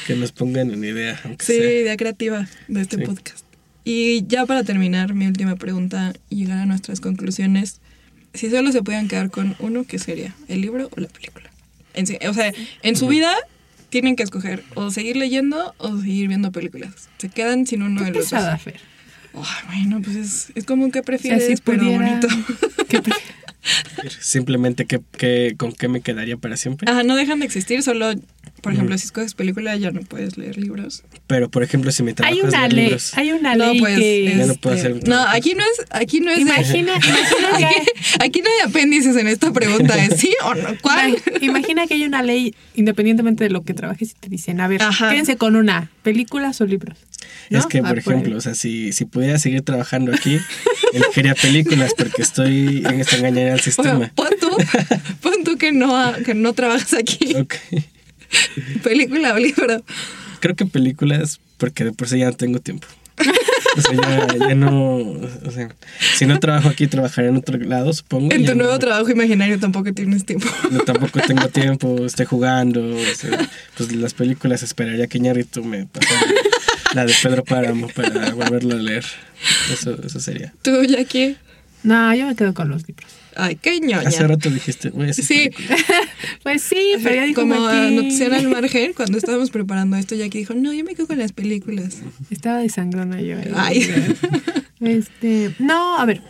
que 0.06 0.16
nos 0.16 0.32
pongan 0.32 0.70
en 0.70 0.84
idea, 0.84 1.18
aunque 1.24 1.46
Sí, 1.46 1.52
sea. 1.56 1.80
idea 1.80 1.96
creativa 1.96 2.46
de 2.68 2.80
este 2.82 2.96
Sí. 2.96 3.02
podcast. 3.04 3.44
Y 3.84 4.26
ya 4.26 4.44
para 4.44 4.64
terminar, 4.64 5.14
mi 5.14 5.26
última 5.26 5.56
pregunta 5.56 6.12
y 6.28 6.36
llegar 6.36 6.58
a 6.58 6.66
nuestras 6.66 7.00
conclusiones. 7.00 7.80
Si 8.34 8.50
solo 8.50 8.70
se 8.72 8.82
pudieran 8.82 9.08
quedar 9.08 9.30
con 9.30 9.56
uno, 9.58 9.84
¿qué 9.84 9.98
sería? 9.98 10.34
¿El 10.48 10.60
libro 10.60 10.88
o 10.96 11.00
la 11.00 11.08
película? 11.08 11.50
En 11.94 12.06
o 12.28 12.34
sea, 12.34 12.52
en 12.82 12.96
su 12.96 13.08
vida 13.08 13.34
tienen 13.88 14.14
que 14.14 14.22
escoger 14.22 14.62
o 14.74 14.90
seguir 14.90 15.16
leyendo 15.16 15.74
o 15.78 15.98
seguir 15.98 16.28
viendo 16.28 16.52
películas. 16.52 17.08
Se 17.18 17.28
quedan 17.28 17.66
sin 17.66 17.82
uno 17.82 18.02
de 18.04 18.12
los 18.12 18.30
dos. 18.30 18.62
Fer. 18.62 18.78
Ay, 19.34 19.66
bueno, 19.84 20.00
pues 20.02 20.16
es, 20.16 20.52
es 20.54 20.64
como 20.64 20.84
que 20.90 21.00
O 21.00 21.02
sea, 21.02 21.02
prefieres, 21.02 21.46
si 21.46 21.56
pero 21.56 21.78
pudiera- 21.82 22.04
bonito. 22.20 22.28
¿Qué 22.88 23.00
Simplemente 24.20 24.86
que, 24.86 25.00
que, 25.18 25.54
con 25.56 25.72
qué 25.72 25.88
me 25.88 26.00
quedaría 26.00 26.36
para 26.36 26.56
siempre. 26.56 26.90
Ajá, 26.90 27.02
no 27.02 27.14
dejan 27.16 27.40
de 27.40 27.46
existir, 27.46 27.82
solo, 27.82 28.12
por 28.60 28.72
ejemplo, 28.72 28.96
si 28.98 29.06
escoges 29.06 29.34
película 29.34 29.74
ya 29.76 29.90
no 29.90 30.00
puedes 30.00 30.36
leer 30.38 30.56
libros. 30.58 31.02
Pero, 31.26 31.50
por 31.50 31.62
ejemplo, 31.62 31.90
si 31.92 32.02
mi 32.02 32.12
trabajo 32.12 32.32
Hay 32.34 32.38
es 32.40 32.44
una 32.54 32.58
leer 32.62 32.72
ley, 32.72 32.84
libros, 32.84 33.16
hay 33.16 33.32
una 33.32 33.54
No, 33.54 33.72
ley 33.72 33.80
pues, 33.80 33.98
que... 33.98 34.34
Ya 34.38 34.46
no 34.46 34.54
puedo 34.56 34.76
este, 34.76 34.88
hacer 34.88 35.08
No, 35.08 35.20
aquí 35.28 35.54
no 35.54 35.62
es, 35.62 35.86
aquí 35.90 36.20
no 36.20 36.30
es. 36.30 36.38
Imagina, 36.40 36.92
imagina 36.96 37.58
que... 37.58 37.64
Aquí, 37.64 37.76
aquí 38.20 38.40
no 38.42 38.48
hay 38.50 38.68
apéndices 38.68 39.16
en 39.16 39.28
esta 39.28 39.52
pregunta, 39.52 39.96
¿es 40.04 40.20
sí 40.20 40.34
o 40.44 40.54
no? 40.54 40.68
¿Cuál? 40.82 41.16
Ima- 41.40 41.60
Imagina 41.60 41.86
que 41.86 41.94
hay 41.94 42.04
una 42.04 42.22
ley, 42.22 42.54
independientemente 42.74 43.44
de 43.44 43.50
lo 43.50 43.62
que 43.62 43.74
trabajes, 43.74 44.10
y 44.12 44.14
te 44.14 44.28
dicen, 44.28 44.60
a 44.60 44.68
ver, 44.68 44.82
Ajá. 44.82 45.10
quédense 45.10 45.36
con 45.36 45.56
una, 45.56 45.90
películas 46.02 46.60
o 46.60 46.66
libros. 46.66 46.98
¿no? 47.50 47.58
Es 47.58 47.66
que, 47.66 47.80
Va 47.80 47.88
por 47.90 47.98
ahí. 47.98 48.02
ejemplo, 48.06 48.36
o 48.36 48.40
sea, 48.40 48.54
si, 48.54 48.92
si 48.92 49.04
pudiera 49.04 49.38
seguir 49.38 49.62
trabajando 49.62 50.12
aquí, 50.14 50.38
elegiría 50.92 51.34
películas 51.34 51.92
porque 51.96 52.22
estoy 52.22 52.82
en 52.86 53.00
esta 53.00 53.16
engañar 53.16 53.42
al 53.44 53.48
Bueno, 53.50 53.62
sistema. 53.62 54.12
pon 54.14 54.28
tú, 54.40 54.48
pon 55.20 55.44
tú 55.44 55.56
que 55.58 55.72
no, 55.72 56.12
que 56.24 56.34
no 56.34 56.52
trabajas 56.54 56.94
aquí. 56.94 57.34
Ok. 57.36 57.54
Película 58.82 59.34
o 59.34 59.38
libro. 59.38 59.82
Creo 60.40 60.56
que 60.56 60.66
películas, 60.66 61.40
porque 61.58 61.84
de 61.84 61.92
por 61.92 62.08
sí 62.08 62.18
ya 62.18 62.26
no 62.26 62.32
tengo 62.36 62.60
tiempo. 62.60 62.86
O 63.76 63.80
sea, 63.82 63.94
ya, 63.94 64.48
ya 64.48 64.54
no. 64.54 64.96
O 64.96 65.50
sea, 65.52 65.68
si 66.16 66.26
no 66.26 66.40
trabajo 66.40 66.68
aquí, 66.70 66.86
trabajaré 66.86 67.28
en 67.28 67.36
otro 67.36 67.56
lado, 67.58 67.92
supongo. 67.92 68.32
En 68.34 68.44
tu 68.46 68.54
nuevo 68.54 68.72
no- 68.72 68.78
trabajo 68.78 69.10
imaginario 69.10 69.58
tampoco 69.60 69.92
tienes 69.92 70.24
tiempo. 70.24 70.48
no, 70.70 70.80
tampoco 70.80 71.20
tengo 71.20 71.48
tiempo, 71.52 72.04
estoy 72.06 72.26
jugando. 72.26 72.82
o 72.84 73.14
sea, 73.14 73.48
pues 73.76 73.92
las 73.92 74.14
películas 74.14 74.62
esperaría 74.62 75.06
que 75.06 75.20
Ñarritu 75.20 75.62
me 75.62 75.86
pasara 75.86 76.20
la 76.94 77.04
de 77.04 77.14
Pedro 77.22 77.44
Páramo 77.44 77.88
para 77.88 78.32
volverlo 78.34 78.74
a 78.74 78.78
leer. 78.78 79.04
Eso, 79.72 79.96
eso 80.04 80.18
sería. 80.20 80.52
Tú, 80.62 80.82
Jackie. 80.84 81.36
No, 81.82 82.14
yo 82.14 82.26
me 82.26 82.34
quedo 82.34 82.54
con 82.54 82.68
los 82.70 82.86
libros. 82.88 83.08
Ay, 83.36 83.56
qué 83.56 83.80
ñoña. 83.80 84.08
Hace 84.08 84.26
rato 84.26 84.50
dijiste, 84.50 84.88
a 84.88 85.12
Sí. 85.12 85.50
Pues 86.42 86.62
sí, 86.62 86.94
pero 87.02 87.14
ya 87.14 87.24
dijo 87.24 87.42
como 87.42 87.54
a 87.54 87.72
Maki. 87.72 87.94
Noticiero 87.94 88.34
al 88.34 88.48
margen, 88.48 88.92
cuando 88.94 89.18
estábamos 89.18 89.50
preparando 89.50 89.96
esto, 89.96 90.14
Jackie 90.14 90.38
dijo, 90.38 90.54
no, 90.54 90.72
yo 90.72 90.84
me 90.84 90.94
quedo 90.94 91.06
con 91.06 91.18
las 91.18 91.32
películas. 91.32 91.98
Estaba 92.30 92.58
de 92.58 92.68
sangrona 92.68 93.20
yo. 93.20 93.36
ahí. 93.38 93.50
Ay. 93.54 94.16
Este, 94.80 95.54
no, 95.58 95.98
a 95.98 96.06
ver. 96.06 96.22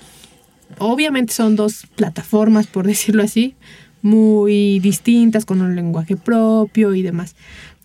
Obviamente 0.78 1.32
son 1.32 1.54
dos 1.54 1.86
plataformas, 1.94 2.66
por 2.66 2.84
decirlo 2.84 3.22
así, 3.22 3.54
muy 4.02 4.80
distintas, 4.80 5.44
con 5.44 5.60
un 5.60 5.76
lenguaje 5.76 6.16
propio 6.16 6.94
y 6.94 7.02
demás. 7.02 7.36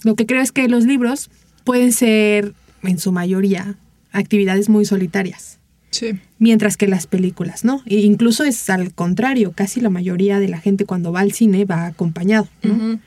Lo 0.03 0.15
que 0.15 0.25
creo 0.25 0.41
es 0.41 0.51
que 0.51 0.67
los 0.67 0.85
libros 0.85 1.29
pueden 1.63 1.91
ser, 1.91 2.53
en 2.83 2.97
su 2.97 3.11
mayoría, 3.11 3.75
actividades 4.11 4.69
muy 4.69 4.85
solitarias, 4.85 5.59
Sí. 5.95 6.19
mientras 6.39 6.77
que 6.77 6.87
las 6.87 7.07
películas, 7.07 7.63
¿no? 7.63 7.81
E 7.85 8.01
incluso 8.01 8.43
es 8.43 8.69
al 8.69 8.93
contrario, 8.93 9.53
casi 9.55 9.79
la 9.79 9.89
mayoría 9.89 10.39
de 10.39 10.47
la 10.49 10.59
gente 10.59 10.85
cuando 10.85 11.11
va 11.11 11.21
al 11.21 11.31
cine 11.31 11.65
va 11.65 11.85
acompañado, 11.87 12.47
¿no? 12.63 12.99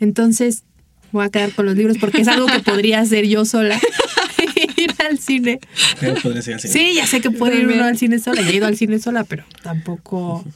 Entonces, 0.00 0.64
voy 1.12 1.24
a 1.24 1.28
quedar 1.28 1.52
con 1.52 1.66
los 1.66 1.76
libros 1.76 1.98
porque 1.98 2.22
es 2.22 2.28
algo 2.28 2.46
que 2.46 2.58
podría 2.64 3.00
hacer 3.00 3.26
yo 3.26 3.44
sola. 3.44 3.78
ir 4.76 4.94
al 5.08 5.18
cine. 5.18 5.60
Pero 6.00 6.14
podría 6.20 6.42
ser 6.42 6.54
así. 6.54 6.68
Sí, 6.68 6.94
ya 6.94 7.06
sé 7.06 7.20
que 7.20 7.30
puede 7.30 7.60
ir 7.60 7.66
uno 7.68 7.84
al 7.84 7.96
cine 7.98 8.18
sola. 8.18 8.42
Ya 8.42 8.50
he 8.50 8.56
ido 8.56 8.66
al 8.66 8.76
cine 8.76 8.98
sola, 8.98 9.24
pero 9.24 9.44
tampoco. 9.62 10.44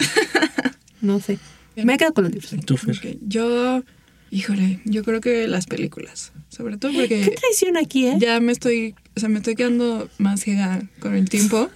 No 1.03 1.21
sé. 1.21 1.39
Me 1.77 1.99
quedo 1.99 2.15
con 2.15 2.25
los 2.25 2.33
libros. 2.33 2.53
Tú, 2.65 2.77
Yo, 3.21 3.83
híjole, 4.31 4.81
yo 4.87 5.05
creo 5.05 5.21
que 5.21 5.47
las 5.47 5.67
películas. 5.67 6.33
Sobre 6.49 6.79
todo 6.79 6.91
Qué 6.91 6.99
porque 6.99 7.37
traición 7.39 7.77
aquí, 7.77 8.07
¿eh? 8.07 8.17
ya 8.19 8.41
me 8.41 8.51
estoy, 8.51 8.95
o 9.17 9.21
sea, 9.21 9.29
me 9.29 9.39
estoy 9.39 9.55
quedando 9.57 10.09
más 10.19 10.41
ciega 10.41 10.83
con 11.01 11.15
el 11.15 11.29
tiempo. 11.29 11.71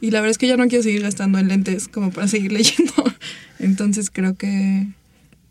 Y 0.00 0.10
la 0.10 0.20
verdad 0.20 0.32
es 0.32 0.38
que 0.38 0.46
ya 0.46 0.56
no 0.56 0.66
quiero 0.68 0.82
seguir 0.82 1.02
gastando 1.02 1.38
en 1.38 1.48
lentes 1.48 1.88
como 1.88 2.10
para 2.10 2.28
seguir 2.28 2.52
leyendo. 2.58 2.92
Entonces 3.58 4.10
creo 4.10 4.34
que 4.34 4.86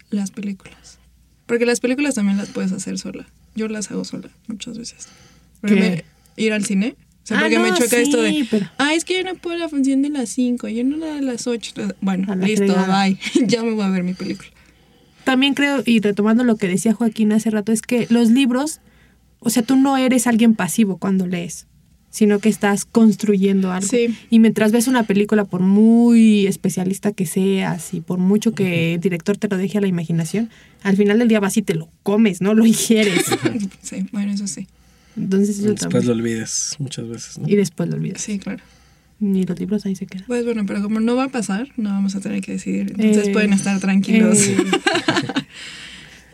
las 0.10 0.32
películas. 0.32 1.00
Porque 1.46 1.66
las 1.66 1.80
películas 1.80 2.16
también 2.16 2.38
las 2.38 2.50
puedes 2.50 2.72
hacer 2.72 2.98
sola. 2.98 3.26
Yo 3.56 3.68
las 3.68 3.90
hago 3.92 4.04
sola 4.06 4.30
muchas 4.48 4.78
veces. 4.78 5.08
Me- 5.62 6.04
ir 6.38 6.54
al 6.54 6.66
cine. 6.66 6.96
O 7.24 7.28
sea, 7.28 7.38
Ah, 7.38 7.42
porque 7.42 7.58
me 7.58 7.70
no, 7.72 7.78
choca 7.78 7.98
esto 7.98 8.22
de, 8.22 8.30
sí, 8.32 8.48
pero- 8.50 8.70
ah, 8.78 8.94
es 8.94 9.04
que 9.04 9.18
yo 9.18 9.24
no 9.24 9.34
puedo 9.36 9.58
la 9.58 9.68
función 9.70 10.04
de 10.04 10.10
las 10.10 10.30
5, 10.30 10.68
yo 10.68 10.84
no 10.84 10.98
la 10.98 11.16
de 11.16 11.22
las 11.22 11.48
8. 11.48 11.74
Bueno, 12.02 12.28
la 12.36 12.46
listo, 12.46 12.66
fregada. 12.68 13.04
bye. 13.06 13.18
ya 13.48 13.64
me 13.64 13.72
voy 13.72 13.84
a 13.84 13.90
ver 13.90 14.04
mi 14.04 14.14
película. 14.14 14.50
También 15.24 15.56
creo, 15.56 15.82
y 15.84 16.02
retomando 16.02 16.44
lo 16.44 16.56
que 16.58 16.68
decía 16.68 16.94
Joaquín 16.94 17.32
hace 17.32 17.50
rato, 17.50 17.72
es 17.72 17.82
que 17.82 18.06
los 18.12 18.30
libros, 18.30 18.80
o 19.46 19.50
sea, 19.50 19.64
tú 19.64 19.76
no 19.78 19.96
eres 19.98 20.28
alguien 20.28 20.56
pasivo 20.56 20.98
cuando 20.98 21.26
lees, 21.28 21.68
sino 22.10 22.40
que 22.40 22.50
estás 22.50 22.84
construyendo 22.86 23.72
algo. 23.72 23.88
Sí. 23.88 24.14
Y 24.30 24.40
mientras 24.40 24.72
ves 24.72 24.88
una 24.88 25.04
película, 25.04 25.46
por 25.46 25.62
muy 25.62 26.48
especialista 26.48 27.12
que 27.12 27.26
seas 27.26 27.94
y 27.94 28.02
por 28.02 28.20
mucho 28.20 28.54
que 28.54 28.96
el 28.96 29.00
director 29.00 29.38
te 29.38 29.48
lo 29.48 29.58
deje 29.58 29.78
a 29.78 29.82
la 29.82 29.88
imaginación, 29.88 30.50
al 30.84 30.98
final 30.98 31.20
del 31.20 31.28
día 31.28 31.40
vas 31.40 31.56
y 31.58 31.62
te 31.62 31.76
lo 31.76 31.90
comes, 32.04 32.42
¿no? 32.42 32.54
Lo 32.60 32.66
ingieres. 32.66 33.26
sí, 33.82 34.06
bueno, 34.12 34.32
eso 34.34 34.48
sí. 34.48 34.68
Entonces 35.18 35.60
eso 35.60 35.70
Después 35.70 35.80
también. 35.94 36.08
lo 36.08 36.14
olvides 36.14 36.76
muchas 36.80 37.08
veces, 37.08 37.38
¿no? 37.40 37.48
Y 37.48 37.56
después 37.56 37.88
lo 37.90 37.96
olvidas. 37.96 38.22
Sí, 38.22 38.38
claro. 38.40 38.62
Y 39.22 39.46
los 39.46 39.58
libros 39.60 39.86
ahí 39.86 39.96
se 39.96 40.08
quedan. 40.08 40.26
Pues 40.28 40.44
bueno, 40.44 40.66
pero 40.66 40.82
como 40.84 41.00
no 41.00 41.16
va 41.16 41.26
a 41.26 41.30
pasar, 41.30 41.70
no 41.78 41.90
vamos 41.90 42.16
a 42.16 42.20
tener 42.20 42.42
que 42.42 42.52
decidir. 42.54 42.92
Entonces 42.98 43.30
Eh, 43.30 43.32
pueden 43.32 43.54
estar 43.54 43.80
tranquilos. 43.80 44.40
eh. 44.48 44.58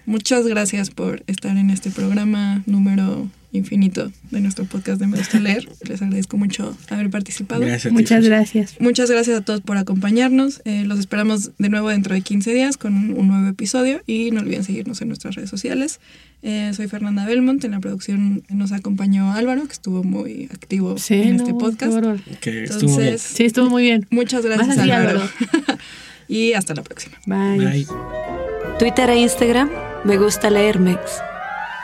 muchas 0.06 0.46
gracias 0.48 0.90
por 0.90 1.24
estar 1.28 1.56
en 1.58 1.70
este 1.70 1.90
programa 1.92 2.64
número 2.66 3.30
infinito 3.54 4.10
de 4.32 4.40
nuestro 4.40 4.64
podcast 4.64 5.02
de 5.02 5.08
Me 5.08 5.18
Gusta 5.18 5.38
Leer. 5.38 5.68
Les 5.84 6.02
agradezco 6.02 6.38
mucho 6.38 6.74
haber 6.90 7.10
participado. 7.10 7.60
Gracias 7.60 7.88
a 7.88 7.90
ti, 7.90 7.94
Muchas 7.96 8.24
gracias. 8.26 8.76
Muchas 8.80 9.12
gracias 9.12 9.38
a 9.38 9.42
todos 9.42 9.60
por 9.60 9.76
acompañarnos. 9.76 10.62
Eh, 10.64 10.86
los 10.86 11.00
esperamos 11.00 11.52
de 11.58 11.68
nuevo 11.68 11.90
dentro 11.90 12.16
de 12.16 12.22
15 12.22 12.54
días 12.54 12.78
con 12.78 12.96
un, 12.96 13.12
un 13.20 13.28
nuevo 13.28 13.46
episodio 13.50 14.02
y 14.08 14.32
no 14.32 14.40
olviden 14.40 14.64
seguirnos 14.64 15.02
en 15.02 15.10
nuestras 15.10 15.36
redes 15.36 15.50
sociales. 15.50 16.00
Eh, 16.44 16.72
soy 16.74 16.88
Fernanda 16.88 17.26
Belmont. 17.26 17.62
En 17.66 17.72
la 17.72 17.82
producción 17.82 18.42
nos 18.48 18.72
acompañó 18.72 19.34
Álvaro, 19.34 19.66
que 19.68 19.74
estuvo 19.74 20.02
muy 20.06 20.48
activo 20.54 20.98
Sí, 20.98 21.16
en 21.16 21.36
no, 21.36 21.44
este 21.44 21.54
podcast. 21.54 21.94
bárbaro. 21.94 22.20
Que 22.40 22.64
estuvo 22.64 22.80
bien. 22.98 23.10
Entonces, 23.10 23.22
Sí, 23.22 23.44
estuvo 23.44 23.70
muy 23.70 23.84
bien. 23.84 24.08
muchas 24.12 24.46
gracias, 24.46 24.78
así, 24.78 24.90
Álvaro. 24.92 25.20
Álvaro. 25.20 25.78
y 26.30 26.54
hasta 26.54 26.74
la 26.74 26.84
próxima. 26.84 27.18
Bye. 27.26 27.58
Bye. 27.66 28.51
Twitter 28.78 29.10
e 29.10 29.18
Instagram, 29.18 29.70
me 30.04 30.18
gusta 30.18 30.50
leer 30.50 30.80
Mex. 30.80 31.22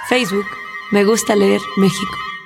Facebook, 0.09 0.47
me 0.91 1.03
gusta 1.03 1.35
leer 1.35 1.61
México. 1.77 2.36